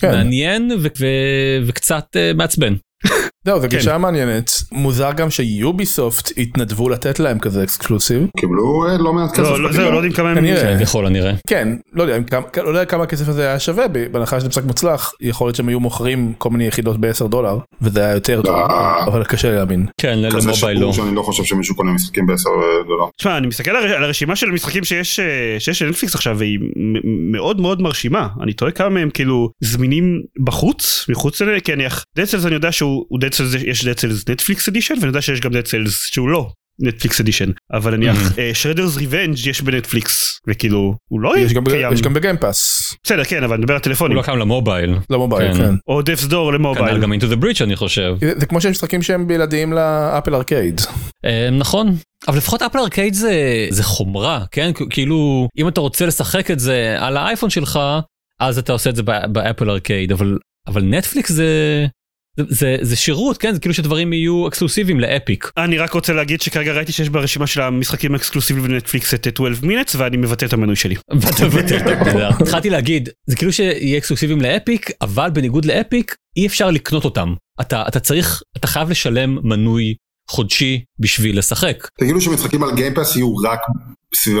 כן. 0.00 0.10
מעניין 0.10 0.72
ו- 0.80 0.88
ו- 0.98 1.66
וקצת 1.66 2.04
אה, 2.16 2.32
מעצבן. 2.34 2.74
זהו, 3.44 3.60
זו 3.60 3.68
כן. 3.70 3.76
גישה 3.76 3.98
מעניינת. 3.98 4.50
מוזר 4.72 5.10
גם 5.12 5.30
שיוביסופט 5.30 6.32
התנדבו 6.38 6.88
לתת 6.88 7.20
להם 7.20 7.38
כזה 7.38 7.62
אקסקלוסיב. 7.64 8.26
קיבלו 8.40 8.86
אה, 8.88 8.96
לא 8.98 9.12
מעט 9.12 9.30
כסף. 9.32 9.42
לא, 9.42 9.60
לא, 9.62 9.72
זהו, 9.72 9.90
לא 9.90 9.96
יודעים 9.96 10.12
כמה 10.12 10.30
הם... 10.30 10.36
כנראה. 10.36 10.60
כן, 10.78 10.84
ככל 10.84 11.06
הנראה. 11.06 11.32
כן, 11.46 11.68
לא 11.92 12.02
יודע, 12.02 12.22
כמה- 12.22 12.46
לא 12.98 13.02
הכסף 13.02 13.28
הזה 13.28 13.42
היה 13.48 13.58
שווה, 13.58 13.84
בהנחה 13.88 14.40
שזה 14.40 14.48
משחק 14.48 14.64
מוצלח, 14.64 15.12
יכול 15.20 15.46
להיות 15.46 15.56
שהם 15.56 15.68
היו 15.68 15.80
מוכרים 15.80 16.32
כל 16.38 16.50
מיני 16.50 16.66
יחידות 16.66 17.00
ב-10 17.00 17.26
דולר, 17.28 17.58
וזה 17.82 18.00
היה 18.04 18.14
יותר 18.14 18.42
טוב, 18.42 18.56
אה. 18.56 19.04
אבל 19.06 19.24
קשה 19.24 19.50
להאמין. 19.56 19.86
כן, 20.00 20.18
כזה 20.36 20.48
למובייל 20.48 20.78
לא. 20.80 20.92
שיפור 20.92 21.06
שאני 21.06 21.16
לא 21.16 21.22
חושב 21.22 21.44
שמישהו 21.44 21.76
קונה 21.76 21.92
משחקים 21.92 22.26
בעשר 22.26 22.50
אה, 22.50 22.82
דולר. 22.86 23.04
תשמע, 23.18 23.36
אני 23.36 23.46
מסתכל 23.46 23.70
על 23.70 23.76
הר- 23.86 23.96
על 23.96 24.04
הרשימה 24.04 24.36
של 24.36 24.50
משחקים 24.50 24.84
שיש 24.84 25.82
לנטפליקס 25.82 26.14
עכשיו 26.14 26.36
והיא 26.38 26.58
מ- 26.76 27.32
מאוד 27.32 27.60
מאוד 27.60 27.82
מרשימה. 27.82 28.28
אני 28.42 28.52
תוהה 28.52 28.70
כמה 28.72 28.88
מהם 28.88 29.10
כאילו 29.10 29.50
זמינים 29.60 30.20
בחוץ, 30.44 31.06
מחוץ. 31.08 31.42
כי 31.64 31.72
אני 31.72 31.84
יודע 32.54 32.72
שהוא 32.72 33.04
הוא 33.40 33.48
Dead 33.48 33.54
Cells, 33.54 33.68
יש 33.68 33.84
Dead 33.84 33.98
Cells 33.98 34.32
נטפליקס 34.32 34.68
edition 34.68 34.94
ואני 34.94 35.06
יודע 35.06 35.22
שיש 35.22 35.40
גם 35.40 35.50
Dead 35.52 35.66
Cells 35.66 35.90
שהוא 35.90 36.28
לא. 36.28 36.50
נטפליקס 36.78 37.20
edition 37.20 37.50
אבל 37.72 37.96
נניח 37.96 38.32
Shredder's 38.52 38.96
Revenge 38.96 39.46
יש 39.46 39.62
בנטפליקס 39.62 40.40
וכאילו 40.48 40.94
הוא 41.10 41.20
לא 41.20 41.38
יש 41.38 41.52
גם 41.52 41.64
קיים 41.64 41.92
יש 41.92 42.02
גם 42.02 42.14
ב 42.14 42.22
Game 42.22 42.54
Pass, 42.54 42.94
בסדר 43.04 43.24
כן 43.24 43.44
אבל 43.44 43.54
אני 43.54 43.60
מדבר 43.60 43.74
על 43.74 43.78
הוא 43.78 43.84
טלפונים 43.84 44.16
לא 44.16 44.22
קם 44.22 44.38
ל 44.38 44.45
mobile. 44.45 44.94
ל 45.10 45.15
mobile, 45.15 45.52
כן. 45.52 45.58
כן. 45.58 45.74
או 45.88 46.00
Door 46.00 46.04
כנ"ל 46.04 46.54
ל 46.54 46.60
mobile 46.60 46.98
גם 46.98 47.12
Into 47.12 47.24
the 47.24 47.42
Breach 47.42 47.64
אני 47.64 47.76
חושב. 47.76 48.14
זה 48.20 48.32
זה 48.36 48.46
כמו 48.46 48.60
שיש 48.60 48.70
משחקים 48.70 49.02
שהם 49.02 49.26
בלעדיים 49.26 49.72
ל 49.72 49.82
Apple 49.82 50.34
Arcade. 50.34 50.80
אה, 51.24 51.48
נכון 51.52 51.96
אבל 52.28 52.36
לפחות 52.36 52.62
Apple 52.62 52.78
Arcade 52.78 53.14
זה 53.14 53.66
זה 53.70 53.82
חומרה 53.84 54.44
כן 54.50 54.70
כאילו 54.90 55.48
אם 55.58 55.68
אתה 55.68 55.80
רוצה 55.80 56.06
לשחק 56.06 56.50
את 56.50 56.60
זה 56.60 56.96
על 56.98 57.16
האייפון 57.16 57.50
שלך 57.50 57.80
אז 58.40 58.58
אתה 58.58 58.72
עושה 58.72 58.90
את 58.90 58.96
זה 58.96 59.02
ב 59.02 59.13
Apple 59.13 59.70
Arcade 59.70 60.12
אבל 60.12 60.38
אבל 60.66 60.82
נטפליקס 60.82 61.32
זה 61.32 61.46
זה, 62.36 62.44
זה 62.48 62.76
זה 62.80 62.96
שירות 62.96 63.38
כן 63.38 63.54
זה 63.54 63.60
כאילו 63.60 63.74
שדברים 63.74 64.12
יהיו 64.12 64.48
אקסקלוסיביים 64.48 65.00
ל 65.00 65.08
Epic. 65.08 65.50
אני 65.56 65.78
רק 65.78 65.92
רוצה 65.92 66.12
להגיד 66.12 66.40
שכרגע 66.40 66.72
ראיתי 66.72 66.92
שיש 66.92 67.08
ברשימה 67.08 67.46
של 67.46 67.60
המשחקים 67.60 68.14
האקסקלוסיביים 68.14 68.66
בנטפליקס 68.66 69.14
את 69.14 69.26
12 69.34 69.68
Minutes 69.68 69.94
ואני 69.94 70.16
מבטל 70.16 70.46
את 70.46 70.52
המנוי 70.52 70.76
שלי. 70.76 70.94
ואתה 71.20 71.46
מבטל 71.46 71.76
את 71.76 71.86
הנקודה. 71.86 72.28
התחלתי 72.40 72.70
להגיד 72.70 73.08
זה 73.26 73.36
כאילו 73.36 73.52
שיהיה 73.52 73.98
אקסקלוסיביים 73.98 74.40
ל 74.40 74.50
Epic 74.50 74.90
אבל 75.00 75.30
בניגוד 75.30 75.64
ל 75.64 75.74
Epic 75.74 76.14
אי 76.36 76.46
אפשר 76.46 76.70
לקנות 76.70 77.04
אותם 77.04 77.34
אתה 77.60 77.84
אתה 77.88 78.00
צריך 78.00 78.42
אתה 78.56 78.66
חייב 78.66 78.90
לשלם 78.90 79.38
מנוי 79.42 79.94
חודשי 80.30 80.84
בשביל 80.98 81.38
לשחק. 81.38 81.88
תגידו 82.00 82.20
שמשחקים 82.20 82.62
על 82.62 82.74
Game 82.74 82.95
Pass 82.95 83.16
יהיו 83.16 83.36
רק 83.36 83.60
סביב 84.14 84.36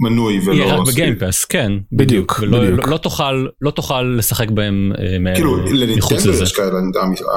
המנוי 0.00 0.40
ולא... 0.44 0.54
יהיה 0.54 0.74
רק 0.74 0.86
ב 0.86 0.92
Game 0.92 1.18
Pass 1.18 1.44
כן 1.44 1.72
בדיוק, 1.92 2.38
ולא 2.40 2.58
בדיוק. 2.60 2.86
לא, 2.86 2.92
לא 2.92 2.96
תוכל 2.96 3.46
לא 3.60 3.70
תוכל 3.70 4.02
לשחק 4.02 4.50
בהם 4.50 4.92
אה, 5.28 5.34
כאילו 5.34 5.56
מחוץ 5.96 6.26
לזה. 6.26 6.42
יש 6.42 6.52
כאלה, 6.52 6.78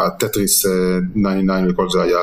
הטטריס 0.05 0.65
אה, 0.65 0.71
99 1.15 1.71
וכל 1.73 1.89
זה 1.89 2.01
היה 2.01 2.17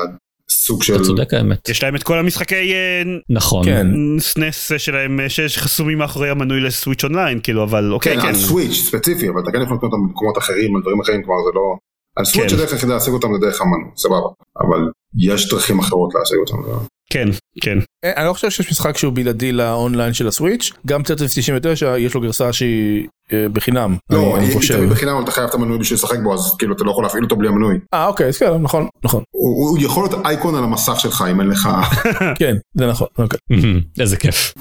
סוג 0.49 0.83
של... 0.83 0.95
אתה 0.95 1.03
צודק 1.03 1.33
האמת 1.33 1.69
יש 1.69 1.83
להם 1.83 1.95
את 1.95 2.03
כל 2.03 2.19
המשחקי 2.19 2.73
אה, 2.73 3.01
נכון 3.29 3.65
כן. 3.65 3.87
SNES 4.19 4.71
שלהם 4.77 5.19
אה, 5.19 5.29
שיש 5.29 5.57
חסומים 5.57 5.97
מאחורי 5.97 6.29
המנוי 6.29 6.59
ל 6.59 6.65
Switch 6.65 7.03
Online 7.03 7.39
כאילו 7.43 7.63
אבל 7.63 7.93
אוקיי 7.93 8.15
כן, 8.15 8.21
כן. 8.21 8.27
על 8.27 8.35
Switch 8.35 8.73
ספציפי, 8.73 9.29
אבל 9.29 9.41
אתה 9.43 9.51
כן 9.51 9.61
יכול 9.61 9.77
לקנות 9.77 9.93
אותם 9.93 10.07
במקומות 10.07 10.37
אחרים, 10.37 10.75
על 10.75 10.81
דברים 10.81 10.99
אחרים, 11.01 11.23
כלומר 11.23 11.39
זה 11.43 11.49
לא... 11.55 11.75
על 12.17 12.25
סוויץ' 12.25 12.49
כן. 12.49 12.55
הדרך 12.55 12.73
היחידה 12.73 12.93
להשיג 12.93 13.13
אותם 13.13 13.27
זה 13.33 13.39
דרך 13.45 13.61
המנוי, 13.61 13.91
סבבה. 13.97 14.27
אבל 14.59 14.91
יש 15.17 15.49
דרכים 15.49 15.79
אחרות 15.79 16.13
להשיג 16.15 16.37
אותם. 16.39 16.63
זה- 16.63 16.87
כן 17.09 17.27
כן 17.61 17.77
אה, 18.05 18.11
אני 18.17 18.25
לא 18.25 18.33
חושב 18.33 18.49
שיש 18.49 18.71
משחק 18.71 18.97
שהוא 18.97 19.13
בלעדי 19.13 19.51
לאונליין 19.51 20.13
של 20.13 20.27
הסוויץ', 20.27 20.71
גם 20.85 21.03
טרטריס 21.03 21.37
99 21.37 21.97
יש 21.97 22.13
לו 22.13 22.21
גרסה 22.21 22.53
שהיא 22.53 23.07
אה, 23.33 23.49
בחינם, 23.53 23.95
לא, 24.09 24.37
היא 24.37 24.53
חושב. 24.53 24.77
תמיד 24.77 24.89
בחינם, 24.89 25.23
אתה 25.23 25.31
חייב 25.31 25.47
את 25.49 25.53
המנוי 25.55 25.77
בשביל 25.77 25.97
לשחק 25.97 26.19
בו, 26.19 26.33
אז 26.33 26.55
כאילו 26.59 26.75
אתה 26.75 26.83
לא 26.83 26.91
יכול 26.91 27.03
להפעיל 27.03 27.23
אותו 27.23 27.35
בלי 27.35 27.47
המנוי. 27.47 27.79
אה 27.93 28.07
אוקיי, 28.07 28.27
אז 28.27 28.37
כן, 28.37 28.53
נכון, 28.61 28.87
נכון. 29.03 29.23
הוא 29.31 29.77
יכול 29.81 30.03
להיות 30.03 30.25
אייקון 30.25 30.55
על 30.55 30.63
המסך 30.63 30.99
שלך 30.99 31.23
אם 31.31 31.41
אין 31.41 31.49
לך... 31.49 31.69
כן, 32.39 32.55
זה 32.77 32.87
נכון, 32.87 33.07
אוקיי. 33.17 33.39
איזה 33.99 34.17
כיף 34.17 34.53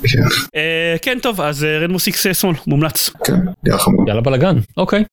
אה, 0.56 0.96
כן 1.02 1.18
טוב 1.22 1.40
אז 1.40 1.64
רנמו 1.64 1.98
סיקס 1.98 2.26
שמאל 2.32 2.56
מומלץ. 2.66 3.10
כן, 3.24 3.36
נראה 3.64 3.78
חמוד. 3.78 4.08
יאללה 4.08 4.20
בלאגן 4.20 4.56
אוקיי 4.76 5.04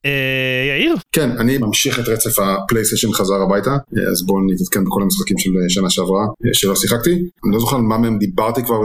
יאיר 0.69 0.95
כן, 1.11 1.37
אני 1.37 1.57
ממשיך 1.57 1.99
את 1.99 2.07
רצף 2.07 2.39
הפלייסטיישן 2.39 3.13
חזר 3.13 3.41
הביתה, 3.41 3.71
אז 4.11 4.25
בואו 4.25 4.39
נתעדכן 4.53 4.83
בכל 4.83 5.01
המשחקים 5.01 5.37
של 5.37 5.49
שנה 5.69 5.89
שעברה 5.89 6.25
שלא 6.53 6.75
שיחקתי. 6.75 7.11
אני 7.11 7.53
לא 7.53 7.59
זוכר 7.59 7.72
על 7.73 7.81
מה 7.81 7.97
מהם 7.97 8.17
דיברתי 8.17 8.63
כבר 8.63 8.75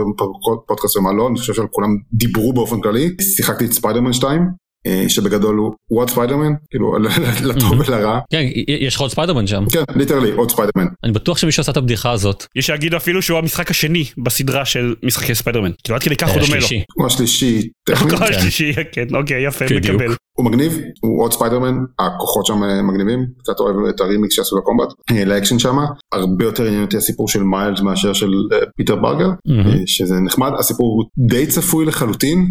בפודקאסט 0.65 0.97
ומה 0.97 1.13
לא, 1.13 1.27
אני 1.27 1.39
חושב 1.39 1.53
שעל 1.53 1.67
כולם 1.71 1.89
דיברו 2.13 2.53
באופן 2.53 2.81
כללי. 2.81 3.09
שיחקתי 3.21 3.65
את 3.65 3.71
ספיידרמן 3.71 4.13
2, 4.13 4.41
אה, 4.87 5.05
שבגדול 5.09 5.57
הוא 5.57 5.73
הוא 5.87 5.99
עוד 5.99 6.09
ספיידרמן, 6.09 6.53
כאילו 6.69 6.97
לטוב 7.43 7.73
ולרע. 7.87 8.19
כן 8.31 8.43
יש 8.67 8.95
לך 8.95 9.01
עוד 9.01 9.11
ספיידרמן 9.11 9.47
שם 9.47 9.63
כן, 9.71 9.83
literally, 9.95 10.31
עוד 10.31 10.51
ספיידרמן. 10.51 10.87
אני 11.03 11.11
בטוח 11.11 11.37
שמישהו 11.37 11.61
עשה 11.61 11.71
את 11.71 11.77
הבדיחה 11.77 12.11
הזאת. 12.11 12.45
יש 12.55 12.65
שיגידו 12.65 12.97
אפילו 12.97 13.21
שהוא 13.21 13.37
המשחק 13.39 13.71
השני 13.71 14.05
בסדרה 14.23 14.65
של 14.65 14.95
משחקי 15.03 15.35
ספיידרמן. 15.35 15.71
כאילו 15.83 15.95
עד 15.95 16.03
כדי 16.03 16.15
כך 16.15 16.29
הוא 16.29 16.39
דומה 16.39 16.55
לו. 16.59 16.67
הוא 16.93 17.07
השלישי, 17.07 17.69
כל 18.17 18.23
השלישי 18.23 18.73
כן 18.91 19.15
אוקיי 19.15 19.47
יפה. 19.47 19.65
מקבל. 19.65 20.15
הוא 20.39 20.45
מגניב, 20.45 20.77
הוא 21.01 21.23
עוד 21.23 21.33
ספיידרמן, 21.33 21.75
הכוחות 21.99 22.45
שם 22.45 22.63
אה, 22.63 22.81
מגניבים, 22.81 23.19
קצת 23.39 23.59
אוהב 23.59 23.75
את 23.89 24.01
הרימיקס 24.01 24.35
שעשו 24.35 24.57
לקומבט, 24.57 24.87
אה, 25.11 25.25
לאקשן 25.25 25.59
שם, 25.59 25.77
הרבה 26.13 26.45
יותר 26.45 26.65
עניין 26.65 26.81
אותי 26.81 26.97
הסיפור 26.97 27.27
של 27.27 27.43
מיילס 27.43 27.81
מאשר 27.81 28.13
של 28.13 28.31
אה, 28.53 28.57
פיטר 28.77 28.95
פרקר. 28.95 29.29
אה, 29.49 29.81
שזה 29.85 30.15
נחמד, 30.19 30.51
הסיפור 30.59 30.87
הוא 30.87 31.27
די 31.27 31.47
צפוי 31.47 31.85
לחלוטין, 31.85 32.45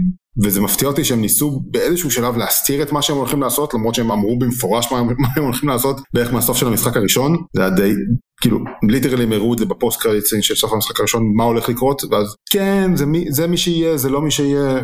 וזה 0.45 0.61
מפתיע 0.61 0.89
אותי 0.89 1.05
שהם 1.05 1.21
ניסו 1.21 1.61
באיזשהו 1.71 2.11
שלב 2.11 2.37
להסתיר 2.37 2.83
את 2.83 2.93
מה 2.93 3.03
שהם 3.03 3.17
הולכים 3.17 3.41
לעשות, 3.41 3.75
למרות 3.75 3.95
שהם 3.95 4.11
אמרו 4.11 4.39
במפורש 4.39 4.93
מה, 4.93 5.03
מה 5.23 5.29
הם 5.37 5.45
הולכים 5.45 5.69
לעשות 5.69 6.01
בערך 6.15 6.33
מהסוף 6.33 6.57
של 6.57 6.67
המשחק 6.67 6.97
הראשון, 6.97 7.37
זה 7.57 7.63
היה 7.63 7.71
די, 7.71 7.93
כאילו, 8.41 8.59
literally 8.89 9.23
הם 9.23 9.33
הראו 9.33 9.55
את 9.55 9.59
זה 9.59 9.67
ב 9.67 9.73
post 9.73 10.01
credits 10.01 10.33
ים 10.33 10.43
של 10.43 10.55
סוף 10.55 10.73
המשחק 10.73 11.01
הראשון, 11.01 11.23
מה 11.37 11.45
הולך 11.45 11.69
לקרות, 11.69 12.03
ואז 12.11 12.35
כן, 12.51 12.97
זה 12.97 13.07
מי, 13.07 13.33
זה 13.33 13.47
מי 13.47 13.57
שיהיה, 13.57 13.97
זה 13.97 14.09
לא 14.11 14.23
מי 14.23 14.31
שיהיה, 14.31 14.81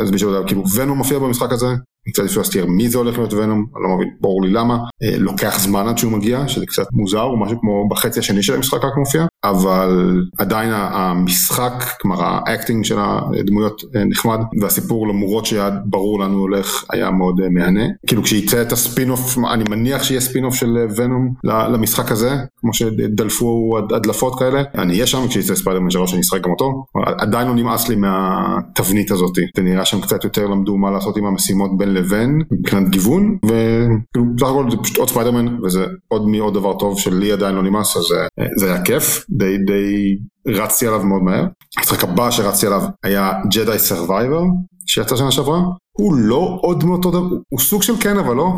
אז 0.00 0.10
מישהו 0.10 0.30
יודע, 0.30 0.46
כאילו, 0.46 0.62
ונום 0.74 0.98
מופיע 0.98 1.18
במשחק 1.18 1.52
הזה, 1.52 1.66
קצת 2.12 2.24
אפשר 2.24 2.40
להסתיר 2.40 2.66
מי 2.66 2.88
זה 2.88 2.98
הולך 2.98 3.18
להיות 3.18 3.32
ונום, 3.32 3.66
אני 3.76 3.82
לא 3.82 3.96
מבין, 3.96 4.08
ברור 4.20 4.42
לי 4.42 4.50
למה, 4.50 4.78
אה, 5.02 5.18
לוקח 5.18 5.58
זמן 5.58 5.88
עד 5.88 5.98
שהוא 5.98 6.12
מגיע, 6.12 6.48
שזה 6.48 6.66
קצת 6.66 6.86
מוזר, 6.92 7.22
הוא 7.22 7.38
משהו 7.38 7.60
כמו 7.60 7.88
בחצי 7.88 8.18
השני 8.20 8.42
של 8.42 8.54
המשחק 8.54 8.84
רק 8.84 8.96
מופיע, 8.98 9.26
אבל 9.44 10.22
עדיין 10.38 10.70
המשחק, 10.72 11.84
כלומר 12.00 12.16
ה 12.22 12.31
acting 12.31 12.84
של 12.84 12.96
הדמויות 12.98 13.82
אה, 13.96 14.04
נחמד, 14.04 14.38
והסיפור 14.60 15.08
למרות 15.08 15.46
שהיה 15.46 15.70
ברור 15.84 16.20
לנו 16.20 16.38
הולך, 16.38 16.84
היה 16.92 17.10
מאוד 17.10 17.40
אה, 17.40 17.48
מהנה. 17.48 17.84
כאילו 18.06 18.22
כשיצא 18.22 18.62
את 18.62 18.72
הספינוף, 18.72 19.38
אני 19.52 19.64
מניח 19.70 20.02
שיהיה 20.02 20.20
ספינוף 20.20 20.54
של 20.54 20.86
ונום 20.96 21.34
למשחק 21.44 22.12
הזה, 22.12 22.30
כמו 22.60 22.74
שדלפו 22.74 23.78
הדלפות 23.90 24.38
כאלה, 24.38 24.62
אני 24.74 24.92
אהיה 24.92 25.06
שם 25.06 25.28
כשיצא 25.28 25.54
ספיידרמן 25.54 25.90
3 25.90 26.12
אני 26.12 26.20
אשחק 26.20 26.44
גם 26.44 26.50
אותו, 26.50 26.84
עדיין 27.18 27.48
לא 27.48 27.54
נמאס 27.54 27.88
לי 27.88 27.96
מהתבנית 27.96 29.10
הזאת, 29.10 29.34
זה 29.56 29.62
נראה 29.62 29.84
שהם 29.84 30.00
קצת 30.00 30.24
יותר 30.24 30.46
למדו 30.46 30.76
מה 30.76 30.90
לעשות 30.90 31.16
עם 31.16 31.24
המשימות 31.24 31.78
בין 31.78 31.94
לבין, 31.94 32.42
מבחינת 32.52 32.88
גיוון, 32.88 33.38
וכאילו 33.44 34.34
בסך 34.36 34.46
הכל 34.46 34.70
זה 34.70 34.76
פשוט 34.76 34.96
עוד 34.96 35.08
ספיידרמן, 35.08 35.64
וזה 35.64 35.86
עוד 36.08 36.28
מעוד 36.28 36.54
דבר 36.54 36.78
טוב 36.78 36.98
שלי 36.98 37.32
עדיין 37.32 37.54
לא 37.54 37.62
נמאס, 37.62 37.96
אז 37.96 38.04
אה, 38.40 38.46
זה 38.56 38.72
היה 38.72 38.82
כיף, 38.82 39.24
די 39.30 39.58
די 39.58 40.16
רצתי 40.46 40.86
עליו 40.86 41.04
מאוד 41.04 41.22
מהר. 41.22 41.46
המשחק 41.78 42.04
הבא 42.04 42.30
שרצתי 42.30 42.66
עליו 42.66 42.82
היה 43.04 43.32
ג'דיי 43.54 43.78
סרווייבור, 43.78 44.42
שיצא 44.86 45.16
שנה 45.16 45.30
שעברה, 45.30 45.60
הוא 45.92 46.14
לא 46.14 46.58
עוד 46.62 46.84
מאותו 46.84 47.10
דבר, 47.10 47.36
הוא 47.48 47.60
סוג 47.60 47.82
של 47.82 47.92
כן 48.00 48.18
אבל 48.18 48.36
לא, 48.36 48.52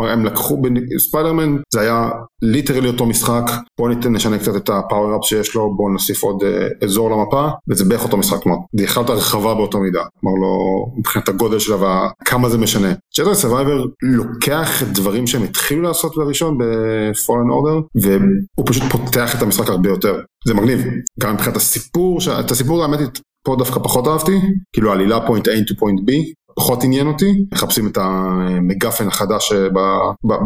כלומר 0.00 0.12
הם 0.12 0.24
לקחו, 0.24 0.62
ספיידרמן 0.98 1.56
זה 1.72 1.80
היה 1.80 2.10
literally 2.42 2.88
אותו 2.88 3.06
משחק, 3.06 3.50
בואו 3.78 3.92
נשנה 4.10 4.38
קצת 4.38 4.56
את 4.56 4.68
ה 4.68 4.74
power-up 4.74 5.24
שיש 5.24 5.54
לו, 5.54 5.76
בואו 5.76 5.88
נוסיף 5.88 6.22
עוד 6.22 6.42
אה, 6.42 6.68
אזור 6.84 7.10
למפה, 7.10 7.48
וזה 7.68 7.84
בערך 7.84 8.04
אותו 8.04 8.16
משחק, 8.16 8.42
כלומר, 8.42 8.58
זה 8.76 8.84
יכולת 8.84 9.10
הרחבה 9.10 9.54
באותה 9.54 9.78
מידה, 9.78 10.02
כלומר 10.20 10.40
לא, 10.40 10.86
מבחינת 10.98 11.28
הגודל 11.28 11.58
שלה 11.58 11.76
וכמה 11.76 12.48
זה 12.48 12.58
משנה. 12.58 12.92
ג'דיי 13.18 13.34
סרווייבור 13.34 13.84
לוקח 14.02 14.82
דברים 14.92 15.26
שהם 15.26 15.42
התחילו 15.42 15.82
לעשות 15.82 16.16
בראשון 16.16 16.58
ב-Fallen 16.58 17.50
Order, 17.50 18.02
והוא 18.02 18.66
פשוט 18.66 18.82
פותח 18.90 19.36
את 19.36 19.42
המשחק 19.42 19.68
הרבה 19.68 19.88
יותר, 19.88 20.20
זה 20.46 20.54
מגניב, 20.54 20.80
גם 21.20 21.34
מבחינת 21.34 21.56
הסיפור, 21.56 22.18
את 22.40 22.50
הסיפור 22.50 22.82
האמת 22.82 23.20
פה 23.44 23.56
דווקא 23.58 23.80
פחות 23.80 24.08
אהבתי, 24.08 24.32
כאילו 24.72 24.92
עלילה 24.92 25.26
point 25.26 25.48
A 25.48 25.50
to 25.50 25.78
point 25.78 26.00
B, 26.00 26.12
פחות 26.60 26.84
עניין 26.84 27.06
אותי, 27.06 27.32
מחפשים 27.52 27.86
את 27.86 27.98
המגפן 28.00 29.08
החדש 29.08 29.52
אה, 29.52 29.68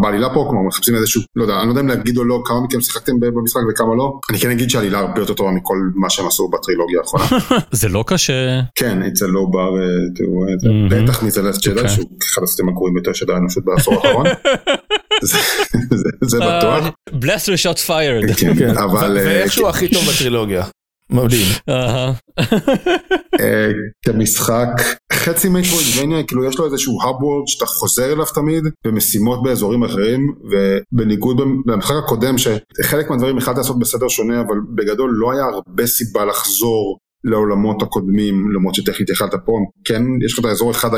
בעלילה 0.03 0.29
פה, 0.35 0.46
כלומר 0.50 0.68
מחפשים 0.68 0.94
איזשהו, 0.94 1.22
לא 1.37 1.42
יודע, 1.42 1.55
אני 1.59 1.66
לא 1.66 1.70
יודע 1.70 1.81
אם 1.81 1.88
להגיד 1.88 2.18
או 2.18 2.24
לא 2.24 2.42
כמה 2.44 2.61
מכם 2.61 2.81
שיחקתם 2.81 3.12
במשחק 3.20 3.61
וכמה 3.70 3.94
לא, 3.94 4.18
אני 4.31 4.38
כן 4.38 4.50
אגיד 4.50 4.70
שהעלילה 4.70 4.98
הרבה 4.98 5.20
יותר 5.20 5.35
טובה 5.35 5.50
מכל 5.50 5.77
מה 5.94 6.11
שהם 6.11 6.27
עשו 6.27 6.48
בטרילוגיה 6.48 7.00
האחרונה. 7.00 7.24
זה 7.81 7.88
לא 7.88 8.05
קשה. 8.07 8.61
כן, 8.74 9.03
אצל 9.03 9.27
לא 9.27 9.46
בר, 9.50 9.70
תראו, 10.14 10.44
בטח 10.90 11.22
מזלס 11.22 11.59
ג'די 11.59 11.81
אוקיי. 11.81 11.88
שהוא 11.88 12.09
אחד 12.33 12.42
הסרטים 12.42 12.68
הגרועים 12.68 12.96
יותר 12.96 13.12
של 13.12 13.31
האנושות 13.31 13.64
בעשור 13.64 13.94
האחרון. 13.94 14.27
זה 16.31 16.38
בטוח. 16.38 16.85
בלסטר 17.12 17.57
שוט 17.57 17.79
פיירד. 17.79 18.24
ואיכשהו 19.14 19.68
הכי 19.68 19.88
טוב 19.88 20.03
בטרילוגיה. 20.14 20.64
מדהים. 21.14 21.46
אה, 23.40 23.72
כמשחק 24.05 24.68
חצי 25.12 25.48
מטרואידבניה 25.48 26.22
כאילו 26.22 26.44
יש 26.44 26.59
לו 26.59 26.64
איזשהו 26.66 27.03
האב 27.03 27.22
וורד 27.22 27.46
שאתה 27.46 27.66
חוזר 27.66 28.12
אליו 28.12 28.27
תמיד 28.35 28.64
במשימות 28.87 29.42
באזורים 29.42 29.85
אחרים 29.85 30.35
ובניגוד 30.50 31.40
למשחק 31.66 31.94
הקודם 32.05 32.35
שחלק 32.38 33.11
מהדברים 33.11 33.38
יכלת 33.38 33.57
לעשות 33.57 33.79
בסדר 33.79 34.09
שונה 34.09 34.40
אבל 34.40 34.57
בגדול 34.74 35.11
לא 35.14 35.33
היה 35.33 35.44
הרבה 35.44 35.87
סיבה 35.87 36.24
לחזור 36.24 36.98
לעולמות 37.24 37.83
הקודמים 37.83 38.53
למרות 38.53 38.74
שטכנית 38.74 39.11
יכלת 39.11 39.35
פה. 39.44 39.53
כן 39.85 40.03
יש 40.24 40.33
לך 40.33 40.38
את 40.38 40.44
האזור 40.44 40.70
אחד 40.70 40.90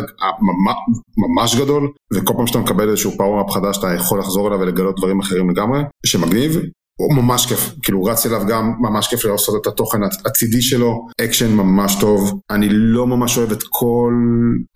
ממש 1.16 1.56
גדול 1.56 1.92
וכל 2.14 2.34
פעם 2.36 2.46
שאתה 2.46 2.58
מקבל 2.58 2.88
איזשהו 2.88 3.10
פאוור-אפ 3.18 3.50
חדש 3.50 3.78
אתה 3.78 3.94
יכול 3.94 4.18
לחזור 4.18 4.48
אליו 4.48 4.60
ולגלות 4.60 4.96
דברים 4.96 5.20
אחרים 5.20 5.50
לגמרי 5.50 5.80
שמגניב 6.06 6.60
הוא 7.00 7.14
ממש 7.14 7.46
כיף, 7.46 7.74
כאילו 7.82 8.04
רץ 8.04 8.26
אליו 8.26 8.42
גם 8.48 8.72
ממש 8.78 9.08
כיף 9.08 9.24
לעשות 9.24 9.62
את 9.62 9.66
התוכן 9.66 9.98
הצידי 10.26 10.62
שלו, 10.62 11.08
אקשן 11.20 11.52
ממש 11.52 11.96
טוב, 12.00 12.40
אני 12.50 12.68
לא 12.70 13.06
ממש 13.06 13.38
אוהב 13.38 13.52
את 13.52 13.62
כל 13.68 14.14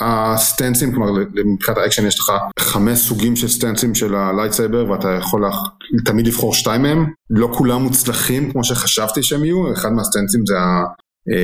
ה 0.00 0.09
stanceים, 0.09 0.92
כלומר 0.92 1.12
מבחינת 1.44 1.78
האקשן 1.78 2.06
יש 2.06 2.18
לך 2.18 2.32
חמש 2.58 2.98
סוגים 2.98 3.36
של 3.36 3.48
stanceים 3.48 3.94
של 3.94 4.14
ה 4.14 4.21
lightsaber 4.21 4.90
ואתה 4.90 5.08
יכול 5.10 5.42
לה, 5.42 5.50
תמיד 6.04 6.26
לבחור 6.26 6.54
שתיים 6.54 6.82
מהם, 6.82 7.06
לא 7.30 7.48
כולם 7.54 7.82
מוצלחים 7.82 8.52
כמו 8.52 8.64
שחשבתי 8.64 9.22
שהם 9.22 9.44
יהיו, 9.44 9.72
אחד 9.72 9.92
מה 9.92 10.02
stanceים 10.02 10.40
זה 10.46 10.54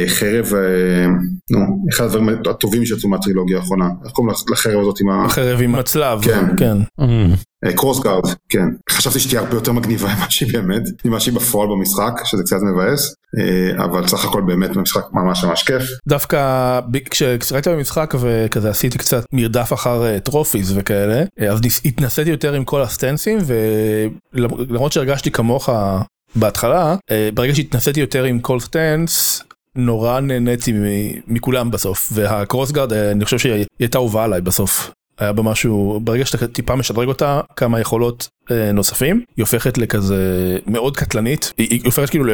חרב, 0.06 0.52
אה, 0.54 1.06
נו, 1.50 1.58
אחד 1.92 2.04
הדברים 2.04 2.28
הטובים 2.50 2.86
שיצאו 2.86 3.08
מהטרילוגיה 3.08 3.56
האחרונה, 3.58 3.88
איך 4.04 4.12
קוראים 4.12 4.34
לחרב 4.52 4.80
הזאת 4.80 5.00
עם 5.00 5.08
ה... 5.08 5.24
החרב 5.24 5.62
עם 5.62 5.74
הצלב, 5.74 6.22
כן. 6.22 6.44
כן. 6.56 6.76
crossguard, 7.76 8.22
כן. 8.48 8.66
חשבתי 8.90 9.20
שתהיה 9.20 9.40
הרבה 9.40 9.54
יותר 9.54 9.72
מגניבה 9.72 10.14
ממה 10.14 10.30
שהיא 10.30 10.52
באמת, 10.52 10.82
ממה 11.04 11.20
שהיא 11.20 11.34
בפועל 11.34 11.68
במשחק, 11.68 12.20
שזה 12.24 12.42
קצת 12.42 12.56
מבאס, 12.72 13.14
אה, 13.38 13.84
אבל 13.84 14.06
סך 14.06 14.24
הכל 14.24 14.42
באמת 14.46 14.76
משחק 14.76 15.04
ממש 15.12 15.44
ממש 15.44 15.62
כיף. 15.62 15.82
דווקא 16.08 16.80
כשראיתי 17.40 17.70
במשחק 17.70 18.14
וכזה 18.20 18.70
עשיתי 18.70 18.98
קצת 18.98 19.24
מרדף 19.32 19.72
אחר 19.72 20.18
trophies 20.18 20.72
וכאלה, 20.74 21.24
אז 21.50 21.60
התנסיתי 21.84 22.30
יותר 22.30 22.52
עם 22.52 22.64
כל 22.64 22.82
ה 22.82 22.88
stanceים, 22.88 23.38
ולמרות 24.34 24.92
שהרגשתי 24.92 25.30
כמוך 25.30 25.68
בהתחלה, 26.36 26.96
ברגע 27.34 27.54
שהתנסיתי 27.54 28.00
יותר 28.00 28.24
עם 28.24 28.40
כל 28.40 28.60
stance, 28.60 29.42
נורא 29.76 30.20
נהניתי 30.20 30.72
מכולם 31.26 31.70
בסוף 31.70 32.08
וה 32.12 32.72
crossguard 32.72 32.92
אני 32.92 33.24
חושב 33.24 33.38
שהיא 33.38 33.64
הייתה 33.78 33.98
אהובה 33.98 34.24
עליי 34.24 34.40
בסוף. 34.40 34.90
היה 35.18 35.32
בה 35.32 35.42
משהו 35.42 36.00
ברגע 36.04 36.24
שאתה 36.24 36.48
טיפה 36.48 36.76
משדרג 36.76 37.08
אותה 37.08 37.40
כמה 37.56 37.80
יכולות 37.80 38.28
אה, 38.50 38.72
נוספים 38.72 39.24
היא 39.36 39.42
הופכת 39.42 39.78
לכזה 39.78 40.58
מאוד 40.66 40.96
קטלנית 40.96 41.52
היא, 41.58 41.68
היא 41.70 41.80
הופכת 41.84 42.10
כאילו 42.10 42.24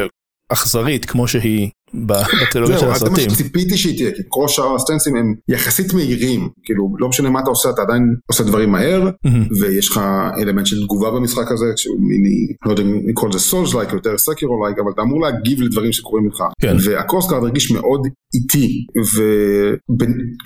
לאכזרית 0.51 1.05
כמו 1.05 1.27
שהיא 1.27 1.69
בטרילוגיה 1.93 2.79
של 2.79 2.89
הסרטים. 2.91 3.15
זה 3.15 3.27
מה 3.27 3.35
שציפיתי 3.35 3.77
שהיא 3.77 3.97
תהיה, 3.97 4.11
כי 4.11 4.21
כל 4.27 4.47
שאר 4.47 4.75
ה 4.75 4.79
stanceים 4.79 5.15
הם 5.15 5.35
יחסית 5.49 5.93
מהירים, 5.93 6.49
כאילו 6.63 6.95
לא 6.99 7.09
משנה 7.09 7.29
מה 7.29 7.39
אתה 7.39 7.49
עושה, 7.49 7.69
אתה 7.69 7.81
עדיין 7.81 8.15
עושה 8.27 8.43
דברים 8.43 8.71
מהר, 8.71 9.09
ויש 9.59 9.89
לך 9.89 10.01
אלמנט 10.39 10.65
של 10.65 10.83
תגובה 10.83 11.11
במשחק 11.11 11.51
הזה, 11.51 11.65
שהוא 11.75 11.99
מיני, 11.99 12.47
לא 12.65 12.71
יודע 12.71 12.83
אם 12.83 13.09
לקרוא 13.09 13.29
לזה 13.29 13.39
souls-like, 13.39 13.93
יותר 13.93 14.17
Sekiro-like, 14.17 14.77
אבל 14.79 14.91
אתה 14.93 15.01
אמור 15.01 15.21
להגיב 15.21 15.61
לדברים 15.61 15.91
שקורים 15.91 16.27
לך. 16.27 16.43
כן. 16.61 16.75
וה 16.83 16.93
crossguard 16.93 17.43
הרגיש 17.43 17.71
מאוד 17.71 18.07
איטי, 18.33 18.85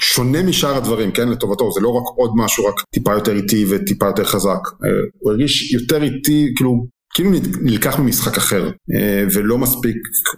ושונה 0.02 0.44
משאר 0.44 0.78
הדברים, 0.78 1.12
כן, 1.12 1.30
לטובתו, 1.30 1.72
זה 1.72 1.82
לא 1.82 1.90
רק 1.90 2.04
עוד 2.18 2.32
משהו, 2.36 2.66
רק 2.66 2.76
טיפה 2.94 3.14
יותר 3.14 3.36
איטי 3.36 3.66
וטיפה 3.70 4.06
יותר 4.06 4.24
חזק. 4.24 4.60
אה, 4.84 4.90
הוא 5.20 5.32
הרגיש 5.32 5.74
יותר 5.74 6.04
איטי, 6.04 6.54
כאילו 6.56 6.88
כאילו 7.18 7.32
נלקח 7.62 8.00
ממשחק 8.00 8.38
אחר 8.38 8.70
אה, 8.96 9.24
ולא 9.34 9.58
מספיק 9.58 9.96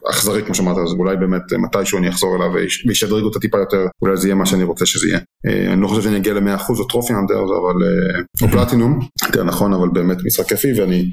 אכזרי 0.09 0.43
כמו 0.43 0.55
שאמרת 0.55 0.77
אז 0.77 0.93
אולי 0.99 1.17
באמת 1.17 1.41
אה, 1.53 1.57
מתישהו 1.57 1.97
אני 1.97 2.09
אחזור 2.09 2.35
אליו 2.35 2.51
וישדרג 2.87 3.23
אותה 3.23 3.39
טיפה 3.39 3.57
יותר 3.57 3.85
אולי 4.01 4.17
זה 4.17 4.27
יהיה 4.27 4.35
מה 4.35 4.45
שאני 4.45 4.63
רוצה 4.63 4.85
שזה 4.85 5.07
יהיה. 5.07 5.19
אה, 5.47 5.73
אני 5.73 5.81
לא 5.81 5.87
חושב 5.87 6.01
שאני 6.01 6.17
אגיע 6.17 6.33
ל-100% 6.33 6.79
או 6.79 6.83
טרופי 6.83 7.13
אנדר 7.13 7.39
אבל 7.39 7.75
או 8.41 8.47
פלטינום 8.51 8.99
יותר 9.25 9.43
נכון 9.43 9.73
אבל 9.73 9.87
באמת 9.93 10.17
משחק 10.25 10.45
כיפי 10.45 10.81
ואני 10.81 11.11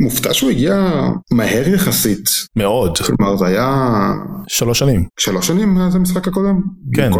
מופתע 0.00 0.34
שהוא 0.34 0.50
הגיע 0.50 1.00
מהר 1.32 1.68
יחסית. 1.68 2.28
מאוד. 2.56 2.98
כלומר 2.98 3.36
זה 3.36 3.46
היה 3.46 3.92
שלוש 4.48 4.78
שנים. 4.78 5.04
שלוש 5.20 5.46
שנים 5.46 5.74
מאז 5.74 5.94
המשחק 5.94 6.28
הקודם. 6.28 6.60
כן. 6.94 7.10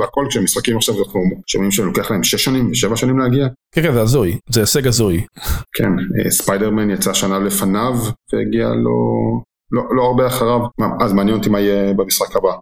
והכל 0.00 0.26
כשמשחקים 0.28 0.76
עכשיו 0.76 0.94
אנחנו 0.98 1.20
שומעים 1.46 1.70
שלוקח 1.70 2.10
להם 2.10 2.22
שש 2.22 2.44
שנים 2.44 2.70
ושבע 2.70 2.96
שנים 2.96 3.18
להגיע. 3.18 3.46
כן 3.74 3.82
כן 3.82 3.92
זה 3.92 4.00
הזוי 4.00 4.38
זה 4.50 4.60
הישג 4.60 4.86
הזוי. 4.86 5.24
כן 5.76 5.90
ספיידרמן 6.30 6.90
יצא 6.90 7.14
שנה 7.14 7.38
לפניו 7.44 7.94
והגיע 8.32 8.68
לו 8.68 8.94
לא, 9.72 9.82
לא 9.96 10.02
הרבה 10.02 10.26
אחריו, 10.26 10.60
אז 11.00 11.12
מעניין 11.12 11.36
אותי 11.36 11.48
מה 11.48 11.60
יהיה 11.60 11.94
במשחק 11.94 12.36
הבא 12.36 12.52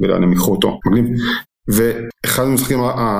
ולאן 0.00 0.22
הם 0.22 0.32
ייקחו 0.32 0.52
אותו, 0.52 0.78
מגניב. 0.86 1.06
ואחד 1.68 2.42
המשחקים 2.42 2.78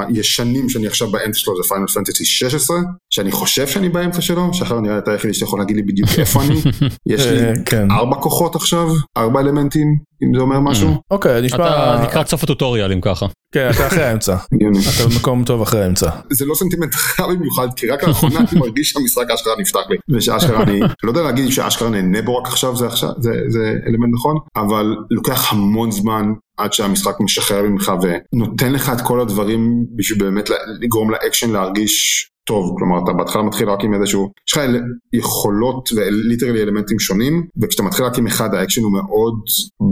הישנים 0.08 0.68
שאני 0.68 0.86
עכשיו 0.86 1.10
באמצע 1.10 1.38
שלו 1.38 1.62
זה 1.62 1.68
פיינל 1.68 1.86
פנטסי 1.86 2.24
16 2.24 2.76
שאני 3.10 3.32
חושב 3.32 3.66
שאני 3.66 3.88
באמצע 3.88 4.20
שלו 4.20 4.54
שאחר 4.54 4.80
נראה 4.80 4.98
את 4.98 5.08
היחידי 5.08 5.34
שאתה 5.34 5.44
יכול 5.44 5.58
להגיד 5.58 5.76
לי 5.76 5.82
בדיוק 5.82 6.08
איפה 6.18 6.42
אני 6.42 6.54
יש 7.14 7.26
לי 7.26 7.64
כן. 7.64 7.90
ארבע 7.90 8.16
כוחות 8.16 8.54
עכשיו 8.56 8.88
ארבע 9.16 9.40
אלמנטים 9.40 9.98
אם 10.22 10.34
זה 10.34 10.40
אומר 10.40 10.60
משהו. 10.60 10.94
אוקיי 11.10 11.42
נשמע 11.42 11.68
אתה 11.68 12.04
לקראת 12.04 12.28
סוף 12.28 12.42
ה 12.42 12.48
tutorial 12.48 12.92
אם 12.92 13.00
ככה. 13.00 13.26
כן 13.54 13.70
אתה 13.70 13.86
אחרי 13.86 14.02
האמצע. 14.02 14.36
אתה 14.36 15.08
במקום 15.14 15.44
טוב 15.44 15.62
אחרי 15.62 15.82
האמצע. 15.84 16.10
זה 16.30 16.46
לא 16.46 16.54
סנטימנטלי 16.54 17.36
במיוחד 17.36 17.68
כי 17.76 17.90
רק 17.90 18.04
לאחרונה 18.04 18.38
אני 18.38 18.60
מרגיש 18.60 18.90
שהמשחק 18.90 19.30
אשכרה 19.30 19.52
נפתח 19.58 19.80
לי 19.90 19.96
ושאשכרה 20.10 20.62
אני 20.62 20.80
לא 20.80 21.10
יודע 21.10 21.22
להגיד 21.22 21.52
שאשכרה 21.52 21.88
נהנה 21.90 22.22
בו 22.22 22.36
רק 22.36 22.46
עכשיו 22.46 22.76
זה 22.76 22.86
עכשיו 22.86 23.10
זה 23.48 23.72
אלמנט 23.86 24.14
נכון 24.14 24.36
אבל 24.56 24.96
לוקח 25.10 25.52
המון 25.52 25.90
זמן 25.90 26.24
עד 26.56 26.72
שהמשחק 26.72 27.20
משחרר 27.20 27.62
ממך 27.62 27.92
ונותן 28.02 28.72
לך 28.72 28.92
את 28.96 29.00
כל 29.00 29.20
הדברים 29.20 29.84
בשביל 29.96 30.18
באמת 30.18 30.50
לגרום 30.80 31.10
לאקשן 31.10 31.50
להרגיש 31.50 32.28
טוב, 32.46 32.74
כלומר 32.78 33.04
אתה 33.04 33.12
בהתחלה 33.12 33.42
מתחיל 33.42 33.70
רק 33.70 33.84
עם 33.84 33.94
איזשהו, 33.94 34.30
יש 34.48 34.52
לך 34.52 34.62
יכולות 35.12 35.88
ו 35.96 36.03
literally 36.03 36.62
אלמנטים 36.62 36.98
שונים, 36.98 37.46
וכשאתה 37.62 37.82
מתחיל 37.82 38.04
רק 38.04 38.18
עם 38.18 38.26
אחד 38.26 38.54
האקשן 38.54 38.82
הוא 38.82 38.92
מאוד 38.92 39.34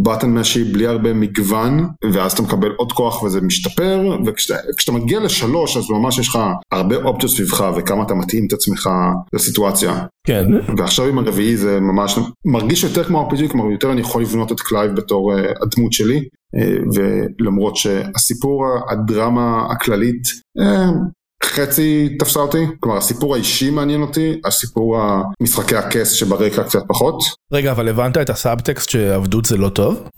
button 0.03 0.31
mashy 0.31 0.65
בלי 0.65 0.87
הרבה 0.87 1.13
מגוון, 1.13 1.89
ואז 2.13 2.33
אתה 2.33 2.43
מקבל 2.43 2.71
עוד 2.71 2.93
כוח 2.93 3.23
וזה 3.23 3.41
משתפר, 3.41 4.19
וכשאתה 4.27 4.93
מגיע 4.93 5.21
לשלוש 5.21 5.77
אז 5.77 5.91
ממש 5.91 6.19
יש 6.19 6.29
לך 6.29 6.39
הרבה 6.73 6.97
אופציות 6.97 7.33
סביבך 7.33 7.73
וכמה 7.77 8.03
אתה 8.03 8.15
מתאים 8.15 8.47
את 8.47 8.53
עצמך 8.53 8.91
לסיטואציה. 9.33 10.05
כן. 10.27 10.45
ועכשיו 10.79 11.07
עם 11.07 11.19
הרביעי 11.19 11.57
זה 11.57 11.81
ממש 11.81 12.19
מרגיש 12.45 12.85
יותר 12.85 13.05
כמו 13.05 13.29
RPG, 13.31 13.49
כלומר 13.51 13.71
יותר 13.71 13.93
אני 13.93 14.01
יכול 14.01 14.23
לבנות 14.23 14.53
את 14.53 14.61
קלייב 14.61 14.93
בתור 14.93 15.33
uh, 15.33 15.37
הדמות 15.63 15.93
שלי, 15.93 16.19
uh, 16.19 16.99
ולמרות 17.41 17.77
שהסיפור, 17.77 18.65
הדרמה 18.91 19.67
הכללית, 19.71 20.23
uh, 20.59 21.22
חצי 21.45 22.17
תפסה 22.19 22.41
אותי, 22.41 22.67
כלומר 22.81 22.99
הסיפור 22.99 23.35
האישי 23.35 23.71
מעניין 23.71 24.03
אותי, 24.03 24.41
הסיפור 24.45 24.99
המשחקי 25.41 25.77
הכס 25.77 26.13
שברקע 26.13 26.63
קצת 26.63 26.83
פחות. 26.89 27.23
רגע, 27.53 27.71
אבל 27.71 27.89
הבנת 27.89 28.17
את 28.17 28.31
הסאבטקסט 28.31 28.91
שעבדות 28.91 29.45
זה 29.45 29.57
לא 29.57 29.69
טוב? 29.69 30.09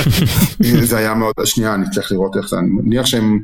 זה 0.90 0.96
היה 0.96 1.14
מאוד, 1.14 1.34
שנייה, 1.44 1.74
אני 1.74 1.86
צריך 1.90 2.12
לראות 2.12 2.36
איך 2.36 2.48
זה, 2.48 2.56
אני 2.58 2.68
מניח 2.70 3.06
שהם, 3.06 3.38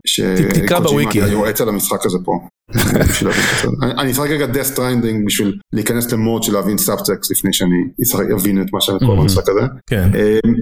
תקרא 0.54 0.80
בוויקי. 0.80 1.22
היועץ 1.22 1.60
על 1.60 1.68
המשחק 1.68 2.06
הזה 2.06 2.18
פה. 2.24 2.32
אני 4.00 4.10
אשחק 4.10 4.30
רגע 4.30 4.46
death 4.46 4.76
stranding 4.76 5.26
בשביל 5.26 5.58
להיכנס 5.72 6.12
למוד 6.12 6.42
של 6.42 6.52
להבין 6.52 6.78
סאבטקסט 6.78 7.30
לפני 7.30 7.52
שאני 7.52 7.76
אבין 8.34 8.62
את 8.62 8.66
מה 8.72 8.80
שאני 8.80 8.98
קורא 8.98 9.16
במשחק 9.16 9.48
הזה. 9.48 9.60
כן. 9.86 10.10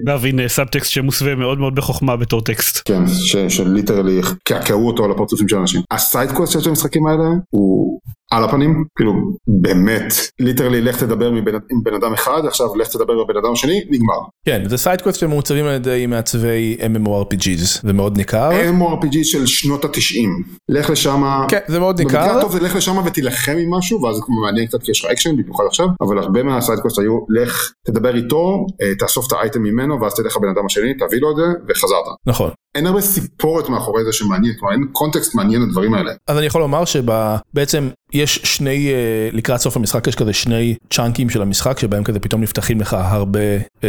להבין 0.05 0.47
סאבטקסט 0.47 0.91
שמוסווה 0.91 1.35
מאוד 1.35 1.59
מאוד 1.59 1.75
בחוכמה 1.75 2.15
בתור 2.15 2.41
טקסט. 2.41 2.81
כן, 2.85 3.03
של 3.49 3.69
literally 3.69 4.21
קעקעו 4.43 4.87
אותו 4.87 5.05
על 5.05 5.11
הפרצופים 5.11 5.47
של 5.47 5.57
אנשים. 5.57 5.81
ה 5.91 5.97
side 5.97 6.22
quest 6.22 6.53
שיש 6.53 6.67
במשחקים 6.67 7.07
האלה 7.07 7.23
הוא 7.49 7.99
על 8.31 8.43
הפנים, 8.43 8.85
כאילו 8.97 9.13
באמת, 9.61 10.13
literally 10.39 10.81
לך 10.81 11.03
תדבר 11.03 11.27
עם 11.71 11.83
בן 11.83 11.93
אדם 11.93 12.13
אחד, 12.13 12.41
עכשיו 12.47 12.75
לך 12.75 12.87
תדבר 12.87 13.13
עם 13.13 13.27
בן 13.27 13.37
אדם 13.43 13.51
השני, 13.51 13.81
נגמר. 13.89 14.19
כן, 14.45 14.63
זה 14.69 14.77
side 14.77 14.96
quest 14.96 15.19
שמעוצבים 15.19 15.65
על 15.65 15.75
ידי 15.75 16.05
מעצבי 16.07 16.77
MMORPGs, 16.79 17.81
זה 17.83 17.93
מאוד 17.93 18.17
ניכר. 18.17 18.49
MMORPG 18.51 19.17
של 19.23 19.45
שנות 19.45 19.85
התשעים, 19.85 20.43
לך 20.69 20.89
לשם, 20.89 21.23
כן, 21.49 21.59
זה 21.67 21.79
מאוד 21.79 22.01
ניכר. 22.01 22.19
במקרה 22.19 22.37
הטוב 22.37 22.51
זה 22.51 22.59
לך 22.59 22.75
לשם 22.75 22.97
ותילחם 23.05 23.55
עם 23.59 23.73
משהו, 23.73 24.01
ואז 24.01 24.15
זה 24.15 24.21
מעניין 24.45 24.67
קצת 24.67 24.83
כי 24.83 24.91
יש 24.91 25.05
לך 25.05 25.11
אקשן, 25.11 25.37
במיוחד 25.37 25.63
עכשיו, 25.67 25.87
אבל 26.01 26.17
הרבה 26.17 26.43
מה 26.43 26.53
side 26.53 26.74
quest 26.74 26.99
היו, 26.99 27.19
לך 27.29 27.71
תדבר 27.87 28.15
איתו, 28.15 28.65
תאסוף 28.99 29.27
את 29.27 29.31
האייטם 29.31 29.61
ממנו, 29.61 30.01
ואז 30.01 30.15
תלך 30.15 30.37
לבן 30.37 30.49
אדם 30.55 30.65
השני, 30.65 30.93
תביא 30.93 31.19
לו 31.21 31.31
את 31.31 31.35
זה, 31.35 31.43
וחזרת. 31.69 32.05
נכון. 32.27 32.49
אין 32.75 32.87
הרבה 32.87 33.01
סיפורת 33.01 33.69
מאחורי 33.69 34.03
זה 34.05 34.13
שמעניין, 34.13 34.53
כלומר 34.59 34.73
אין 34.73 34.87
קונטקסט 34.91 35.35
מעניין 35.35 35.61
לדברים 35.61 35.93
האלה. 35.93 36.11
אז 36.27 36.37
אני 36.37 36.45
יכול 36.45 36.61
לומר 36.61 36.85
שבעצם 36.85 37.89
יש 38.13 38.39
שני, 38.43 38.89
לקראת 39.31 39.59
סוף 39.59 39.77
המשחק 39.77 40.07
יש 40.07 40.15
כזה 40.15 40.33
שני 40.33 40.75
chunkים 40.89 41.29
של 41.29 41.41
המשחק 41.41 41.79
שבהם 41.79 42.03
כזה 42.03 42.19
פתאום 42.19 42.41
נפתחים 42.41 42.81
לך 42.81 42.93
הרבה 42.99 43.39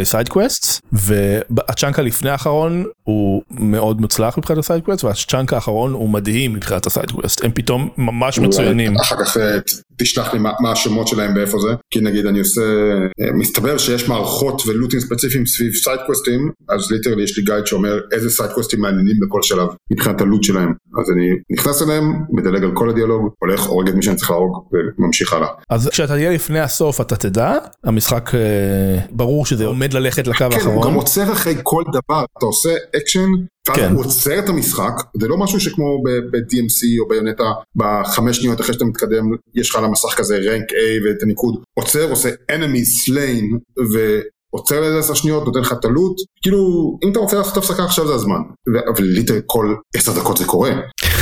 side 0.02 0.31
quests, 0.31 0.80
וה 0.92 1.22
chunk 1.22 1.98
הלפני 1.98 2.30
האחרון 2.30 2.84
הוא 3.04 3.42
מאוד 3.50 4.00
מוצלח 4.00 4.38
מבחינת 4.38 4.58
ה 4.58 4.62
side 4.62 4.79
quest, 4.79 5.04
וה 5.04 5.18
chunk 5.18 5.52
האחרון 5.52 5.92
הוא 5.92 6.08
מדהים 6.08 6.52
מבחינת 6.52 6.86
ה 6.86 6.91
side 6.91 7.13
quest, 7.13 7.44
הם 7.44 7.50
פתאום 7.54 7.88
ממש 7.98 8.38
מצוינים. 8.38 8.96
אחר 8.96 9.24
כך 9.24 9.36
תשלח 10.02 10.32
לי 10.32 10.38
מה 10.38 10.72
השמות 10.72 11.08
שלהם 11.08 11.36
ואיפה 11.36 11.58
זה, 11.58 11.68
כי 11.90 12.00
נגיד 12.00 12.26
אני 12.26 12.38
עושה, 12.38 12.62
מסתבר 13.34 13.78
שיש 13.78 14.08
מערכות 14.08 14.62
ו 14.66 14.71
lootים 14.71 15.00
ספציפיים 15.00 15.46
סביב 15.46 15.72
side 15.74 15.99
questים, 15.99 16.50
אז 16.68 16.90
literally 16.90 17.22
יש 17.22 17.38
לי 17.38 17.44
guide 17.44 17.66
שאומר 17.66 18.00
איזה 18.12 18.30
side 18.30 18.48
questים 18.48 18.80
מעניינים 18.80 19.16
בכל 19.20 19.42
שלב 19.42 19.68
מבחינת 19.92 20.20
ה 20.20 20.25
loot 20.25 20.42
שלהם, 20.42 20.72
אז 21.00 21.10
אני 21.10 21.28
נכנס 21.52 21.82
אליהם, 21.82 22.12
מדלג 22.30 22.64
על 22.64 22.70
כל 22.74 22.90
הדיאלוג, 22.90 23.28
הולך, 23.38 23.66
הורג 23.66 23.88
את 23.88 23.94
מי 23.94 24.02
שאני 24.02 24.16
צריך 24.16 24.30
להרוג 24.30 24.64
וממשיך 24.98 25.32
הלאה. 25.32 25.48
אז 25.70 25.88
כשאתה 25.88 26.12
תהיה 26.12 26.30
לפני 26.30 26.60
הסוף 26.60 27.00
אתה 27.00 27.16
תדע, 27.16 27.58
המשחק 27.84 28.30
ברור 29.10 29.46
שזה 29.46 29.66
עומד 29.66 29.92
ללכת 29.92 30.26
לקרב 30.26 30.44
האחרון. 30.44 30.60
כן, 30.60 30.68
הוא 30.68 30.84
גם 30.84 30.94
עוצר 30.94 31.32
אחרי 31.32 31.54
כל 31.62 31.82
דבר, 31.88 32.24
אתה 32.38 32.46
עושה 32.46 32.70
אקשן, 32.96 33.28
כן. 33.64 33.92
הוא 33.92 34.04
עוצר 34.04 34.38
את 34.38 34.48
המשחק, 34.48 34.92
זה 35.20 35.28
לא 35.28 35.36
משהו 35.36 35.60
שכמו 35.60 36.02
ב-DMC 36.04 37.00
או 37.00 37.08
Bayonetta 37.08 37.44
בחמש 37.76 38.36
שניות 38.36 38.60
אחרי 38.60 38.74
שאתה 38.74 38.84
מתקדם, 38.84 39.24
יש 39.54 39.70
לך 39.70 39.76
על 39.76 39.84
המסך 39.84 40.14
כזה 40.16 40.36
rank 40.36 40.70
A 40.70 41.06
ואת 41.06 41.22
הניקוד, 41.22 41.62
עוצר, 41.74 42.10
עושה 42.10 42.28
enemy 42.28 43.08
slain 43.08 43.58
ועוצר 43.92 44.80
לאיזה 44.80 44.98
עשר 44.98 45.14
שניות, 45.14 45.44
נותן 45.44 45.60
לך 45.60 45.72
את 45.72 45.84
ה 45.84 45.89
loot, 45.89 46.16
כאילו 46.42 46.58
אם 47.04 47.10
אתה 47.12 47.18
רוצה 47.18 47.36
לעשות 47.36 47.56
הפסקה 47.56 47.84
עכשיו 47.84 48.06
זה 48.06 48.14
הזמן, 48.14 48.40
אבל 48.88 49.04
ליטר 49.04 49.40
כל 49.46 49.74
עשר 49.96 50.12
דקות 50.20 50.36
זה 50.36 50.44
קורה, 50.44 50.70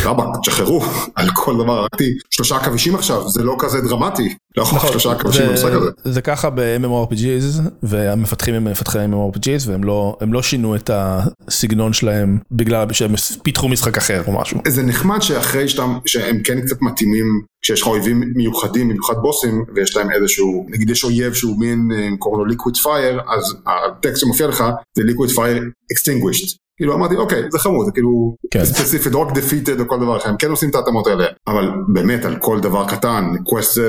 רבאק, 0.05 0.26
תשחררו, 0.43 0.82
על 1.16 1.28
כל 1.34 1.55
דבר. 1.55 1.78
הרגתי 1.78 2.11
שלושה 2.30 2.57
עכבישים 2.57 2.95
עכשיו, 2.95 3.28
זה 3.28 3.43
לא 3.43 3.57
כזה 3.59 3.80
דרמטי, 3.80 4.36
לא 4.57 4.62
יכול 4.62 4.78
להיות 4.78 4.90
שלושה 4.90 5.12
עכבישים 5.12 5.48
במשחק 5.48 5.72
הזה. 5.72 5.90
זה 6.05 6.22
ככה 6.22 6.51
ב-MMORPGs, 6.51 7.61
והמפתחים 7.82 8.55
הם 8.55 8.64
מפתחי 8.64 8.98
MMORPGs, 8.98 9.68
והם 9.68 10.32
לא 10.32 10.42
שינו 10.42 10.76
את 10.76 10.90
הסגנון 10.92 11.92
שלהם 11.92 12.38
בגלל 12.51 12.92
שהם 12.92 13.14
פיתחו 13.42 13.68
משחק 13.68 13.96
אחר 13.98 14.22
או 14.26 14.40
משהו. 14.40 14.61
זה 14.68 14.82
נחמד 14.82 15.22
שאחרי 15.22 15.66
שהם 16.07 16.42
כן 16.44 16.61
קצת 16.61 16.82
מתאימים, 16.82 17.26
כשיש 17.62 17.82
לך 17.82 17.88
אויבים 17.88 18.22
מיוחדים, 18.36 18.88
במיוחד 18.88 19.14
בוסים, 19.22 19.64
ויש 19.74 19.96
להם 19.96 20.11
איזשהו, 20.11 20.66
נגיד 20.70 20.90
יש 20.90 21.05
אויב 21.05 21.34
שהוא 21.34 21.61
מין, 21.61 21.88
קוראים 22.18 22.46
לו 22.46 22.55
liquid 22.55 22.76
fire, 22.76 23.32
אז 23.34 23.57
הטקסט 23.66 24.20
שמופיע 24.20 24.46
לך 24.46 24.64
זה 24.96 25.03
liquid 25.03 25.30
fire 25.30 25.62
extinguished. 25.94 26.57
כאילו 26.76 26.94
אמרתי 26.94 27.16
אוקיי 27.16 27.42
זה 27.51 27.59
חמוד 27.59 27.86
זה 27.86 27.92
כאילו 27.92 28.36
ספציפית 28.62 29.14
רק 29.14 29.32
defeated 29.34 29.80
או 29.80 29.88
כל 29.88 29.96
דבר 30.01 30.16
אחר 30.16 30.28
הם 30.28 30.36
כן 30.36 30.51
עושים 30.51 30.70
את 30.70 30.74
ההתאמות 30.74 31.07
האלה 31.07 31.24
אבל 31.46 31.70
באמת 31.92 32.24
על 32.24 32.36
כל 32.36 32.61
דבר 32.61 32.88
קטן 32.88 33.24
quest 33.45 33.74
זה 33.74 33.88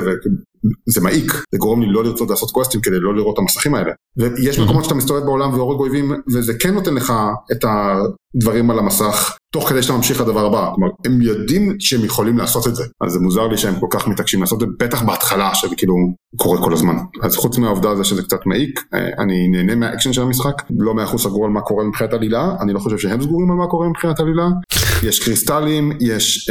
זה 0.85 1.01
מעיק 1.01 1.31
זה 1.51 1.57
גורם 1.57 1.81
לי 1.81 1.87
לא 1.87 2.03
לרצות 2.03 2.29
לעשות 2.29 2.51
questים 2.51 2.81
כדי 2.81 2.99
לא 2.99 3.15
לראות 3.15 3.33
את 3.33 3.39
המסכים 3.39 3.75
האלה. 3.75 3.91
ויש 4.17 4.59
מקומות 4.59 4.83
שאתה 4.83 4.95
מסתובב 4.95 5.25
בעולם 5.25 5.53
והורג 5.53 5.79
אויבים 5.79 6.11
וזה 6.33 6.53
כן 6.59 6.73
נותן 6.73 6.93
לך 6.93 7.13
את 7.51 7.65
הדברים 7.65 8.71
על 8.71 8.79
המסך 8.79 9.37
תוך 9.53 9.69
כדי 9.69 9.83
שאתה 9.83 9.93
ממשיך 9.93 10.21
לדבר 10.21 10.45
הבא. 10.45 10.71
כלומר 10.75 10.93
הם 11.05 11.21
יודעים 11.21 11.75
שהם 11.79 12.05
יכולים 12.05 12.37
לעשות 12.37 12.67
את 12.67 12.75
זה. 12.75 12.83
אז 13.01 13.11
זה 13.11 13.19
מוזר 13.19 13.47
לי 13.47 13.57
שהם 13.57 13.79
כל 13.79 13.87
כך 13.89 14.07
מתעקשים 14.07 14.41
לעשות 14.41 14.63
את 14.63 14.67
זה 14.67 14.85
בטח 14.85 15.03
בהתחלה 15.03 15.55
שזה 15.55 15.75
כאילו 15.75 15.95
קורה 16.37 16.63
כל 16.63 16.73
הזמן. 16.73 16.95
אז 17.21 17.35
חוץ 17.35 17.57
מהעובדה 17.57 17.89
הזה 17.89 18.03
שזה 18.03 18.23
קצת 18.23 18.39
מעיק 18.45 18.83
אני 19.19 19.47
נהנה 19.47 19.75
מהאקשן 19.75 20.13
של 20.13 20.21
המשחק. 20.21 20.61
לא 20.79 20.93
מאה 20.93 21.03
אחוז 21.03 21.23
סגור 21.23 21.45
על 21.45 21.51
מה 21.51 21.61
קורה 21.61 21.83
מבחינת 21.83 22.13
עלילה 22.13 22.55
אני 22.61 22.73
לא 22.73 22.79
חושב 22.79 22.97
שהם 22.97 23.21
סגורים 23.21 23.51
על 23.51 23.57
מה 23.57 23.67
קורה 23.67 23.89
מבחינת 23.89 24.19
עלילה. 24.19 24.47
יש 25.03 25.23
קריסטלים 25.23 25.91
יש 25.99 26.49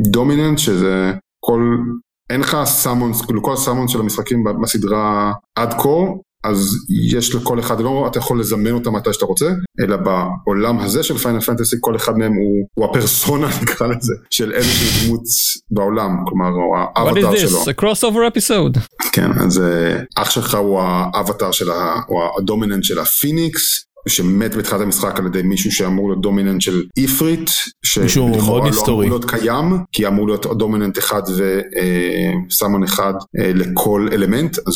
dominant 0.00 0.58
שזה 0.58 1.12
כל 1.40 1.76
אין 2.30 2.40
לך 2.40 2.56
summons, 2.64 3.20
כאילו 3.20 3.42
כל 3.42 3.52
ה 3.52 3.57
summons 3.57 3.90
של 3.90 4.00
המשחקים 4.00 4.44
בסדרה 4.62 5.32
עד 5.54 5.74
כה, 5.74 5.88
אז 6.44 6.76
יש 7.10 7.34
לכל 7.34 7.60
אחד, 7.60 7.80
לא 7.80 8.06
אתה 8.10 8.18
יכול 8.18 8.40
לזמן 8.40 8.70
אותם 8.70 8.96
מתי 8.96 9.12
שאתה 9.12 9.24
רוצה, 9.24 9.46
אלא 9.80 9.96
בעולם 9.96 10.78
הזה 10.78 11.02
של 11.02 11.18
Final 11.18 11.40
Fantasy 11.40 11.76
כל 11.80 11.96
אחד 11.96 12.18
מהם 12.18 12.32
הוא, 12.32 12.66
הוא 12.74 12.84
הפרסונה 12.84 13.48
נקרא 13.62 13.86
לזה, 13.86 14.14
של 14.30 14.52
איזושהי 14.52 15.06
דמות 15.06 15.22
בעולם, 15.70 16.16
כלומר 16.28 16.48
הוא 16.48 16.76
האבטר 16.96 17.36
שלו. 17.36 17.62
What 17.62 17.64
is 17.64 17.66
this? 17.66 17.70
A 17.70 17.82
crossover 17.82 18.36
episode. 18.36 18.78
כן, 19.12 19.30
אז 19.44 19.62
אח 20.16 20.30
שלך 20.30 20.54
הוא 20.54 20.80
האבטר 20.82 21.52
של, 21.52 21.70
ה, 21.70 21.94
הוא 22.06 22.20
ה 22.38 22.43
dominant 22.43 22.84
של 22.84 22.98
הפיניקס. 22.98 23.86
שמת 24.08 24.56
בתחילת 24.56 24.80
המשחק 24.80 25.18
על 25.18 25.26
ידי 25.26 25.42
מישהו 25.42 25.72
שאמור 25.72 26.08
להיות 26.08 26.22
dominant 26.22 26.60
של 26.60 26.82
Ifrit, 26.96 27.50
מאוד 28.26 28.62
לא 28.62 28.66
היסטורי, 28.66 29.06
אמור 29.06 29.18
להיות 29.18 29.30
קיים, 29.30 29.78
כי 29.92 30.06
אמור 30.06 30.26
להיות 30.26 30.46
dominant 30.46 30.98
אחד 30.98 31.22
ו 32.48 32.53
summon 32.53 32.82
אחד 32.84 33.14
לכל 33.34 34.08
אלמנט, 34.12 34.58
אז 34.58 34.74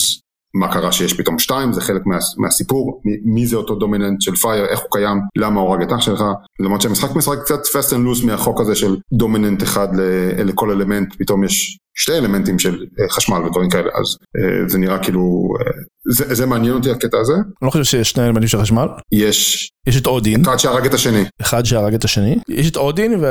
מה 0.54 0.72
קרה 0.72 0.92
שיש 0.92 1.12
פתאום 1.12 1.38
שתיים, 1.38 1.72
זה 1.72 1.80
חלק 1.80 2.02
מה, 2.06 2.16
מהסיפור, 2.38 3.02
מי 3.24 3.46
זה 3.46 3.56
אותו 3.56 3.74
dominant 3.74 4.20
של 4.20 4.36
fire, 4.36 4.64
איך 4.64 4.80
הוא 4.80 4.88
קיים, 4.92 5.18
למה 5.36 5.60
הוא 5.60 5.70
הרג 5.70 5.82
את 5.82 5.92
אח 5.92 6.00
שלך, 6.00 6.24
למרות 6.60 6.80
שהמשחק 6.80 7.16
משחק 7.16 7.38
קצת 7.44 7.66
fast 7.66 7.90
and 7.90 8.20
loose 8.20 8.26
מהחוק 8.26 8.60
הזה 8.60 8.74
של 8.74 8.96
דומיננט 9.12 9.62
אחד 9.62 9.88
לכל 10.44 10.70
אלמנט, 10.70 11.14
פתאום 11.18 11.44
יש 11.44 11.78
שתי 11.94 12.12
אלמנטים 12.12 12.58
של 12.58 12.84
חשמל 13.10 13.36
ודברים 13.36 13.70
כאלה, 13.70 13.88
אז 14.00 14.16
זה 14.66 14.78
נראה 14.78 14.98
כאילו, 14.98 15.48
זה, 16.10 16.34
זה 16.34 16.46
מעניין 16.46 16.74
אותי 16.74 16.90
הקטע 16.90 17.18
הזה. 17.20 17.34
אני 17.34 17.42
לא 17.62 17.70
חושב 17.70 17.84
שיש 17.84 18.10
שני 18.10 18.26
אלמנטים 18.26 18.48
של 18.48 18.60
חשמל. 18.60 18.86
יש. 19.12 19.70
יש 19.86 19.96
את 19.96 20.06
אודין. 20.06 20.40
אחד 20.40 20.56
שהרג 20.56 20.86
את 20.86 20.94
השני. 20.94 21.24
אחד 21.40 21.64
שהרג 21.64 21.94
את 21.94 22.04
השני. 22.04 22.38
יש 22.48 22.70
את 22.70 22.76
אודין 22.76 23.24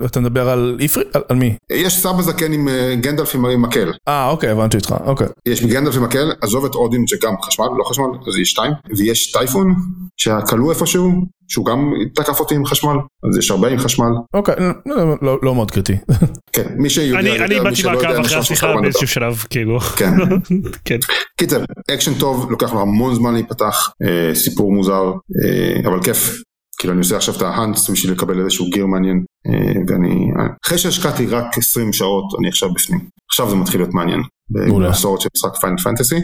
ואתה 0.00 0.20
מדבר 0.20 0.48
על 0.48 0.76
איפרי, 0.80 1.04
על, 1.14 1.22
על 1.28 1.36
מי? 1.36 1.56
יש 1.72 2.02
סבא 2.02 2.22
זקן 2.22 2.52
עם 2.52 2.68
גנדלף 3.00 3.34
עם 3.34 3.62
מקל. 3.62 3.92
אה 4.08 4.30
אוקיי 4.30 4.50
הבנתי 4.50 4.76
אותך, 4.76 4.94
אוקיי. 5.04 5.26
יש 5.46 5.62
גנדלף 5.62 5.96
עם 5.96 6.02
מקל, 6.02 6.32
עזוב 6.40 6.64
את 6.64 6.74
אודין 6.74 7.06
שגם 7.06 7.34
חשמל, 7.42 7.66
לא 7.78 7.84
חשמל, 7.84 8.04
אז 8.28 8.38
יש 8.38 8.50
שתיים. 8.50 8.72
ויש 8.96 9.32
טייפון 9.32 9.74
שהכלוא 10.16 10.72
איפשהו, 10.72 11.12
שהוא 11.48 11.66
גם 11.66 11.92
תקף 12.14 12.40
אותי 12.40 12.54
עם 12.54 12.66
חשמל, 12.66 12.96
אז 13.30 13.38
יש 13.38 13.50
הרבה 13.50 13.68
עם 13.68 13.78
חשמל. 13.78 14.10
אוקיי, 14.34 14.54
לא, 14.86 14.96
לא, 15.22 15.38
לא 15.42 15.54
מאוד 15.54 15.70
קריטי. 15.70 15.96
כן, 16.54 16.74
מי 16.76 16.90
שיודע, 16.90 17.20
אני, 17.20 17.38
אני 17.38 17.60
באתי 17.60 17.82
מעקב 17.82 18.06
אחרי 18.06 18.38
השיחה 18.38 18.74
באיזשהו 18.80 19.08
שלב, 19.08 19.44
כאילו. 19.50 19.80
כן. 19.80 20.12
כן. 20.84 20.98
קיצר, 21.38 21.64
אקשן 21.94 22.14
טוב, 22.14 22.50
לוקח 22.50 22.72
לו 22.72 22.80
המון 22.80 23.14
זמן 23.14 23.32
להיפתח, 23.32 23.90
אה, 24.02 24.34
סיפור 24.34 24.72
מוזר, 24.72 25.02
אה, 25.44 25.88
אבל 25.90 26.02
כיף. 26.02 26.42
כאילו 26.78 26.92
אני 26.92 26.98
עושה 26.98 27.16
עכשיו 27.16 27.34
את 27.36 27.42
ההאנס 27.42 27.90
בשביל 27.90 28.12
לקבל 28.12 28.40
איזשהו 28.40 28.66
גיר 28.70 28.86
מעניין, 28.86 29.24
אה, 29.46 29.80
ואני, 29.88 30.30
אחרי 30.66 30.78
שהשקעתי 30.78 31.26
רק 31.26 31.58
20 31.58 31.92
שעות, 31.92 32.24
אני 32.38 32.48
עכשיו 32.48 32.72
בפנים. 32.74 33.00
עכשיו 33.30 33.50
זה 33.50 33.56
מתחיל 33.56 33.80
להיות 33.80 33.94
מעניין. 33.94 34.20
במסורת 34.50 35.20
של 35.20 35.28
משחק 35.36 35.56
פיינל 35.60 35.78
פנטסי, 35.78 36.20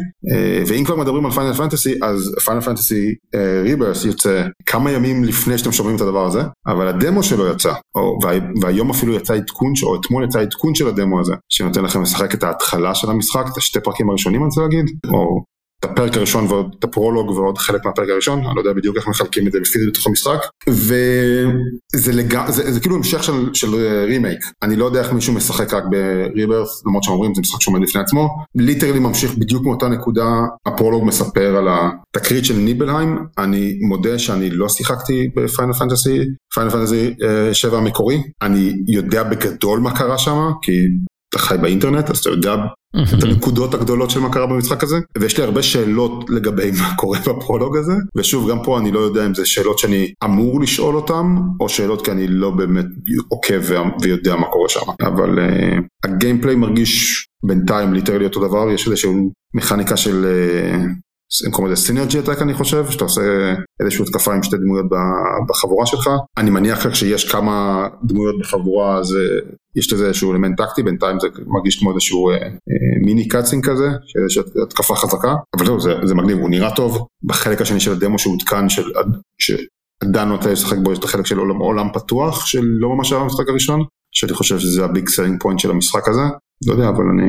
ואם 0.67 0.85
כבר 0.85 0.97
מדברים 0.97 1.27
על 1.27 1.33
Final 1.33 1.55
Fantasy, 1.55 1.95
אז 2.03 2.35
Final 2.45 2.61
Fantasy 2.61 3.15
Rebirth 3.63 4.05
יוצא 4.05 4.47
כמה 4.67 4.91
ימים 4.91 5.25
לפני 5.25 5.59
שאתם 5.59 5.73
שומעים 5.73 5.97
את 5.97 6.01
הדבר 6.01 6.27
הזה, 6.27 6.41
אבל 6.67 6.89
הדמו 6.89 7.23
שלו 7.23 7.49
יצא, 7.49 7.73
או, 7.95 8.19
וה, 8.23 8.33
והיום 8.63 8.91
אפילו 8.91 9.15
יצא 9.15 9.35
עדכון, 9.35 9.73
או 9.83 10.01
אתמול 10.01 10.25
יצא 10.25 10.41
עדכון 10.41 10.75
של 10.75 10.89
הדמו 10.89 11.21
הזה, 11.21 11.35
שנותן 11.49 11.85
לכם 11.85 12.03
לשחק 12.03 12.35
את 12.35 12.43
ההתחלה 12.43 12.95
של 12.95 13.11
המשחק, 13.11 13.45
את 13.53 13.57
השתי 13.57 13.81
פרקים 13.81 14.11
הראשונים 14.11 14.41
אני 14.41 14.47
רוצה 14.47 14.61
להגיד, 14.61 14.87
או 15.13 15.45
את 15.81 15.85
הפרק 15.85 16.17
הראשון 16.17 16.47
ועוד 16.47 16.75
את 16.79 16.85
הפרולוג 16.85 17.31
ועוד 17.31 17.59
חלק 17.59 17.85
מהפרק 17.85 18.09
הראשון, 18.09 18.39
אני 18.39 18.55
לא 18.55 18.61
יודע 18.61 18.73
בדיוק 18.73 18.97
איך 18.97 19.09
מחלקים 19.09 19.47
את 19.47 19.53
זה 19.53 19.59
פיזית 19.73 19.89
בתוך 19.89 20.07
המשחק, 20.07 20.39
וזה 20.69 22.13
לג... 22.13 22.51
זה, 22.51 22.73
זה 22.73 22.81
כאילו 22.81 22.97
המשך 22.97 23.25
של, 23.25 23.55
של 23.55 23.75
רימייק, 24.07 24.39
אני 24.63 24.77
לא 24.77 24.85
יודע 24.85 25.01
איך 25.01 25.13
מישהו 25.13 25.33
משחק 25.33 25.75
רק 25.75 25.85
ב 25.91 26.01
Rebirth, 26.01 26.83
למרות 26.87 27.03
שהם 27.03 27.15
אומרים 27.15 27.35
זה 27.35 27.41
משחק 27.41 27.61
שעומד 27.61 27.83
בפני 27.83 28.01
עצמו, 28.01 28.29
literally 28.55 28.99
ממשיך 28.99 29.35
בדיוק 29.39 29.65
מאותה 29.65 29.89
נקודה, 29.89 30.29
הפרולוג 30.67 31.05
מספר 31.05 31.57
על 31.57 31.69
התקרית 31.71 32.45
של 32.45 32.55
Nibelheim, 32.55 33.19
אני 33.39 33.79
מודה 33.89 34.19
שאני 34.19 34.51
לא 34.51 34.69
שיחקתי 34.69 35.31
ב 35.37 35.43
Final 35.43 35.73
Fantasy, 35.73 36.19
Final 36.55 36.71
Fantasy 36.71 37.15
7 37.53 37.79
המקורי, 37.79 38.23
אני 38.43 38.73
יודע 38.89 39.23
בגדול 39.23 39.81
מה 39.81 39.97
קרה 39.97 40.19
שם, 40.19 40.51
כי 40.63 40.73
אתה 41.31 41.39
חי 41.39 41.57
באינטרנט 41.59 42.11
אז 42.11 42.19
אתה 42.19 42.31
יודע 42.31 42.57
את 42.97 43.23
הנקודות 43.23 43.75
הגדולות 43.75 44.11
של 44.11 44.21
מה 44.21 44.33
קרה 44.33 44.47
במשחק 44.47 44.83
הזה 44.83 44.97
ויש 45.19 45.39
לי 45.39 45.45
הרבה 45.45 45.63
שאלות 45.63 46.31
לגבי 46.31 46.71
מה 46.71 46.95
קורה 46.97 47.19
בפרולוג 47.29 47.77
הזה 47.77 47.93
ושוב 48.17 48.51
גם 48.51 48.59
פה 48.65 48.79
אני 48.79 48.91
לא 48.91 48.99
יודע 48.99 49.27
אם 49.27 49.35
זה 49.35 49.47
שאלות 49.47 49.79
שאני 49.79 50.13
אמור 50.25 50.61
לשאול 50.61 50.97
אותם 50.97 51.37
או 51.61 51.69
שאלות 51.69 52.05
כי 52.05 52.11
אני 52.11 52.27
לא 52.27 52.51
באמת 52.51 52.87
עוקב 53.29 53.61
ויודע 54.03 54.37
מה 54.37 54.47
קורה 54.47 54.69
שם. 54.69 54.81
אבל 55.01 55.39
uh, 55.39 55.83
ה 56.05 56.11
gameplay 56.11 56.55
מרגיש 56.55 57.27
בינתיים 57.45 57.95
literally 57.95 58.25
אותו 58.25 58.49
דבר 58.49 58.71
יש 58.71 58.87
איזשהו 58.87 59.33
מכניקה 59.55 59.97
של 59.97 60.25
uh, 60.25 61.10
הם 61.47 61.53
קוראים 61.53 61.73
לזה 61.73 61.83
synergy 61.83 62.19
attack 62.19 62.43
אני 62.43 62.55
חושב, 62.55 62.91
שאתה 62.91 63.05
עושה 63.05 63.55
איזושהי 63.81 64.05
התקפה 64.05 64.35
עם 64.35 64.43
שתי 64.43 64.57
דמויות 64.57 64.87
בחבורה 65.49 65.87
שלך. 65.87 66.11
אני 66.39 66.51
מניח 66.51 66.95
שיש 66.95 67.33
כמה 67.33 67.87
דמויות 68.05 68.39
בחבורה 68.41 68.99
אז 68.99 69.17
יש 69.77 69.93
לזה 69.93 70.07
איזשהו 70.07 70.33
אלמנט 70.33 70.57
טקטי, 70.57 70.83
בינתיים 70.83 71.21
זה 71.21 71.29
מרגיש 71.47 71.79
כמו 71.79 71.91
איזשהו 71.91 72.31
אה, 72.31 72.35
אה, 72.37 72.51
מיני 73.05 73.29
cutscene 73.29 73.67
כזה, 73.67 73.89
שיש 74.07 74.39
התקפה 74.63 74.95
חזקה, 74.95 75.35
אבל 75.57 75.67
זהו, 75.67 75.81
זה, 75.81 75.95
זה 76.05 76.15
מגניב, 76.15 76.39
הוא 76.39 76.51
נראה 76.51 76.75
טוב. 76.75 77.07
בחלק 77.25 77.61
השני 77.61 77.81
של 77.81 77.93
הדמו 77.93 78.19
שעודכן, 78.19 78.69
של, 78.69 78.93
שעדיין 79.39 80.29
לא 80.29 80.35
יצא 80.35 80.47
לי 80.47 80.53
לשחק 80.53 80.79
בו, 80.79 80.93
יש 80.93 80.99
את 80.99 81.05
החלק 81.05 81.27
של 81.27 81.39
עולם, 81.39 81.57
עולם 81.57 81.89
פתוח, 81.95 82.47
שלא 82.47 82.89
ממש 82.89 83.13
היה 83.13 83.21
במשחק 83.21 83.49
הראשון, 83.49 83.85
שאני 84.15 84.33
חושב 84.33 84.59
שזה 84.59 84.85
ה 84.85 84.91
big 84.91 85.09
selling 85.09 85.43
point 85.43 85.61
של 85.61 85.71
המשחק 85.71 86.09
הזה. 86.09 86.23
לא 86.67 86.73
יודע, 86.73 86.89
אבל 86.89 87.05
אני, 87.15 87.27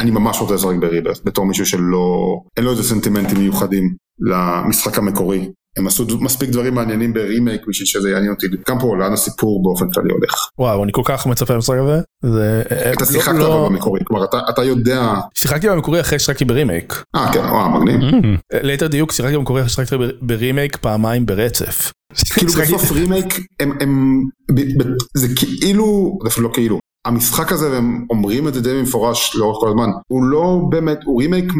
אני 0.00 0.10
ממש 0.10 0.40
רוצה 0.40 0.54
לשחק 0.54 0.76
ב 0.80 0.84
Rebirth, 0.84 1.20
בתור 1.24 1.46
מישהו 1.46 1.66
שלא, 1.66 2.36
אין 2.56 2.64
לו 2.64 2.70
איזה 2.70 2.82
סנטימנטים 2.82 3.38
מיוחדים 3.38 3.94
למשחק 4.20 4.98
המקורי. 4.98 5.50
הם 5.76 5.86
עשו 5.86 6.06
מספיק 6.20 6.50
דברים 6.50 6.74
מעניינים 6.74 7.12
ברימייק 7.12 7.66
בשביל 7.68 7.86
שזה 7.86 8.10
יעניין 8.10 8.32
אותי, 8.32 8.46
גם 8.68 8.78
פה 8.78 8.96
לאן 8.96 9.12
הסיפור 9.12 9.62
באופן 9.62 9.90
כללי 9.90 10.12
הולך. 10.12 10.34
וואו 10.58 10.84
אני 10.84 10.92
כל 10.92 11.02
כך 11.04 11.26
מצפה 11.26 11.54
למשחק 11.54 11.76
הזה. 11.82 12.00
זה... 12.24 12.62
אתה 12.92 13.04
לא- 13.04 13.10
שיחקת 13.12 13.34
לא- 13.38 13.68
במקורי, 13.70 14.00
כלומר 14.04 14.24
אתה, 14.24 14.40
אתה 14.50 14.64
יודע, 14.64 15.14
שיחקתי 15.34 15.68
במקורי 15.68 16.00
אחרי 16.00 16.18
ששיחקתי 16.18 16.44
ברימייק. 16.44 17.02
אה 17.16 17.32
כן, 17.32 17.38
וואו 17.40 17.70
מגניב. 17.80 18.00
ליתר 18.62 18.86
דיוק 18.86 19.12
שיחקתי 19.12 19.36
במקורי 19.36 19.60
אחרי 19.60 19.70
ששיחקתי 19.70 19.96
ב- 19.96 20.10
ברימייק 20.26 20.76
פעמיים 20.76 21.26
ברצף. 21.26 21.92
כאילו 22.34 22.52
בסוף 22.62 22.92
רימייק 22.92 23.34
הם, 23.60 23.72
הם, 23.80 24.22
ב, 24.54 24.60
ב, 24.60 24.84
זה 25.16 25.28
כאילו, 25.36 26.18
זה 26.22 26.28
אפילו 26.28 26.48
לא 26.48 26.54
כאילו, 26.54 26.78
המשחק 27.04 27.52
הזה 27.52 27.70
והם 27.70 28.06
אומרים 28.10 28.48
את 28.48 28.54
זה 28.54 28.60
די 28.60 28.74
במפורש 28.74 29.36
לאורך 29.36 29.56
כל 29.60 29.68
הזמן, 29.68 29.90
הוא 30.08 30.22
לא 30.24 30.60
באמת, 30.70 30.98
הוא 31.04 31.20
רימייק 31.22 31.52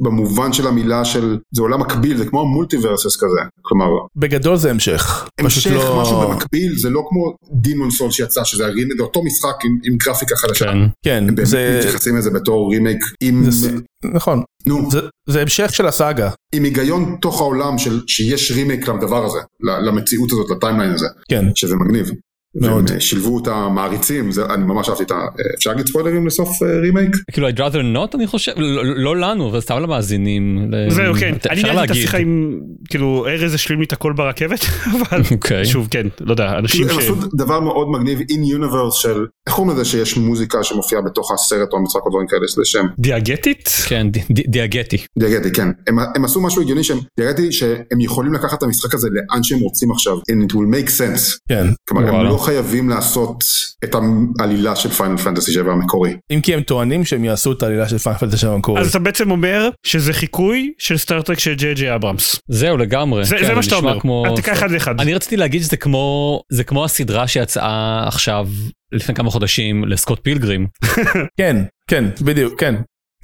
במובן 0.00 0.52
של 0.52 0.66
המילה 0.66 1.04
של, 1.04 1.38
זה 1.54 1.62
עולם 1.62 1.80
מקביל, 1.80 2.16
זה 2.16 2.26
כמו 2.26 2.46
multiverses 2.46 3.16
כזה, 3.16 3.40
כלומר, 3.62 3.86
בגדול 4.16 4.56
זה 4.56 4.70
המשך. 4.70 5.28
המשך 5.40 5.70
לא- 5.70 5.98
משהו 6.02 6.20
במקביל, 6.20 6.78
זה 6.78 6.90
לא 6.90 7.02
כמו 7.08 7.34
Demon's 7.52 7.90
Souls 7.90 8.10
שיצא, 8.10 8.44
שזה 8.44 8.64
הרימייק, 8.66 8.96
זה 8.96 9.02
אותו 9.02 9.22
משחק 9.24 9.64
עם, 9.64 9.78
עם 9.84 9.96
גרפיקה 10.06 10.36
חדשה. 10.36 10.64
כן. 10.64 10.78
כן 11.04 11.24
הם 11.28 11.34
באמת 11.34 11.48
זה 11.48 11.76
מתייחסים 11.78 12.16
לזה 12.16 12.30
בתור 12.30 12.70
רימייק 12.72 12.98
עם, 13.20 13.50
זה- 13.50 13.70
נכון 14.14 14.42
נו, 14.66 14.90
זה- 14.90 15.00
זה 15.28 15.40
המשך 15.40 15.74
של 15.74 15.86
הסאגה. 15.86 16.30
עם 16.54 16.64
היגיון 16.64 17.16
תוך 17.20 17.40
העולם 17.40 17.78
של 17.78 18.00
שיש 18.06 18.52
רימייק 18.52 18.88
לדבר 18.88 19.24
הזה, 19.26 19.38
למציאות 19.86 20.32
הזאת, 20.32 20.50
ל 20.50 20.54
timeline 20.54 20.90
הזה, 20.92 21.06
כן 21.30 21.44
שזה 21.54 21.76
מגניב. 21.76 22.10
מאוד. 22.54 22.72
והם 22.72 22.94
אה, 22.96 23.00
שילבו 23.00 23.38
את 23.42 23.46
המעריצים, 23.46 24.30
זה, 24.32 24.44
אני 24.46 24.64
ממש 24.64 24.88
אהבתי 24.88 25.02
את 25.04 25.10
ה... 25.10 25.14
אה, 25.14 25.20
אפשר 25.56 25.70
להגיד 25.70 25.86
ספוילרים 25.86 26.26
לסוף 26.26 26.48
אה, 26.62 26.80
רימייק? 26.80 27.16
כאילו 27.32 27.48
I'd 27.48 27.52
rather 27.52 27.96
not 27.96 28.16
אני 28.16 28.26
חושב 28.26 28.52
לא, 28.56 28.84
לא 28.84 29.16
לנו 29.16 29.48
אבל 29.50 29.60
סתם 29.60 29.78
למאזינים. 29.78 30.70
זהו 30.88 31.14
כן, 31.14 31.34
אני 31.50 31.62
ניהלתי 31.62 31.84
את. 31.84 31.90
השיחה 31.90 32.18
עם, 32.18 32.60
כאילו 32.90 33.26
ארז 33.28 33.54
השלים 33.54 33.78
לי 33.78 33.84
את 33.86 33.92
הכל 33.92 34.12
ברכבת, 34.12 34.60
אבל 35.10 35.22
אוקיי. 35.30 35.64
שוב 35.64 35.88
כן, 35.90 36.06
לא 36.20 36.32
יודע, 36.32 36.58
אנשים 36.58 36.86
כאילו, 36.88 37.00
ש... 37.00 37.08
הם 37.08 37.14
עשו 37.18 37.28
דבר 37.36 37.60
מאוד 37.60 37.88
מגניב 37.90 38.18
in 38.20 38.56
universe 38.58 38.92
של, 38.94 39.24
איך 39.46 39.54
קוראים 39.56 39.72
לזה 39.76 39.84
שיש 39.84 40.16
מוזיקה 40.16 40.64
שמופיעה 40.64 41.02
בתוך 41.02 41.32
הסרט 41.32 41.68
או 41.72 41.78
המשחק 41.78 42.00
או 42.06 42.10
דברים 42.10 42.26
כאלה, 42.28 42.44
יש 42.44 42.52
לזה 42.52 42.64
שם. 42.64 42.86
דיאגטית? 42.98 43.68
כן 43.88 44.10
די- 44.10 44.20
די- 44.30 44.42
דיאגטי. 44.48 44.96
דיאגטי, 45.18 45.50
כן. 45.52 45.68
הם, 45.88 45.98
הם 46.14 46.24
עשו 46.24 46.40
משהו 46.40 46.62
הגיוני 46.62 46.84
שהם, 46.84 46.98
דיאגטי 47.20 47.52
שהם 47.52 48.00
יכולים 48.00 48.32
לקחת 48.32 48.58
את 48.58 48.62
המשחק 48.62 48.94
הזה 48.94 49.08
לאן 49.12 49.42
שהם 49.42 49.58
רוצים 49.58 49.90
עכשיו, 49.90 50.16
and 50.16 50.50
it 50.50 50.54
will 50.54 50.74
make 50.74 50.88
sense. 50.88 51.38
כן 51.48 51.66
כלומר, 51.88 52.08
הם. 52.08 52.24
לא 52.24 52.39
חייבים 52.44 52.88
לעשות 52.88 53.44
את 53.84 53.94
העלילה 54.38 54.76
של 54.76 54.88
פיינל 54.88 55.16
פנטסי 55.16 55.52
7 55.52 55.72
המקורי. 55.72 56.16
אם 56.30 56.40
כי 56.40 56.54
הם 56.54 56.60
טוענים 56.62 57.04
שהם 57.04 57.24
יעשו 57.24 57.52
את 57.52 57.62
העלילה 57.62 57.88
של 57.88 57.98
פיינל 57.98 58.18
פנטסי 58.18 58.46
המקורי. 58.46 58.80
אז 58.80 58.88
אתה 58.88 58.98
בעצם 58.98 59.30
אומר 59.30 59.68
שזה 59.86 60.12
חיקוי 60.12 60.72
של 60.78 60.96
סטאר 60.98 61.21
טרק 61.21 61.38
של 61.38 61.54
ג'יי 61.54 61.74
ג'יי 61.74 61.94
אברמס. 61.94 62.36
זהו 62.48 62.76
לגמרי. 62.76 63.24
זה 63.24 63.36
כן, 63.38 63.46
זה 63.46 63.54
מה 63.54 63.62
שאתה 63.62 63.76
אומר, 63.76 64.00
כמו- 64.00 64.24
אתה 64.26 64.36
תיקח 64.36 64.52
אחד 64.58 64.70
לאחד. 64.70 65.00
אני 65.00 65.14
רציתי 65.14 65.36
להגיד 65.36 65.62
שזה 65.62 65.76
כמו 65.76 66.40
זה 66.52 66.64
כמו 66.64 66.84
הסדרה 66.84 67.28
שיצאה 67.28 68.04
עכשיו 68.08 68.48
לפני 68.92 69.14
כמה 69.14 69.30
חודשים 69.30 69.84
לסקוט 69.84 70.20
פילגרים. 70.22 70.66
כן 71.40 71.56
כן 71.90 72.04
בדיוק 72.20 72.60
כן. 72.60 72.74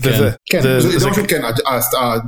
זה 0.00 0.10
כן. 0.10 0.18
זה. 0.18 0.30
כן, 0.50 0.62
זה- 0.62 0.80
זה, 0.80 0.88
זה- 0.90 0.98
זה, 0.98 1.22
כן, 1.28 1.42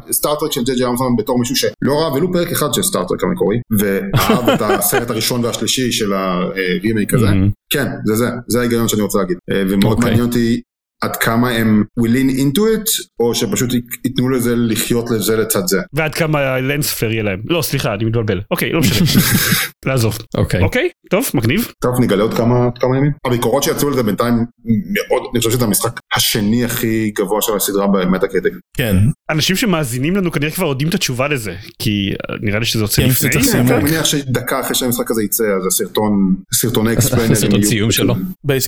הסטארטרק 0.08 0.52
של 0.52 0.64
ג'י 0.64 0.74
ג'י 0.74 0.86
אמזון 0.86 1.16
בתור 1.18 1.38
מישהו 1.38 1.56
שלא 1.56 1.72
ראה 2.00 2.12
ולו 2.14 2.32
פרק 2.32 2.48
אחד 2.52 2.74
של 2.74 2.82
סטארטרק 2.82 3.24
המקורי, 3.24 3.56
ואהב 3.78 4.48
את 4.48 4.60
הסרט 4.62 5.10
הראשון 5.10 5.44
והשלישי 5.44 5.92
של 5.92 6.12
הרימייק 6.12 7.14
הזה, 7.14 7.26
Mhm. 7.32 7.50
כן, 7.72 7.86
זה 8.04 8.16
זה, 8.16 8.26
זה 8.48 8.58
ההיגיון 8.60 8.88
שאני 8.88 9.02
רוצה 9.02 9.18
להגיד, 9.18 9.36
אה, 9.52 9.62
ומאוד 9.68 9.84
אוקיי. 9.96 10.10
מעניין 10.10 10.26
אותי 10.26 10.60
עד 11.02 11.16
כמה 11.16 11.50
הם 11.50 11.84
will 12.00 12.12
lean 12.12 12.38
into 12.38 12.60
it, 12.60 13.08
או 13.20 13.34
שפשוט 13.34 13.70
ייתנו 14.04 14.28
לזה 14.28 14.54
לחיות 14.56 15.10
לזה 15.10 15.36
לצד 15.36 15.66
זה. 15.66 15.80
ועד 15.92 16.14
כמה 16.14 16.60
לנספר 16.60 17.12
יהיה 17.12 17.22
להם. 17.22 17.40
לא 17.44 17.62
סליחה 17.62 17.94
אני 17.94 18.04
מתבלבל. 18.04 18.40
אוקיי 18.50 18.72
לא 18.72 18.80
משנה. 18.80 19.06
לעזוב. 19.86 20.18
אוקיי. 20.36 20.62
אוקיי 20.62 20.88
טוב 21.10 21.30
מגניב. 21.34 21.68
טוב, 21.82 22.00
נגלה 22.00 22.22
עוד 22.22 22.34
כמה, 22.34 22.68
כמה 22.80 22.96
ימים. 22.96 23.12
הביקורות 23.26 23.62
שיצאו 23.62 23.90
לזה 23.90 24.02
בינתיים 24.02 24.34
מאוד, 24.64 25.22
אני 25.32 25.38
חושב 25.38 25.50
שזה 25.50 25.64
המשחק 25.64 26.00
השני 26.16 26.64
הכי 26.64 27.10
גבוה 27.18 27.42
של 27.42 27.52
הסדרה 27.56 27.86
במטה 27.86 28.28
קריטיק. 28.28 28.52
כן. 28.76 28.96
אנשים 29.30 29.56
שמאזינים 29.56 30.16
לנו 30.16 30.32
כנראה 30.32 30.50
כבר 30.50 30.66
יודעים 30.66 30.88
את 30.88 30.94
התשובה 30.94 31.28
לזה 31.28 31.54
כי 31.78 32.10
אה, 32.12 32.36
נראה 32.42 32.58
לי 32.58 32.64
שזה 32.64 32.84
יוצא 32.84 33.02
כן, 33.02 33.08
לפני. 33.08 33.30
צריך 33.30 33.44
כן. 33.44 33.72
אני 33.72 33.82
מניח 33.82 34.04
שדקה 34.04 34.60
אחרי 34.60 34.74
שהמשחק 34.74 35.10
הזה 35.10 35.22
יצא, 35.22 35.44
אז 35.44 35.66
הסרטון, 35.66 36.34
סרטוני 36.54 36.92
אקספלנרים 36.94 37.34
סרטון 37.34 37.60
ציום 37.60 37.90
שלו. 37.90 38.14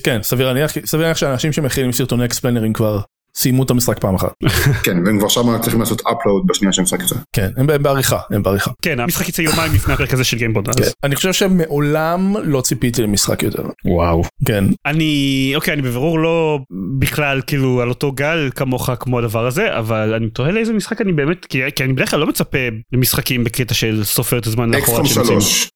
כן 0.02 0.18
סביר 0.22 0.46
להניח 0.46 0.72
סביר 0.84 1.02
להניח 1.02 1.16
שאנשים 1.16 1.52
שמכינים 1.52 1.92
סרטוני 1.92 2.19
אקספלנרים 2.22 2.72
כבר 2.72 3.00
סיימו 3.40 3.62
את 3.62 3.70
המשחק 3.70 3.98
פעם 3.98 4.14
אחת. 4.14 4.32
כן, 4.84 5.06
והם 5.06 5.18
כבר 5.18 5.28
שם 5.28 5.58
צריכים 5.58 5.80
לעשות 5.80 6.00
upload 6.00 6.46
בשנייה 6.46 6.72
שהמשחק 6.72 7.00
יוצא. 7.00 7.14
כן 7.32 7.48
הם 7.56 7.82
בעריכה 7.82 8.18
הם 8.30 8.42
בעריכה. 8.42 8.70
כן 8.82 9.00
המשחק 9.00 9.28
יצא 9.28 9.42
יומיים 9.42 9.72
לפני 9.74 9.94
הפרק 9.94 10.14
הזה 10.14 10.24
של 10.24 10.36
גיימבוד. 10.36 10.68
כן. 10.68 10.84
אני 11.04 11.16
חושב 11.16 11.32
שמעולם 11.32 12.36
לא 12.42 12.60
ציפיתי 12.60 13.02
למשחק 13.02 13.42
יותר. 13.42 13.62
וואו. 13.84 14.22
כן. 14.44 14.64
אני 14.86 15.52
אוקיי 15.56 15.74
אני 15.74 15.82
בבירור 15.82 16.18
לא 16.18 16.58
בכלל 16.98 17.40
כאילו 17.46 17.80
על 17.80 17.88
אותו 17.88 18.12
גל 18.12 18.50
כמוך 18.54 18.90
כמו 19.00 19.18
הדבר 19.18 19.46
הזה 19.46 19.78
אבל 19.78 20.14
אני 20.14 20.30
תוהה 20.30 20.50
לאיזה 20.50 20.72
משחק 20.72 21.00
אני 21.00 21.12
באמת 21.12 21.44
כי, 21.44 21.62
אני 21.80 21.92
בדרך 21.92 22.10
כלל 22.10 22.20
לא 22.20 22.26
מצפה 22.26 22.58
למשחקים 22.92 23.44
בקטע 23.44 23.74
של 23.74 24.04
סופר 24.04 24.38
את 24.38 24.46
הזמן 24.46 24.74
לאחורה. 24.74 25.00
אקסקום 25.00 25.06
שנמצאים. 25.06 25.40
3, 25.40 25.70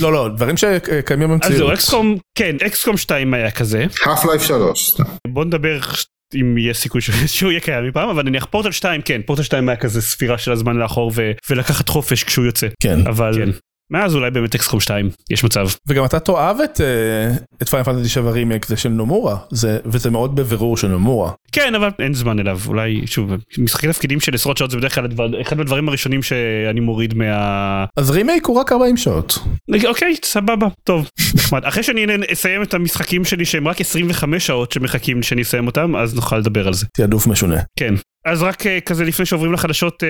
לא 0.02 0.12
לא 0.12 0.28
דברים 0.36 0.56
שקיימים 0.56 1.30
אז 1.32 1.38
זהו 1.38 1.50
במציאות. 1.50 1.72
אקסקום 1.72 2.16
כן 2.34 2.56
אקסקום 2.66 2.96
2 2.96 3.34
היה 3.34 3.50
כזה 3.50 3.86
half 4.04 4.24
life 4.24 4.42
3, 4.42 4.90
סתם. 4.90 5.04
בוא 5.28 5.44
נדבר 5.44 5.80
אם 6.34 6.58
יש 6.58 6.76
סיכוי 6.78 7.00
ש- 7.00 7.10
שהוא 7.36 7.50
יהיה 7.50 7.60
קיים 7.60 7.84
מפעם 7.88 8.08
אבל 8.08 8.22
נניח 8.22 8.44
פורטל 8.50 8.70
2 8.70 9.02
כן 9.02 9.20
פורטל 9.26 9.42
2 9.42 9.68
היה 9.68 9.76
כזה 9.76 10.02
ספירה 10.02 10.38
של 10.38 10.52
הזמן 10.52 10.76
לאחור 10.76 11.12
ו- 11.14 11.32
ולקחת 11.50 11.88
חופש 11.88 12.24
כשהוא 12.24 12.46
יוצא 12.46 12.66
כן. 12.82 12.98
אבל 13.06 13.32
כן. 13.34 13.50
מאז 13.90 14.14
אולי 14.14 14.30
באמת 14.30 14.54
אקסקום 14.54 14.80
2 14.80 15.10
יש 15.30 15.44
מצב 15.44 15.66
וגם 15.86 16.04
אתה 16.04 16.20
תאהב 16.20 16.60
את 16.60 16.80
את 17.62 17.68
פיינל 17.68 17.84
פנטסי 17.84 18.08
7 18.08 18.30
רימייק 18.30 18.66
זה 18.66 18.76
של 18.76 18.88
נומורה 18.88 19.36
זה 19.50 19.78
וזה 19.84 20.10
מאוד 20.10 20.36
בבירור 20.36 20.76
של 20.76 20.88
נומורה. 20.88 21.32
כן 21.52 21.74
אבל 21.74 21.90
אין 21.98 22.14
זמן 22.14 22.38
אליו 22.38 22.58
אולי 22.66 23.02
שוב 23.06 23.32
משחקי 23.58 23.88
תפקידים 23.88 24.20
של 24.20 24.34
עשרות 24.34 24.56
שעות 24.56 24.70
זה 24.70 24.76
בדרך 24.76 24.94
כלל 24.94 25.04
הדבר, 25.04 25.42
אחד 25.42 25.56
מהדברים 25.58 25.88
הראשונים 25.88 26.22
שאני 26.22 26.80
מוריד 26.80 27.14
מה... 27.14 27.84
אז 27.96 28.10
רימייק 28.10 28.46
הוא 28.46 28.56
רק 28.60 28.72
40 28.72 28.96
שעות. 28.96 29.38
אוקיי, 29.86 30.16
סבבה, 30.24 30.66
טוב, 30.84 31.10
נחמד. 31.34 31.64
אחרי 31.64 31.82
שאני 31.82 32.06
אסיים 32.32 32.62
את 32.62 32.74
המשחקים 32.74 33.24
שלי 33.24 33.44
שהם 33.44 33.68
רק 33.68 33.80
25 33.80 34.46
שעות 34.46 34.72
שמחכים 34.72 35.22
שאני 35.22 35.42
אסיים 35.42 35.66
אותם, 35.66 35.96
אז 35.96 36.14
נוכל 36.14 36.38
לדבר 36.38 36.66
על 36.66 36.74
זה. 36.74 36.86
תעדוף 36.96 37.26
משונה. 37.26 37.56
כן. 37.78 37.94
אז 38.30 38.42
רק 38.42 38.66
אה, 38.66 38.80
כזה 38.80 39.04
לפני 39.04 39.26
שעוברים 39.26 39.52
לחדשות, 39.52 40.04
אה, 40.04 40.08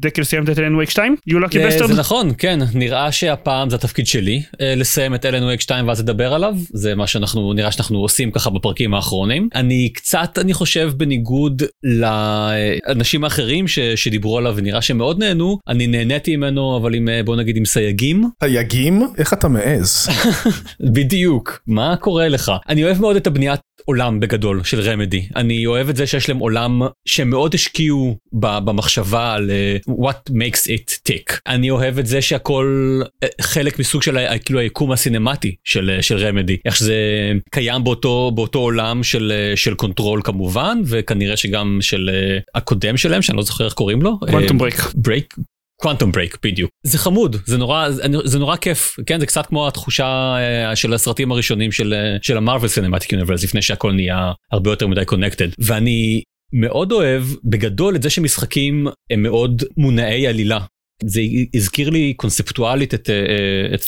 דקל 0.00 0.24
סיימת 0.24 0.48
את 0.48 0.58
אלן 0.58 0.74
וייק 0.74 0.90
2? 0.90 1.16
You 1.30 1.32
lucky 1.32 1.54
bastard? 1.54 1.86
זה 1.86 1.94
נכון, 1.94 2.30
כן, 2.38 2.58
נראה 2.74 3.12
שהפעם 3.12 3.70
זה 3.70 3.76
התפקיד 3.76 4.06
שלי 4.06 4.42
אה, 4.60 4.74
לסיים 4.74 5.14
את 5.14 5.26
אלן 5.26 5.42
וייק 5.42 5.60
2 5.60 5.88
ואז 5.88 6.00
לדבר 6.00 6.34
עליו, 6.34 6.54
זה 6.72 6.94
מה 6.94 7.06
שאנחנו, 7.06 7.52
נראה 7.52 7.72
שאנחנו 7.72 7.98
עושים 7.98 8.30
ככה 8.30 8.50
בפרקים 8.50 8.94
האחרונים. 8.94 9.48
אני 9.54 9.88
קצת, 9.94 10.38
אני 10.38 10.54
חושב, 10.54 10.92
בניגוד 10.96 11.62
לאנשים 11.84 13.24
האחרים 13.24 13.68
ש, 13.68 13.78
שדיברו 13.78 14.38
עליו 14.38 14.54
ונראה 14.56 14.82
שהם 14.82 14.98
מאוד 14.98 15.18
נהנו, 15.18 15.58
אני 15.68 15.86
נהניתי 15.86 16.36
ממנו, 16.36 16.76
אבל 16.76 16.94
עם, 16.94 17.08
בוא 17.24 17.36
נגיד, 17.36 17.56
עם 17.56 17.64
סייגים. 17.64 18.24
סייגים? 18.44 19.02
איך 19.18 19.32
אתה 19.32 19.48
מעז? 19.48 20.08
בדיוק, 20.80 21.60
מה 21.66 21.96
קורה 21.96 22.28
לך? 22.28 22.52
אני 22.68 22.84
אוהב 22.84 23.00
מאוד 23.00 23.16
את 23.16 23.26
הבניית 23.26 23.60
עולם 23.84 24.20
בגדול 24.20 24.64
של 24.64 24.80
רמדי. 24.80 25.28
אני 25.36 25.66
אוהב 25.66 25.88
את 25.88 25.96
זה 25.96 26.06
שיש 26.06 26.28
להם 26.28 26.38
עולם 26.38 26.82
שהם 27.04 27.30
מאוד 27.30 27.54
השקיעו 27.54 28.16
במחשבה 28.32 29.34
על 29.34 29.50
uh, 29.50 29.90
what 29.90 30.30
makes 30.30 30.66
it 30.66 30.92
tick. 31.08 31.38
אני 31.46 31.70
אוהב 31.70 31.98
את 31.98 32.06
זה 32.06 32.22
שהכל 32.22 33.00
uh, 33.02 33.28
חלק 33.40 33.78
מסוג 33.78 34.02
של 34.02 34.18
כאילו 34.44 34.60
היקום 34.60 34.92
הסינמטי 34.92 35.54
של, 35.64 35.96
uh, 35.98 36.02
של 36.02 36.16
רמדי. 36.16 36.56
איך 36.64 36.76
שזה 36.76 36.94
קיים 37.50 37.84
באותו, 37.84 38.32
באותו 38.34 38.58
עולם 38.58 39.02
של, 39.02 39.32
של 39.54 39.74
Control 39.74 40.20
כמובן, 40.24 40.78
וכנראה 40.86 41.36
שגם 41.36 41.78
של 41.80 42.10
הקודם 42.54 42.96
שלהם, 42.96 43.22
שאני 43.22 43.36
לא 43.36 43.42
זוכר 43.42 43.64
איך 43.64 43.72
קוראים 43.72 44.02
לו. 44.02 44.18
Quantum 44.20 44.58
Break. 44.58 44.74
Break. 44.94 45.34
Quantum 45.84 46.12
Break 46.12 46.38
בדיוק 46.42 46.70
זה 46.82 46.98
חמוד 46.98 47.36
זה 47.46 47.58
נורא 47.58 47.88
זה 48.24 48.38
נורא 48.38 48.56
כיף 48.56 48.96
כן 49.06 49.20
זה 49.20 49.26
קצת 49.26 49.46
כמו 49.46 49.68
התחושה 49.68 50.36
uh, 50.72 50.76
של 50.76 50.94
הסרטים 50.94 51.32
הראשונים 51.32 51.72
של 51.72 51.94
uh, 51.94 52.18
של 52.22 52.36
ה 52.36 52.41
Marvel 52.41 52.68
Cinematic 52.68 53.12
Universe 53.12 53.44
לפני 53.44 53.62
שהכל 53.62 53.92
נהיה 53.92 54.32
הרבה 54.52 54.70
יותר 54.70 54.86
מדי 54.86 55.04
connected 55.04 55.48
ואני 55.58 56.22
מאוד 56.52 56.92
אוהב 56.92 57.22
בגדול 57.44 57.96
את 57.96 58.02
זה 58.02 58.10
שמשחקים 58.10 58.86
הם 59.10 59.22
מאוד 59.22 59.62
מונעי 59.76 60.26
עלילה. 60.26 60.60
זה 61.04 61.20
הזכיר 61.54 61.90
לי 61.90 62.14
קונספטואלית 62.16 62.94
את, 62.94 63.10
uh, 63.10 63.74
את 63.74 63.82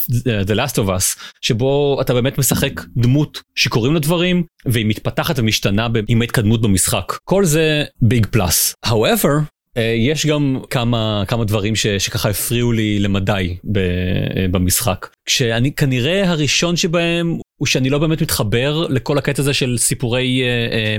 The 0.51 0.55
Last 0.55 0.75
of 0.75 0.89
Us 0.89 1.21
שבו 1.41 1.99
אתה 2.01 2.15
באמת 2.15 2.39
משחק 2.39 2.81
דמות 2.97 3.43
שקוראים 3.55 3.95
לה 3.95 4.01
דברים 4.01 4.43
והיא 4.67 4.87
מתפתחת 4.87 5.39
ומשתנה 5.39 5.89
עם 6.09 6.21
ההתקדמות 6.21 6.63
במשחק 6.63 7.13
כל 7.25 7.45
זה 7.45 7.85
big 8.03 8.27
plus. 8.27 8.75
however 8.87 9.56
יש 9.97 10.27
גם 10.27 10.59
כמה 10.71 11.25
כמה 11.29 11.45
דברים 11.45 11.77
ש, 11.77 11.87
שככה 11.87 12.29
הפריעו 12.29 12.73
לי 12.73 12.99
למדי 12.99 13.57
ב, 13.73 13.79
uh, 13.79 13.83
במשחק. 14.51 15.09
כשאני 15.27 15.73
כנראה 15.73 16.31
הראשון 16.31 16.77
שבהם 16.77 17.39
הוא 17.57 17.67
שאני 17.67 17.91
לא 17.91 17.99
באמת 17.99 18.23
מתחבר 18.23 18.87
לכל 18.89 19.19
הקטע 19.19 19.43
הזה 19.43 19.55
של 19.55 19.79
סיפורי 19.79 20.43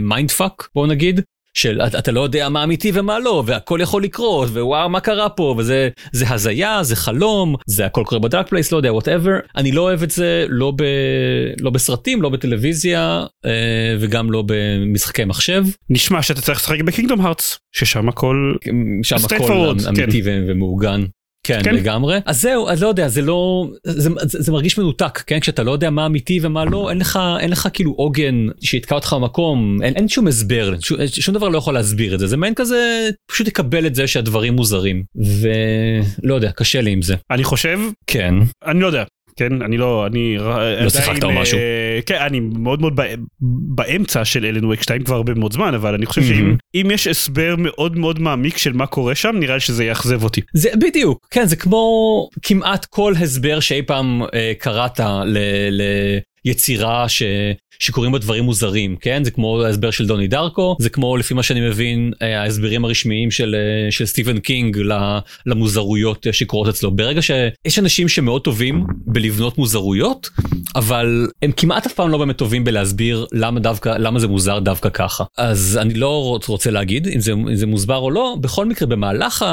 mind 0.02 0.30
uh, 0.30 0.34
fuck 0.34 0.62
uh, 0.62 0.68
בוא 0.76 0.88
נגיד 0.88 1.22
של 1.58 1.82
אתה 1.82 2.12
לא 2.12 2.22
יודע 2.22 2.50
מה 2.50 2.64
אמיתי 2.64 2.92
ומה 2.94 3.20
לא 3.20 3.44
והכל 3.46 3.80
יכול 3.82 4.04
לקרות 4.04 4.50
וואו 4.50 4.90
מה 4.90 5.00
קרה 5.00 5.30
פה 5.30 5.56
וזה 5.58 5.90
זה 6.12 6.30
הזיה 6.30 6.84
זה 6.84 6.96
חלום 6.96 7.56
זה 7.66 7.86
הכל 7.86 8.04
קורה 8.06 8.22
ב 8.22 8.27
Dark 8.27 8.48
Place 8.48 8.72
לא 8.72 8.78
יודע 8.78 8.94
whatever 8.94 9.32
אני 9.56 9.72
לא 9.72 9.82
אוהב 9.82 10.04
את 10.04 10.12
זה 10.12 10.46
לא 10.50 10.72
ב... 10.76 10.84
לא 11.60 11.70
בסרטים 11.70 12.22
לא 12.22 12.30
בטלוויזיה 12.30 13.26
אה, 13.46 13.96
וגם 14.00 14.32
לא 14.32 14.44
במשחקי 14.48 15.26
מחשב. 15.26 15.64
נשמע 15.90 16.22
שאתה 16.22 16.42
צריך 16.42 16.60
לשחק 16.60 16.82
בקינגדום 16.82 17.22
הארטס 17.22 17.60
ששם 17.76 18.10
הכל 18.10 18.56
שם 19.04 19.16
הכל 19.26 19.70
אמ- 19.70 19.88
אמיתי 19.88 20.24
כן. 20.24 20.44
ומעוגן. 20.48 21.04
כן, 21.48 21.64
כן? 21.64 21.76
לגמרי. 21.76 22.20
אז 22.26 22.42
זהו 22.42 22.70
אז 22.70 22.84
לא 22.84 22.88
יודע 22.88 23.08
זה 23.08 23.22
לא 23.22 23.68
זה, 23.84 24.10
זה, 24.22 24.42
זה 24.42 24.52
מרגיש 24.52 24.78
מנותק 24.78 25.24
כן? 25.28 25.40
כשאתה 25.40 25.64
לא 25.64 25.72
יודע 25.72 25.90
מה 25.90 26.06
אמיתי 26.06 26.40
ומה 26.42 26.66
לא 26.66 26.90
אין 26.90 26.98
לך 26.98 27.20
אין 27.40 27.50
לך 27.50 27.68
כאילו 27.74 27.92
עוגן 27.92 28.48
שיתקע 28.62 28.96
אותך 28.96 29.14
במקום 29.14 29.78
אין, 29.84 29.96
אין 29.96 30.08
שום 30.08 30.28
הסבר 30.28 30.74
שום, 30.80 30.98
שום 31.08 31.36
דבר 31.36 31.50
לא 31.50 31.58
יכול 31.58 31.74
להסביר 31.74 32.14
את 32.16 32.20
זה. 32.20 32.28
זה 32.28 32.38
מעין 32.38 32.54
כזה 32.54 33.10
פשוט 33.32 33.48
תקבל 33.48 33.88
את 33.88 33.96
זה 33.96 34.08
שהדברים 34.08 34.54
מוזרים 34.54 35.04
ולא 35.16 36.36
יודע 36.36 36.52
קשה 36.52 36.82
לי 36.82 36.92
עם 36.92 37.02
זה. 37.02 37.16
אני 37.32 37.44
חושב 37.44 37.80
כן. 38.08 38.34
אני 38.66 38.80
לא 38.80 38.88
יודע 38.88 39.04
כן 39.38 39.62
אני 39.62 39.78
לא 39.78 40.08
אני 40.08 40.38
לא 40.38 40.90
שיחקת 40.90 41.24
או 41.24 41.32
משהו 41.32 41.58
כן 42.06 42.16
אני 42.16 42.40
מאוד 42.40 42.82
מאוד 42.82 43.00
באמצע 43.76 44.26
של 44.26 44.46
אלן 44.46 44.66
וייק 44.66 44.82
2 44.82 45.04
כבר 45.04 45.16
הרבה 45.16 45.34
מאוד 45.34 45.54
זמן 45.54 45.74
אבל 45.74 45.94
אני 45.94 46.06
חושב 46.06 46.24
שאם 46.24 46.56
אם 46.76 46.92
יש 46.92 47.08
הסבר 47.08 47.56
מאוד 47.58 47.98
מאוד 47.98 48.20
מעמיק 48.20 48.58
של 48.58 48.74
מה 48.74 48.86
קורה 48.86 49.16
שם 49.16 49.36
נראה 49.40 49.54
לי 49.54 49.60
שזה 49.60 49.86
יאכזב 49.86 50.24
אותי. 50.24 50.42
זה 50.54 50.70
בדיוק 50.82 51.28
כן 51.32 51.46
זה 51.46 51.56
כמו 51.56 52.30
כמעט 52.42 52.86
כל 52.86 53.14
הסבר 53.20 53.60
שאי 53.60 53.82
פעם 53.82 54.22
אה, 54.34 54.52
קראת 54.60 55.00
ל, 55.26 55.38
ל... 55.72 55.82
יצירה 56.46 57.10
ש... 57.10 57.24
שקוראים 57.80 58.12
בה 58.12 58.20
דברים 58.20 58.44
מוזרים 58.44 58.96
כן? 58.96 59.24
זה 59.24 59.32
כמו 59.32 59.62
ההסבר 59.64 59.92
של 59.92 60.08
דוני 60.08 60.28
דרקו 60.28 60.76
זה 60.80 60.90
כמו 60.90 61.18
לפי 61.18 61.34
מה 61.34 61.44
שאני 61.44 61.62
מבין 61.62 62.14
ההסברים 62.22 62.86
הרשמיים 62.86 63.32
של 63.32 63.56
של 63.90 64.06
סטיבן 64.06 64.40
קינג 64.40 64.80
למוזרויות 65.46 66.28
שקורות 66.32 66.68
אצלו. 66.68 66.92
ברגע 66.92 67.22
שיש 67.22 67.80
אנשים 67.80 68.10
שמאוד 68.10 68.42
טובים 68.42 68.86
בלבנות 69.06 69.58
מוזרויות 69.58 70.30
אבל 70.76 71.28
הם 71.42 71.52
כמעט 71.52 71.86
אף 71.86 71.94
פעם 71.94 72.10
לא 72.10 72.18
באמת 72.18 72.38
טובים 72.38 72.64
בלהסביר 72.64 73.26
למה 73.32 73.60
דווקא 73.60 73.90
למה 73.90 74.20
זה 74.20 74.28
מוזר 74.28 74.60
דווקא 74.60 74.90
ככה. 74.90 75.24
אז 75.38 75.80
אני 75.82 75.94
לא 75.94 76.40
רוצה 76.48 76.72
להגיד 76.72 77.08
אם 77.08 77.20
זה, 77.20 77.32
אם 77.32 77.56
זה 77.56 77.66
מוסבר 77.66 77.98
או 77.98 78.12
לא 78.12 78.36
בכל 78.42 78.66
מקרה 78.66 78.88
במהלך 78.88 79.46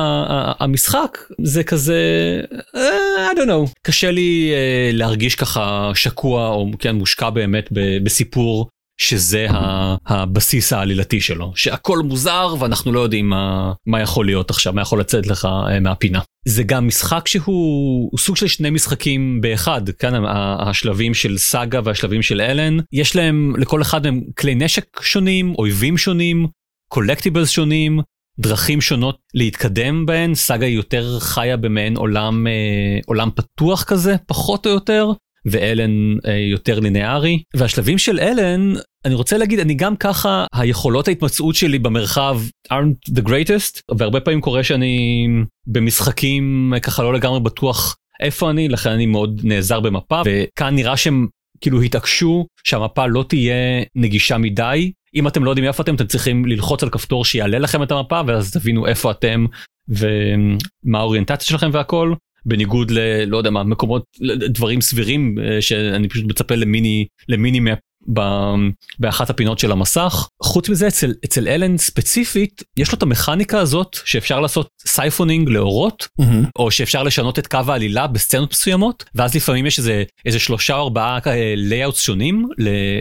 המשחק 0.60 1.18
זה 1.42 1.64
כזה 1.64 2.00
uh, 2.74 2.78
I 3.34 3.36
don't 3.36 3.48
know. 3.48 3.72
קשה 3.82 4.10
לי 4.10 4.52
להרגיש 4.92 5.34
ככה 5.34 5.90
שקוע 5.94 6.48
או 6.48 6.70
כן 6.78 6.96
מושקע 6.96 7.30
באמת 7.30 7.68
בסיפור 8.02 8.68
שזה 9.00 9.46
הבסיס 10.06 10.72
העלילתי 10.72 11.20
שלו 11.20 11.52
שהכל 11.54 11.98
מוזר 11.98 12.54
ואנחנו 12.58 12.92
לא 12.92 13.00
יודעים 13.00 13.28
מה, 13.28 13.72
מה 13.86 14.00
יכול 14.00 14.26
להיות 14.26 14.50
עכשיו 14.50 14.72
מה 14.72 14.82
יכול 14.82 15.00
לצאת 15.00 15.26
לך 15.26 15.48
מהפינה. 15.80 16.20
זה 16.48 16.62
גם 16.62 16.86
משחק 16.86 17.28
שהוא 17.28 18.18
סוג 18.18 18.36
של 18.36 18.46
שני 18.46 18.70
משחקים 18.70 19.40
באחד 19.40 19.90
כאן 19.90 20.24
השלבים 20.58 21.14
של 21.14 21.38
סאגה 21.38 21.80
והשלבים 21.84 22.22
של 22.22 22.40
אלן. 22.40 22.76
יש 22.92 23.16
להם 23.16 23.54
לכל 23.58 23.82
אחד 23.82 24.02
מהם 24.02 24.20
כלי 24.38 24.54
נשק 24.54 25.00
שונים 25.02 25.54
אויבים 25.58 25.98
שונים 25.98 26.46
קולקטיבלס 26.88 27.50
שונים 27.50 28.00
דרכים 28.38 28.80
שונות 28.80 29.18
להתקדם 29.34 30.06
בהן. 30.06 30.34
סאגה 30.34 30.66
יותר 30.66 31.18
חיה 31.20 31.56
במעין 31.56 31.96
עולם 31.96 32.46
אה, 32.46 32.52
עולם 33.06 33.30
פתוח 33.34 33.84
כזה 33.84 34.16
פחות 34.26 34.66
או 34.66 34.70
יותר 34.70 35.12
ואלן 35.46 36.16
יותר 36.52 36.80
לינארי. 36.80 37.42
והשלבים 37.56 37.98
של 37.98 38.20
אלן 38.20 38.72
אני 39.04 39.14
רוצה 39.14 39.38
להגיד 39.38 39.58
אני 39.58 39.74
גם 39.74 39.96
ככה 39.96 40.46
היכולות 40.54 41.08
ההתמצאות 41.08 41.54
שלי 41.54 41.78
במרחב 41.78 42.40
aren't 42.72 43.12
the 43.18 43.28
greatest 43.28 43.80
והרבה 43.98 44.20
פעמים 44.20 44.40
קורה 44.40 44.64
שאני 44.64 45.26
במשחקים 45.66 46.72
ככה 46.82 47.02
לא 47.02 47.14
לגמרי 47.14 47.40
בטוח 47.40 47.96
איפה 48.20 48.50
אני 48.50 48.68
לכן 48.68 48.90
אני 48.90 49.06
מאוד 49.06 49.40
נעזר 49.44 49.80
במפה 49.80 50.22
וכאן 50.26 50.74
נראה 50.74 50.96
שהם 50.96 51.26
כאילו 51.60 51.82
התעקשו 51.82 52.46
שהמפה 52.64 53.06
לא 53.06 53.24
תהיה 53.28 53.82
נגישה 53.94 54.38
מדי. 54.38 54.92
אם 55.14 55.28
אתם 55.28 55.44
לא 55.44 55.50
יודעים 55.50 55.66
איפה 55.66 55.82
אתם 55.82 55.94
אתם 55.94 56.06
צריכים 56.06 56.44
ללחוץ 56.44 56.82
על 56.82 56.90
כפתור 56.90 57.24
שיעלה 57.24 57.58
לכם 57.58 57.82
את 57.82 57.92
המפה 57.92 58.20
ואז 58.26 58.52
תבינו 58.52 58.86
איפה 58.86 59.10
אתם 59.10 59.46
ומה 59.88 60.98
האוריינטציה 60.98 61.46
שלכם 61.46 61.70
והכל 61.72 62.14
בניגוד 62.46 62.90
ל... 62.90 63.24
לא 63.24 63.36
יודע 63.36 63.50
מה, 63.50 63.64
מקומות, 63.64 64.04
דברים 64.48 64.80
סבירים 64.80 65.34
שאני 65.60 66.08
פשוט 66.08 66.24
מצפה 66.24 66.54
למיני, 66.54 67.06
למיני 67.28 67.60
באחת 68.98 69.30
הפינות 69.30 69.58
של 69.58 69.72
המסך. 69.72 70.28
חוץ 70.42 70.68
מזה 70.68 70.88
אצל, 70.88 71.14
אצל 71.24 71.48
אלן 71.48 71.78
ספציפית 71.78 72.62
יש 72.76 72.92
לו 72.92 72.98
את 72.98 73.02
המכניקה 73.02 73.58
הזאת 73.58 73.96
שאפשר 74.04 74.40
לעשות 74.40 74.68
siphoning 74.86 75.48
לאורות 75.48 76.08
mm-hmm. 76.20 76.48
או 76.58 76.70
שאפשר 76.70 77.02
לשנות 77.02 77.38
את 77.38 77.46
קו 77.46 77.58
העלילה 77.68 78.06
בסצנות 78.06 78.50
מסוימות 78.50 79.04
ואז 79.14 79.34
לפעמים 79.34 79.66
יש 79.66 79.78
איזה 79.78 80.04
איזה 80.26 80.38
שלושה 80.38 80.76
או 80.76 80.82
ארבעה 80.82 81.18
layouts 81.56 82.00
שונים 82.00 82.48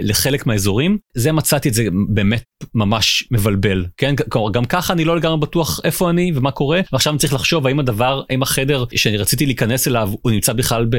לחלק 0.02 0.46
מהאזורים 0.46 0.98
זה 1.16 1.32
מצאתי 1.32 1.70
את 1.70 1.74
זה 1.74 1.88
באמת 2.10 2.44
ממש 2.76 3.24
מבלבל 3.32 3.86
כן 3.98 4.16
גם 4.54 4.66
ככה 4.66 4.94
אני 4.94 5.06
לא 5.06 5.16
לגמרי 5.16 5.40
בטוח 5.40 5.80
איפה 5.84 6.10
אני 6.10 6.32
ומה 6.36 6.52
קורה 6.52 6.82
ועכשיו 6.92 7.14
אני 7.14 7.20
צריך 7.20 7.34
לחשוב 7.34 7.68
האם 7.68 7.80
הדבר 7.80 8.22
האם 8.30 8.42
החדר 8.42 8.86
שאני 8.96 9.18
רציתי 9.18 9.46
להיכנס 9.46 9.88
אליו 9.88 10.12
הוא 10.22 10.32
נמצא 10.32 10.54
בכלל 10.54 10.86
ב, 10.90 10.98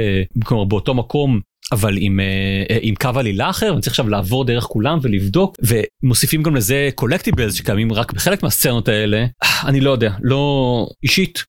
באותו 0.69 0.95
מקום 0.95 1.41
אבל 1.75 1.95
עם, 1.99 2.21
uh, 2.21 2.73
עם 2.81 2.95
קו 2.95 3.11
עלילה 3.17 3.51
אחר 3.51 3.73
אני 3.73 3.81
צריך 3.81 3.93
עכשיו 3.93 4.09
לעבור 4.09 4.45
דרך 4.45 4.65
כולם 4.65 4.99
ולבדוק 5.03 5.57
ומוסיפים 5.63 6.43
גם 6.43 6.57
לזה 6.57 6.89
קולקטיבלס 6.95 7.55
שקיימים 7.55 7.93
רק 7.93 8.13
בחלק 8.13 8.43
מהסצנות 8.43 8.89
האלה 8.89 9.27
אני 9.67 9.81
לא 9.81 9.91
יודע 9.91 10.11
לא 10.23 10.87
אישית 11.03 11.45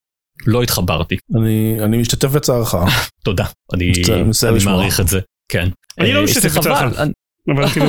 לא 0.48 0.64
התחברתי. 0.64 1.18
אני 1.38 1.78
אני 1.84 1.98
משתתף 1.98 2.28
בצערך. 2.28 2.76
תודה 3.26 3.46
אני, 3.74 3.92
אני 4.44 4.66
מעריך 4.66 5.00
את 5.00 5.08
זה 5.08 5.20
כן. 5.52 5.70
אני 6.00 6.14
לא 6.14 6.24
משתתף 6.24 6.58
בצערך. 6.58 7.00
אבל 7.54 7.68
כאילו, 7.68 7.86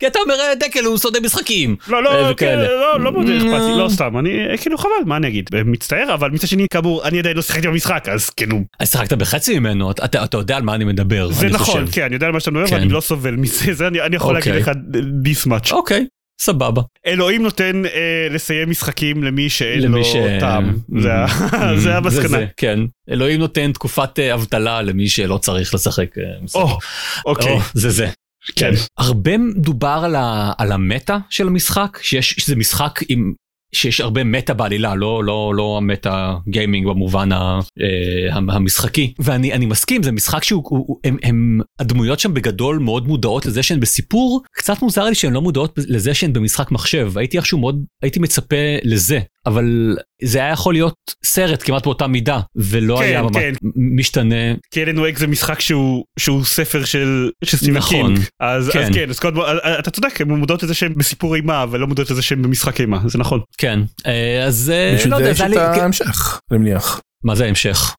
כי 0.00 0.06
אתה 0.06 0.18
אומר 0.18 0.34
"אה, 0.34 0.54
דקל 0.54 0.84
הוא 0.84 0.98
שונא 0.98 1.18
משחקים. 1.24 1.76
לא, 1.88 1.96
אה, 1.96 2.02
לא, 2.02 2.30
וכאלה. 2.32 2.64
כן, 2.66 2.70
לא, 2.72 3.00
לא 3.00 3.12
מאוד 3.12 3.26
אכפת 3.28 3.42
לי, 3.44 3.74
Mm. 3.74 3.78
לא 3.78 3.88
סתם, 3.88 4.18
אני 4.18 4.30
כאילו 4.60 4.78
חבל, 4.78 4.90
מה 5.06 5.16
אני 5.16 5.28
אגיד, 5.28 5.50
מצטער, 5.64 6.14
אבל 6.14 6.30
מצד 6.30 6.46
שני, 6.48 6.66
כאמור, 6.72 7.04
אני 7.04 7.18
עדיין 7.18 7.36
לא 7.36 7.42
שיחקתי 7.42 7.68
במשחק, 7.68 8.08
אז 8.08 8.30
כאילו, 8.30 8.58
אז 8.80 8.90
שיחקת 8.90 9.12
בחצי 9.12 9.58
ממנו, 9.58 9.90
אתה 9.90 10.36
יודע 10.38 10.56
על 10.56 10.62
מה 10.62 10.74
אני 10.74 10.84
מדבר. 10.84 11.32
זה 11.32 11.46
אני 11.46 11.52
נכון. 11.54 11.84
כן, 11.92 12.02
אני 12.02 12.14
יודע 12.14 12.26
על 12.26 12.32
מה 12.32 12.40
שאתה 12.40 12.50
מדבר, 12.50 12.66
כן. 12.66 12.74
ואני 12.74 12.88
לא 12.88 13.00
סובל 13.00 13.36
מזה, 13.36 13.74
זה 13.74 13.86
אני 13.88 14.00
אני 14.00 14.16
יכול 14.16 14.34
להגיד 14.34 14.54
אוקיי. 14.54 14.62
לך 14.62 14.78
this 15.24 15.48
much. 15.48 15.72
אוקיי, 15.72 16.06
סבבה. 16.40 16.82
אלוהים 17.06 17.42
נותן 17.42 17.82
אה, 17.86 17.90
לסיים 18.30 18.70
משחקים 18.70 19.22
למי 19.22 19.48
שאין 19.48 19.80
לו 19.82 19.88
למי 19.88 20.04
ש... 20.04 20.12
טעם, 20.40 20.76
זה 21.00 21.12
ה- 21.14 21.26
Mm, 21.26 21.76
זה 21.76 21.96
המסקנה. 21.96 22.28
זה, 22.28 22.46
כן. 22.56 22.80
אלוהים 23.10 23.40
נותן 23.40 23.72
תקופת 23.72 24.18
אה, 24.18 24.34
אבטלה 24.34 24.82
למי 24.82 25.08
שלא 25.08 25.38
צריך 25.38 25.74
לשחק. 25.74 26.18
אה, 26.18 26.22
משחק. 26.42 26.60
או, 26.60 26.78
אוקיי, 27.26 27.52
או, 27.52 27.58
זה 27.74 27.90
זה. 27.90 28.08
כן. 28.56 28.70
הרבה 28.98 29.32
דובר 29.56 30.00
על, 30.04 30.14
ה, 30.16 30.52
על 30.58 30.72
המטה 30.72 31.18
של 31.30 31.46
המשחק, 31.46 31.98
שיש, 32.02 32.32
שזה 32.38 32.56
משחק 32.56 33.00
עם, 33.08 33.32
שיש 33.74 34.00
הרבה 34.00 34.24
מטה 34.24 34.54
בעלילה, 34.54 34.94
לא, 34.94 35.24
לא, 35.24 35.52
לא 35.56 35.74
המטה 35.76 36.34
גיימינג 36.48 36.86
במובן 36.86 37.32
ה, 37.32 37.60
אה, 37.80 38.34
המ- 38.34 38.50
המשחקי. 38.50 39.14
ואני 39.18 39.52
אני 39.52 39.66
מסכים, 39.66 40.02
זה 40.02 40.12
משחק 40.12 40.44
שהוא, 40.44 40.62
הוא, 40.64 40.84
הוא- 40.88 40.98
הם, 41.04 41.16
הם, 41.22 41.60
הדמויות 41.78 42.20
שם 42.20 42.34
בגדול 42.34 42.78
מאוד 42.78 43.06
מודעות 43.08 43.46
לזה 43.46 43.62
שהן 43.62 43.80
בסיפור, 43.80 44.42
קצת 44.52 44.82
מוזר 44.82 45.04
לי 45.04 45.14
שהן 45.14 45.32
לא 45.32 45.40
מודעות 45.42 45.78
לזה 45.88 46.14
שהן 46.14 46.32
במשחק 46.32 46.72
מחשב, 46.72 47.12
הייתי 47.16 47.36
איכשהו 47.36 47.58
מאוד, 47.58 47.84
הייתי 48.02 48.20
מצפה 48.20 48.56
לזה, 48.84 49.18
אבל 49.46 49.96
זה 50.22 50.38
היה 50.38 50.52
יכול 50.52 50.74
להיות 50.74 50.94
סרט 51.24 51.62
כמעט 51.62 51.84
באותה 51.84 52.06
מידה, 52.06 52.40
ולא 52.56 52.96
כן, 52.96 53.02
היה 53.02 53.22
ממש 53.22 53.36
כן. 53.36 53.52
משתנה. 53.76 54.34
כי 54.70 54.82
אלן 54.82 54.98
וייק 54.98 55.18
זה 55.18 55.26
משחק 55.26 55.60
שהוא 55.60 56.04
שהוא 56.18 56.44
ספר 56.44 56.84
של 56.84 57.30
של 57.44 57.56
סטיבן 57.56 57.76
נכון. 57.76 58.14
קינג 58.14 58.26
אז 58.40 58.70
כן. 58.72 58.78
אז 58.82 58.88
כן 58.94 59.10
אז 59.10 59.18
קודם 59.18 59.40
אה, 59.40 59.78
אתה 59.78 59.90
צודק 59.90 60.20
הם 60.20 60.32
מודעות 60.32 60.62
לזה 60.62 60.74
שהם 60.74 60.94
בסיפור 60.96 61.34
אימה 61.34 61.64
ולא 61.70 61.86
מודעות 61.86 62.10
לזה 62.10 62.22
שהם 62.22 62.42
במשחק 62.42 62.80
אימה 62.80 62.98
זה 63.06 63.18
נכון 63.18 63.40
כן, 63.58 63.80
אה, 64.06 64.44
אז 64.44 64.72
אה, 64.74 64.92
בשביל 64.96 65.12
לא 65.12 65.16
זה 65.18 65.22
יודע, 65.22 65.32
יש 65.32 65.38
זה 65.38 65.46
את 65.46 65.50
היה 65.56 65.70
לי... 65.72 65.80
ההמשך, 65.80 66.40
אני 66.50 66.58
מניח. 66.58 67.00
מה 67.24 67.34
זה 67.34 67.44
ההמשך? 67.44 67.94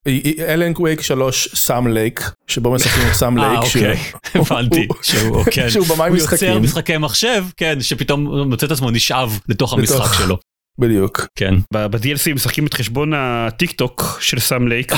אלן 0.48 0.74
וייק 0.74 1.01
3 1.02 1.50
סאם 1.56 1.88
לייק, 1.88 2.32
שבו 2.48 2.72
משחקים 2.74 3.04
את 3.08 3.14
סאם 3.14 3.40
אה, 3.40 3.48
לייק. 3.48 3.64
אוקיי, 3.64 3.98
שהוא- 4.32 4.42
הבנתי. 4.52 4.88
שהוא, 5.02 5.44
כן. 5.52 5.70
שהוא 5.70 5.86
במאי 5.88 6.10
הוא 6.10 6.18
יוצר 6.18 6.34
משחקים. 6.36 6.62
משחקי 6.62 6.98
מחשב, 6.98 7.46
כן, 7.58 7.82
שפתאום 7.82 8.50
מוצא 8.50 8.66
את 8.66 8.72
עצמו 8.72 8.92
נשאב 8.92 9.40
לתוך 9.50 9.74
המשחק. 9.74 10.14
שלו. 10.14 10.38
בדיוק. 10.80 11.27
כן. 11.36 11.53
ב-DLC 11.73 12.34
משחקים 12.36 12.65
את 12.65 12.73
חשבון 12.73 13.11
הטיק 13.15 13.71
טוק 13.71 14.17
של 14.21 14.39
סאם 14.39 14.67
לייק 14.67 14.91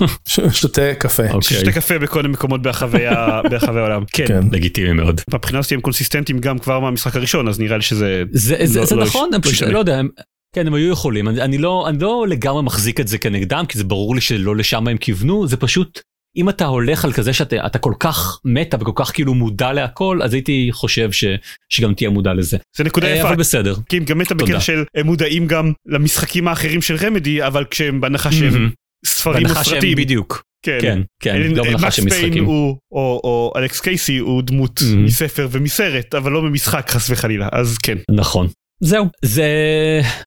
שותה 0.52 0.94
קפה. 0.98 1.22
אוקיי. 1.22 1.40
ששותה 1.42 1.72
קפה 1.72 1.98
בכל 1.98 2.22
מיני 2.22 2.32
מקומות 2.32 2.62
ברחבי 2.66 3.06
העולם 3.06 4.04
כן 4.12 4.26
כן. 4.26 4.40
לגיטימי 4.52 4.92
מאוד. 4.92 5.20
מבחינה 5.34 5.58
הזאת 5.58 5.72
הם 5.72 5.80
קונסיסטנטים 5.80 6.38
גם 6.38 6.58
כבר 6.58 6.80
מהמשחק 6.80 7.16
הראשון 7.16 7.48
אז 7.48 7.60
נראה 7.60 7.76
לי 7.76 7.82
שזה 7.82 8.22
זה, 8.30 8.56
זה, 8.64 8.80
לא- 8.80 8.86
זה 8.86 8.96
לא 8.96 9.04
נכון, 9.04 9.30
לא. 9.62 9.68
לא 9.72 9.78
יודע, 9.78 9.98
הם, 9.98 10.08
כן, 10.54 10.66
הם 10.66 10.74
היו 10.74 10.92
יכולים, 10.92 11.28
אני, 11.28 11.40
אני, 11.42 11.58
לא, 11.58 11.88
אני 11.88 11.98
לא 11.98 12.26
לגמרי 12.28 12.62
מחזיק 12.62 13.00
את 13.00 13.08
זה 13.08 13.18
כנגדם, 13.18 13.64
כי 13.68 13.78
זה 13.78 13.84
ברור 13.84 14.14
לי 14.14 14.20
שלא 14.20 14.56
לשם 14.56 14.88
הם 14.88 14.96
כיוונו, 14.96 15.46
זה 15.46 15.56
פשוט, 15.56 16.00
אם 16.38 16.48
אתה 16.48 16.64
הולך 16.66 17.04
על 17.04 17.12
כזה 17.12 17.32
שאתה 17.32 17.66
אתה 17.66 17.78
כל 17.78 17.92
כך 18.00 18.38
מטה 18.44 18.76
וכל 18.80 18.92
כך 18.94 19.12
כאילו 19.14 19.34
מודע 19.34 19.72
להכל, 19.72 20.20
אז 20.24 20.34
הייתי 20.34 20.68
חושב 20.72 21.12
ש, 21.12 21.24
שגם 21.68 21.94
תהיה 21.94 22.10
מודע 22.10 22.34
לזה. 22.34 22.56
זה 22.76 22.84
נקודה 22.84 23.06
אה, 23.06 23.16
יפה 23.16 23.28
אבל 23.28 23.36
בסדר. 23.36 23.74
הם 23.92 24.04
גם 24.04 24.18
מתה 24.18 24.34
בקטע. 24.34 24.60
של 24.60 24.84
הם 24.94 25.06
מודעים 25.06 25.46
גם 25.46 25.72
למשחקים 25.86 26.48
האחרים 26.48 26.82
של 26.82 26.96
רמדי 26.96 27.46
אבל 27.46 27.64
כשהם 27.70 28.00
בהנחה 28.00 28.32
שהם. 28.32 28.70
ספרים 29.06 29.48
שהם 29.48 29.60
וסרטים 29.60 29.96
בדיוק, 29.98 30.42
כן 30.66 30.78
כן, 30.82 31.00
כן, 31.22 31.34
אלן- 31.34 31.54
לא 31.56 31.64
מקס 31.78 31.94
שהם 31.94 32.06
משחקים. 32.06 32.44
הוא 32.44 32.76
או 32.92 33.20
או 33.24 33.52
אלכס 33.56 33.80
קייסי 33.80 34.18
הוא 34.18 34.42
דמות 34.42 34.78
Mhm. 34.80 34.96
מספר 34.96 35.48
ומסרט 35.50 36.14
אבל 36.14 36.32
לא 36.32 36.42
ממשחק 36.42 36.90
חס 36.90 37.10
וחלילה 37.10 37.48
אז 37.52 37.78
כן 37.78 37.98
נכון. 38.10 38.46
זהו, 38.80 39.06
זה, 39.22 39.50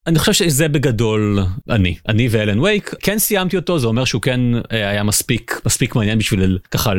אני 0.08 0.20
חושב 0.20 0.34
שזה 0.34 0.68
בגדול 0.68 1.40
אני, 1.70 1.96
אני 2.08 2.28
ואלן 2.32 2.60
וייק, 2.60 2.94
כן 3.00 3.20
סיימתי 3.20 3.56
אותו, 3.56 3.80
זה 3.80 3.88
אומר 3.88 4.06
שהוא 4.06 4.22
כן 4.22 4.40
אה, 4.56 4.90
היה 4.90 5.04
מספיק, 5.04 5.62
מספיק 5.66 5.96
מעניין 5.96 6.20
בשביל 6.20 6.58
ככה 6.72 6.92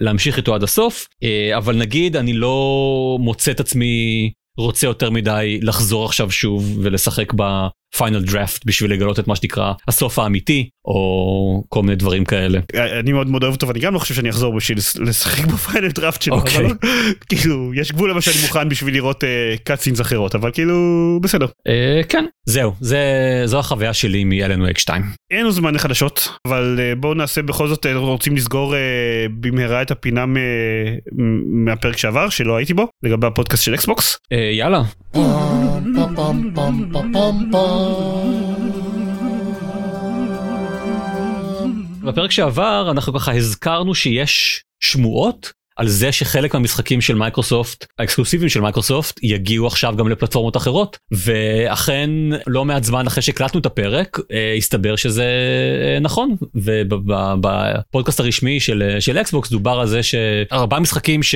להמשיך 0.00 0.36
איתו 0.36 0.54
עד 0.54 0.62
הסוף, 0.62 1.08
אה, 1.22 1.56
אבל 1.56 1.76
נגיד 1.76 2.16
אני 2.16 2.32
לא 2.32 3.18
מוצא 3.20 3.50
את 3.50 3.60
עצמי 3.60 4.30
רוצה 4.58 4.86
יותר 4.86 5.10
מדי 5.10 5.58
לחזור 5.62 6.04
עכשיו 6.04 6.30
שוב 6.30 6.78
ולשחק 6.82 7.32
ב 7.94 7.98
Final 7.98 8.20
Draft 8.20 8.64
בשביל 8.66 8.92
לגלות 8.92 9.18
את 9.18 9.26
מה 9.28 9.36
שנקרא 9.36 9.72
הסוף 9.88 10.18
האמיתי, 10.18 10.68
או 10.84 11.64
כל 11.68 11.82
מיני 11.82 11.96
דברים 11.96 12.24
כאלה. 12.24 12.60
אני 13.00 13.12
מאוד 13.12 13.26
מאוד 13.28 13.42
אוהב 13.42 13.54
אותו 13.54 13.68
ואני 13.68 13.80
גם 13.80 13.94
לא 13.94 13.98
חושב 13.98 14.14
שאני 14.14 14.30
אחזור 14.30 14.56
בשביל 14.56 14.78
לש- 14.78 14.96
לשחק 14.96 15.46
ב 15.46 15.53
Final 15.53 15.88
Draft 15.88 16.22
שלו 16.22 16.36
אוקיי. 16.36 16.66
אבל 16.66 16.74
כאילו 17.28 17.74
יש 17.74 17.92
גבול 17.92 18.10
למה 18.10 18.20
שאני 18.20 18.36
מוכן 18.42 18.68
בשביל 18.68 18.94
לראות 18.94 19.24
cutscenes 19.64 20.00
אחרות 20.00 20.34
אבל 20.34 20.50
כאילו 20.52 20.74
בסדר 21.22 21.46
אה, 21.68 22.00
כן, 22.08 22.24
זהו, 22.46 22.72
זה, 22.80 22.98
זו 23.44 23.58
החוויה 23.58 23.92
שלי 23.94 24.24
מאלן 24.24 24.62
וייק 24.62 24.78
2. 24.78 25.02
אין 25.30 25.40
לנו 25.40 25.52
זמן 25.52 25.74
לחדשות 25.74 26.28
אבל 26.46 26.76
אה, 26.80 26.94
בואו 26.94 27.14
נעשה 27.14 27.42
בכל 27.42 27.68
זאת 27.68 27.86
אה, 27.86 27.96
רוצים 27.96 28.36
לסגור 28.36 28.74
אה, 28.74 28.80
במהרה 29.40 29.82
את 29.82 29.90
הפינה 29.90 30.24
מהפרק 31.46 31.96
שעבר 31.96 32.28
שלא 32.28 32.56
הייתי 32.56 32.74
בו 32.74 32.88
לגבי 33.02 33.26
הפודקאסט 33.26 33.64
של 33.64 33.74
אקסבוקס 33.74 34.18
אה. 37.54 37.80
בפרק 42.02 42.30
שעבר 42.30 42.90
אנחנו 42.90 43.12
ככה 43.12 43.32
הזכרנו 43.32 43.94
שיש 43.94 44.64
שמועות 44.80 45.52
על 45.76 45.88
זה 45.88 46.12
שחלק 46.12 46.54
מהמשחקים 46.54 47.00
של 47.00 47.14
מייקרוסופט, 47.14 47.86
האקסקלוסיביים 47.98 48.48
של 48.48 48.60
מייקרוסופט, 48.60 49.20
יגיעו 49.22 49.66
עכשיו 49.66 49.94
גם 49.96 50.08
לפלטפורמות 50.08 50.56
אחרות. 50.56 50.98
ואכן, 51.10 52.10
לא 52.46 52.64
מעט 52.64 52.84
זמן 52.84 53.06
אחרי 53.06 53.22
שהקלטנו 53.22 53.60
את 53.60 53.66
הפרק, 53.66 54.18
אה, 54.32 54.54
הסתבר 54.56 54.96
שזה 54.96 55.24
אה, 55.82 55.98
נכון. 56.00 56.36
ובפודקאסט 56.54 58.20
הרשמי 58.20 58.60
של, 58.60 58.96
של 59.00 59.18
אקסבוקס 59.18 59.50
דובר 59.50 59.80
על 59.80 59.86
זה 59.86 60.02
שארבעה 60.02 60.80
משחקים 60.80 61.22
ש... 61.22 61.34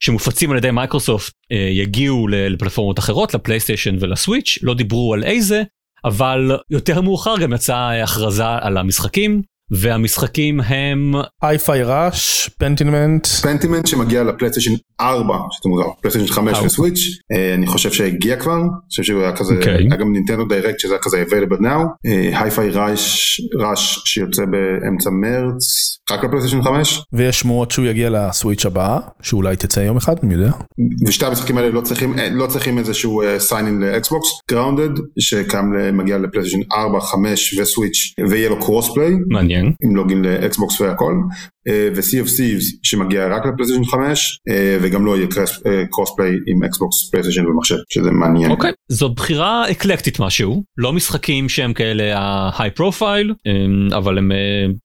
שמופצים 0.00 0.50
על 0.50 0.56
ידי 0.56 0.70
מייקרוסופט 0.70 1.32
אה, 1.52 1.56
יגיעו 1.56 2.28
לפלטפורמות 2.28 2.98
אחרות, 2.98 3.34
לפלייסטיישן 3.34 3.96
ולסוויץ', 4.00 4.58
לא 4.62 4.74
דיברו 4.74 5.14
על 5.14 5.24
איזה, 5.24 5.62
אבל 6.04 6.56
יותר 6.70 7.00
מאוחר 7.00 7.34
גם 7.38 7.52
יצאה 7.52 8.02
הכרזה 8.02 8.44
על 8.60 8.78
המשחקים, 8.78 9.42
והמשחקים 9.70 10.60
הם 10.60 11.12
Hi-Fi 11.42 11.82
Rush, 11.84 12.50
Pentiment. 12.58 13.26
Pentiment 13.26 13.86
שמגיע 13.86 14.24
לפלייסטיישן 14.24 14.72
4, 15.00 15.38
שזה 15.50 15.68
מוזר, 15.68 15.84
פלייסטיישן 16.00 16.32
5 16.32 16.54
ארבע. 16.54 16.66
וסוויץ', 16.66 16.98
אה, 17.32 17.54
אני 17.54 17.66
חושב 17.66 17.92
שהגיע 17.92 18.36
כבר, 18.36 18.60
אני 18.60 18.68
חושב 18.88 19.02
שהוא 19.02 19.22
היה 19.22 19.36
כזה, 19.36 19.54
אוקיי. 19.54 19.74
היה 19.74 19.96
גם 19.96 20.12
נינטנדו 20.12 20.44
דיירקט 20.44 20.78
שזה 20.78 20.92
היה 20.92 21.02
כזה 21.02 21.24
available 21.28 21.60
now, 21.60 22.08
Hi-Fi 22.32 22.70
Rush 22.70 23.40
Rush 23.54 24.02
שיוצא 24.04 24.42
באמצע 24.44 25.10
מרץ, 25.10 25.62
רק 26.10 26.24
לפלייסטיישן 26.24 26.62
5, 26.62 27.02
ויש 27.12 27.40
שמועות 27.40 27.70
שהוא 27.70 27.86
יגיע 27.86 28.10
לסוויץ' 28.10 28.66
הבאה, 28.66 28.98
שאולי 29.22 29.56
תצא 29.56 29.80
יום 29.80 29.96
אחד, 29.96 30.14
מי 30.22 30.34
יודע. 30.34 30.50
ושתי 31.06 31.26
המשחקים 31.26 31.58
האלה 31.58 31.70
לא 31.70 31.80
צריכים, 31.80 32.18
אה, 32.18 32.28
לא 32.30 32.46
צריכים 32.46 32.78
איזשהו 32.78 33.22
sign 33.22 33.62
in 33.62 33.84
לאקסבוקס, 33.84 34.28
Grounded, 34.50 35.00
שמגיע 35.18 36.18
לפלייסטיישן 36.18 36.68
4, 36.72 37.00
5 37.00 37.58
וסוויץ', 37.58 38.14
ויהיה 38.30 38.48
לו 38.48 38.60
crossplay, 38.60 39.10
מעניין. 39.28 39.72
עם 39.82 39.96
login 39.96 40.22
לאקסבוקס 40.22 40.80
והכל, 40.80 41.14
ו-Sea 41.68 42.26
of 42.26 42.28
Thieves 42.28 42.78
שמגיע 42.82 43.26
רק 43.26 43.42
לפלייסטיישן 43.46 43.84
5, 43.84 44.38
אה, 44.48 44.78
וגם 44.82 45.06
לא 45.06 45.16
יהיה 45.16 45.26
crossplay 45.90 46.30
עם 46.46 46.64
אקסבוקס, 46.64 47.10
פלייסטיישן 47.10 47.46
ומחשב, 47.46 47.76
שזה 47.88 48.10
מעניין. 48.10 48.50
אוקיי, 48.50 48.72
זו 48.88 49.08
בחירה 49.08 49.70
אקלקטית 49.70 50.20
משהו, 50.20 50.64
לא 50.78 50.92
משחקים 50.92 51.48
שהם 51.48 51.72
כאלה 51.72 52.18
ה-high 52.18 52.78
profile, 52.80 53.32
אמ, 53.46 53.88
אבל 53.96 54.18
הם, 54.18 54.32
אה, 54.32 54.36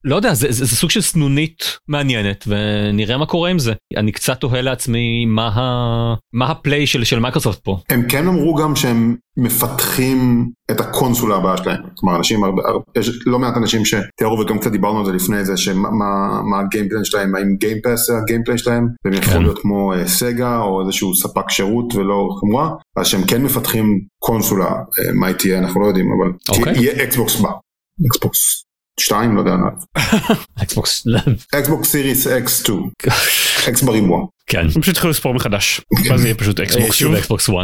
לא 0.04 0.16
יודע, 0.16 0.34
זה, 0.34 0.52
זה, 0.52 0.64
זה 0.64 0.76
סוג 0.76 0.90
של 0.90 1.00
סנונית 1.00 1.78
מעניינת, 1.88 2.44
ונראה 2.46 3.18
מה 3.18 3.26
קורה 3.26 3.50
עם 3.50 3.58
זה. 3.58 3.72
אני 3.96 4.12
קצת 4.12 4.40
תוהה 4.40 4.62
לעצמי 4.62 5.24
מה, 5.26 5.48
ה, 5.48 6.14
מה 6.32 6.46
ה 6.50 6.57
play 6.57 6.86
של, 6.86 7.04
של 7.04 7.18
מייקרוסופט 7.18 7.58
פה. 7.58 7.78
הם 7.90 8.08
כן 8.08 8.26
אמרו 8.26 8.54
גם 8.54 8.76
שהם 8.76 9.16
מפתחים 9.36 10.50
את 10.70 10.80
הקונסולה 10.80 11.36
הבאה 11.36 11.56
שלהם, 11.56 11.82
כלומר 11.98 12.16
אנשים, 12.16 12.44
הרבה, 12.44 12.62
הרבה, 12.68 12.84
יש 12.96 13.10
לא 13.26 13.38
מעט 13.38 13.56
אנשים 13.56 13.82
שתיארו 13.84 14.38
וגם 14.40 14.58
קצת 14.58 14.70
דיברנו 14.72 14.98
על 14.98 15.06
זה 15.06 15.12
לפני 15.12 15.44
זה, 15.44 15.56
שמה 15.56 15.90
מה- 15.90 16.42
מה 16.42 16.60
ה 16.60 16.65
game 16.65 16.84
plan 16.84 17.04
שלהם, 17.04 17.34
האם 17.34 17.56
Game 17.60 17.83
Pass 17.83 18.06
זה 18.06 18.12
ה 18.18 18.22
game 18.22 18.40
plan 18.40 18.58
שלהם, 18.58 18.86
והם 19.04 19.14
כן. 19.14 19.22
יהפכו 19.22 19.40
להיות 19.42 19.58
כמו 19.58 19.92
אה, 19.92 20.08
סגה 20.08 20.58
או 20.58 20.80
איזשהו 20.82 21.14
ספק 21.16 21.50
שירות 21.50 21.94
ולא 21.94 22.28
חומרה, 22.40 22.70
אז 22.96 23.06
שהם 23.06 23.24
כן 23.26 23.42
מפתחים 23.42 24.00
קונסולה, 24.18 24.66
אה, 24.70 25.12
מה 25.14 25.26
היא 25.26 25.36
תהיה 25.36 25.58
אנחנו 25.58 25.80
לא 25.80 25.86
יודעים, 25.86 26.06
אבל 26.12 26.32
אוקיי. 26.58 26.74
כי 26.74 26.80
יהיה 26.80 27.04
אקסבוקס 27.04 27.36
בה, 27.40 27.50
אקסבוקס 28.06 28.62
2 29.00 29.34
לא 29.34 29.40
יודע, 29.40 29.54
אקסבוקס, 30.62 31.06
אקסבוקס 31.54 31.88
Series 31.88 32.26
X 32.26 32.58
2, 32.62 32.82
X 33.68 33.82
בריבוע. 33.82 34.26
כן. 34.46 34.68
פשוט 34.68 34.88
התחילו 34.88 35.10
לספור 35.10 35.34
מחדש 35.34 35.80
ואז 36.08 36.24
יהיה 36.24 36.34
פשוט 36.34 36.60
אקסבוקס 36.60 36.86
שוב 36.86 36.94
שוב 37.08 37.14
אקסבוקס 37.14 37.48
1. 37.48 37.54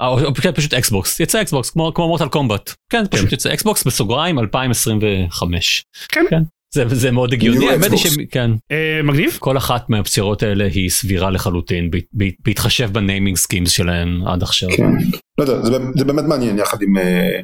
אה, 0.00 0.06
או 0.08 0.24
או 0.24 0.34
פשוט- 0.34 0.54
פשוט 0.56 0.74
אקסבוקס, 0.74 1.20
יצא 1.20 1.42
אקסבוקס 1.42 1.70
כמו 1.70 1.94
כמו 1.94 2.08
Mortal 2.08 2.28
Kombat. 2.28 2.74
כן, 2.92 3.04
זה 3.04 3.10
פשוט 3.10 3.32
יצא 3.32 3.52
אקסבוקס 3.52 3.84
בסוגריים 3.84 4.38
2025. 4.38 5.82
כן. 6.08 6.42
זה, 6.74 6.84
זה 6.88 7.10
מאוד 7.10 7.32
הגיוני, 7.32 7.70
האמת 7.70 7.90
היא. 7.90 7.98
שכן, 7.98 8.50
אה, 8.72 9.00
מגניב? 9.04 9.36
כל 9.40 9.56
אחת 9.56 9.90
מהבחירות 9.90 10.42
האלה 10.42 10.64
היא 10.64 10.90
סבירה 10.90 11.30
לחלוטין, 11.30 11.90
ב- 11.90 11.96
ב- 11.96 12.30
בהתחשב 12.44 12.90
ב 12.92 12.98
naming 12.98 13.36
schemes 13.36 13.70
שלהן 13.70 14.22
עד 14.26 14.42
עכשיו. 14.42 14.68
כן. 14.76 14.90
לא 15.38 15.44
יודע, 15.44 15.62
זה, 15.62 15.72
זה 15.98 16.04
באמת 16.04 16.24
מעניין 16.24 16.58
יחד 16.58 16.82
עם 16.82 16.96
אה, 16.98 17.40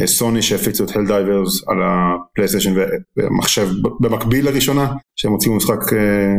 אה, 0.00 0.06
סוני 0.06 0.42
שהפיצו 0.42 0.84
את 0.84 0.96
Helldivers 0.96 1.62
על 1.68 1.76
הפלייסטיישן 1.84 2.72
ומחשב 3.18 3.68
במקביל 4.00 4.44
לראשונה 4.48 4.86
שהם 5.16 5.32
הוציאו 5.32 5.56
משחק 5.56 5.92
אה, 5.92 6.34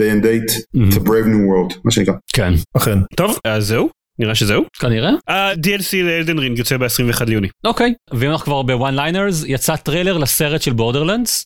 day 0.00 0.14
and 0.20 0.24
date, 0.24 0.52
Mhm. 0.54 0.92
it's 0.92 0.96
a 0.96 1.00
brave 1.00 1.26
new 1.26 1.42
world, 1.50 1.78
מה 1.84 1.90
שנקרא. 1.90 2.14
כן, 2.32 2.52
אכן. 2.76 2.98
טוב, 3.16 3.38
אז 3.44 3.66
זהו, 3.66 3.88
נראה 4.18 4.34
שזהו. 4.34 4.64
כנראה. 4.80 5.10
ה-DLC 5.28 5.96
ל 6.02 6.08
Elden 6.08 6.38
Ring 6.38 6.58
יוצא 6.58 6.76
ב-21 6.76 7.24
ליוני. 7.26 7.48
אוקיי, 7.64 7.94
ואם 8.12 8.30
אנחנו 8.30 8.44
כבר 8.44 8.62
ב 8.62 8.70
one 8.70 8.94
liners, 8.94 9.44
יצא 9.46 9.76
טריילר 9.76 10.18
לסרט 10.18 10.62
של 10.62 10.72
Borderlands, 10.72 11.44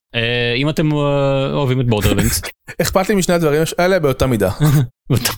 אם 0.56 0.68
אתם 0.68 0.92
אה, 0.92 1.52
אוהבים 1.52 1.80
את 1.80 1.86
Borderlands. 1.86 2.42
אכפת 2.82 3.08
לי 3.08 3.14
משני 3.14 3.34
הדברים 3.34 3.62
האלה 3.78 3.98
באותה 3.98 4.26
מידה. 4.26 4.50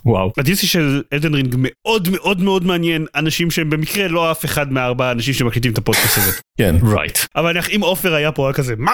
וואו. 0.04 0.32
ה-DLC 0.38 0.66
של 0.66 1.02
Elden 1.12 1.34
Ring 1.34 1.54
מאוד 1.58 2.08
מאוד 2.08 2.40
מאוד 2.40 2.64
מעניין 2.64 3.06
אנשים 3.14 3.50
שהם 3.50 3.70
במקרה 3.70 4.08
לא 4.08 4.30
אף 4.30 4.44
אחד 4.44 4.72
מהארבעה 4.72 5.10
אנשים 5.12 5.34
שמקליטים 5.34 5.72
את 5.72 5.78
הפודקאסט 5.78 6.18
הזה. 6.18 6.32
כן. 6.58 6.76
right. 6.82 7.18
אבל 7.36 7.56
אם 7.76 7.80
עופר 7.80 8.14
היה 8.14 8.32
פה 8.32 8.46
היה 8.46 8.52
כזה 8.52 8.74
מה? 8.78 8.92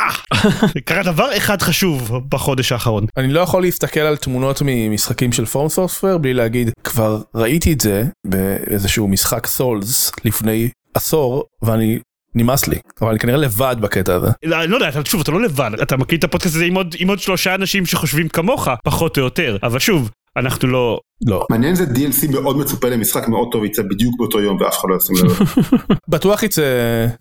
קרה 0.87 1.03
דבר 1.03 1.37
אחד 1.37 1.63
חשוב 1.63 2.19
בחודש 2.29 2.73
האחרון. 2.73 3.07
אני 3.17 3.33
לא 3.33 3.41
יכול 3.41 3.63
להסתכל 3.63 4.01
על 4.01 4.17
תמונות 4.17 4.63
ממשחקים 4.65 5.33
של 5.33 5.45
From 5.47 5.69
Software 5.69 6.19
בלי 6.19 6.35
להגיד 6.35 6.71
כבר 6.85 7.21
ראיתי 7.35 7.73
את 7.73 7.81
זה 7.81 8.05
באיזשהו 8.27 9.09
משחק 9.09 9.47
Souls 9.47 10.13
לפני 10.25 10.69
עשור 10.95 11.45
ואני 11.63 11.99
נמאס 12.35 12.69
לי 12.69 12.77
אבל 13.01 13.11
אני 13.11 13.19
כנראה 13.19 13.37
לבד 13.39 13.77
בקטע 13.81 14.15
הזה. 14.15 14.27
לא, 14.45 14.63
אני 14.63 14.71
לא 14.71 14.77
יודע, 14.77 14.89
אתה- 14.89 15.01
שוב, 15.05 15.21
אתה 15.21 15.31
לא 15.33 15.41
לבד, 15.43 15.71
אתה 15.83 15.97
מקליט 15.97 16.19
את 16.19 16.25
הפודקאסט 16.25 16.55
הזה 16.55 16.65
עם 16.65 16.75
עוד, 16.75 16.95
עם 16.99 17.09
עוד 17.09 17.19
שלושה 17.19 17.55
אנשים 17.55 17.87
שחושבים 17.87 18.29
כמוך, 18.29 18.69
פחות 18.85 19.19
או 19.19 19.23
יותר, 19.23 19.57
אבל 19.63 19.79
שוב, 19.79 20.11
אנחנו 20.37 20.69
לא... 20.69 21.01
לא. 21.27 21.47
מעניין 21.51 21.75
זה 21.75 21.85
DLC 21.85 22.31
מאוד 22.31 22.57
מצופה 22.57 22.89
למשחק 22.89 23.29
מאוד 23.29 23.49
טוב 23.53 23.65
יצא 23.65 23.83
בדיוק 23.83 24.15
באותו 24.19 24.41
יום 24.41 24.57
ואף 24.61 24.79
אחד 24.79 24.89
לא 24.89 24.97
ישים 24.97 25.17
לב. 25.17 25.39
בטוח 26.09 26.43
יצא 26.43 26.63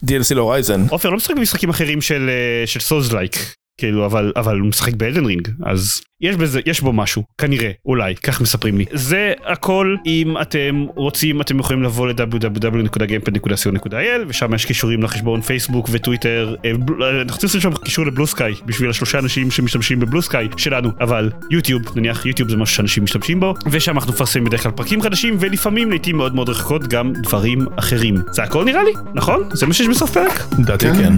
DLC 0.05 0.35
ל 0.35 0.41
Horizon. 0.41 0.85
עופר 0.89 1.09
לא 1.09 1.17
משחק 1.17 1.35
במשחקים 1.35 1.69
אחרים 1.69 2.01
של, 2.01 2.29
אה, 2.29 2.67
של 2.67 2.79
Souls 2.79 3.11
like, 3.11 3.35
כאילו, 3.79 4.05
אבל, 4.05 4.31
אבל 4.35 4.59
הוא 4.59 4.67
משחק 4.67 4.93
ב 4.93 4.99
Elden 4.99 5.25
Ring, 5.25 5.47
אז 5.65 6.01
יש 6.21 6.35
בזה, 6.35 6.59
יש 6.65 6.81
בו 6.81 6.93
משהו, 6.93 7.23
כנראה, 7.37 7.71
אולי, 7.85 8.15
כך 8.15 8.41
מספרים 8.41 8.77
לי. 8.77 8.85
זה 8.93 9.33
הכל, 9.45 9.95
אם 10.05 10.35
אתם 10.41 10.85
רוצים, 10.95 11.41
אתם 11.41 11.59
יכולים 11.59 11.83
לבוא 11.83 12.07
ל-www.gamepad.co.il, 12.07 14.25
ושם 14.27 14.53
יש 14.53 14.65
קישורים 14.65 15.03
לחשבון 15.03 15.41
פייסבוק 15.41 15.89
וטוויטר, 15.91 16.55
אה, 16.65 16.71
אה, 16.71 16.75
אנחנו 17.21 17.39
צריכים 17.39 17.47
לשים 17.47 17.61
שם 17.61 17.73
קישור 17.83 18.05
ל 18.05 18.27
Bluesky, 18.27 18.53
בשביל 18.65 18.89
השלושה 18.89 19.19
אנשים 19.19 19.51
שמשתמשים 19.51 19.99
ב 19.99 20.21
Bluesky 20.21 20.47
שלנו, 20.57 20.89
אבל 21.01 21.31
יוטיוב, 21.51 21.81
נניח 21.95 22.25
יוטיוב 22.25 22.49
זה 22.49 22.57
משהו 22.57 22.75
שאנשים 22.75 23.03
משתמשים 23.03 23.39
בו, 23.39 23.53
ושם 23.71 23.97
אנחנו 23.97 24.13
מפרסמים 24.13 24.45
בדרך 24.45 24.63
כלל 24.63 24.71
פרקים 24.71 25.01
חדשים, 25.01 25.37
ולפעמים, 25.39 25.89
לעיתים 25.89 26.17
מאוד 26.17 26.35
מאוד 26.35 26.49
רחוקות, 26.49 26.87
גם 26.87 27.13
דברים 27.13 27.65
אחרים. 27.75 28.15
זה 28.31 28.43
הכל 28.43 28.65
נראה 28.65 28.83
לי, 28.83 28.91
נכון? 29.13 29.49
זה 29.53 29.65
מה 29.65 29.73
שיש 29.73 29.87
בסוף 29.87 30.11
פרק? 30.11 30.43
לדעתי 30.59 30.85
כן. 30.85 31.13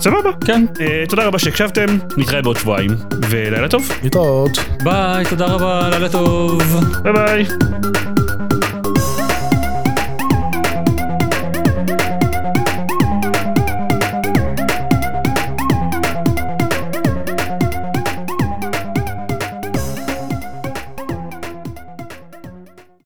סבבה. 0.00 0.30
כן, 0.46 0.64
אה, 0.80 1.04
תודה 1.08 1.26
רבה 1.26 1.38
שהקשבתם, 1.38 1.86
נתראה 2.16 2.42
בעוד 2.42 2.56
שבועיים, 2.56 2.90
ולילה 3.30 3.68
טוב, 3.68 3.88
להתראות. 4.02 4.58
ביי, 4.82 5.24
תודה 5.30 5.46
רבה, 5.46 5.88
לילה 5.90 6.08
טוב. 6.08 6.62
ביי 7.02 7.12
ביי. 7.12 7.46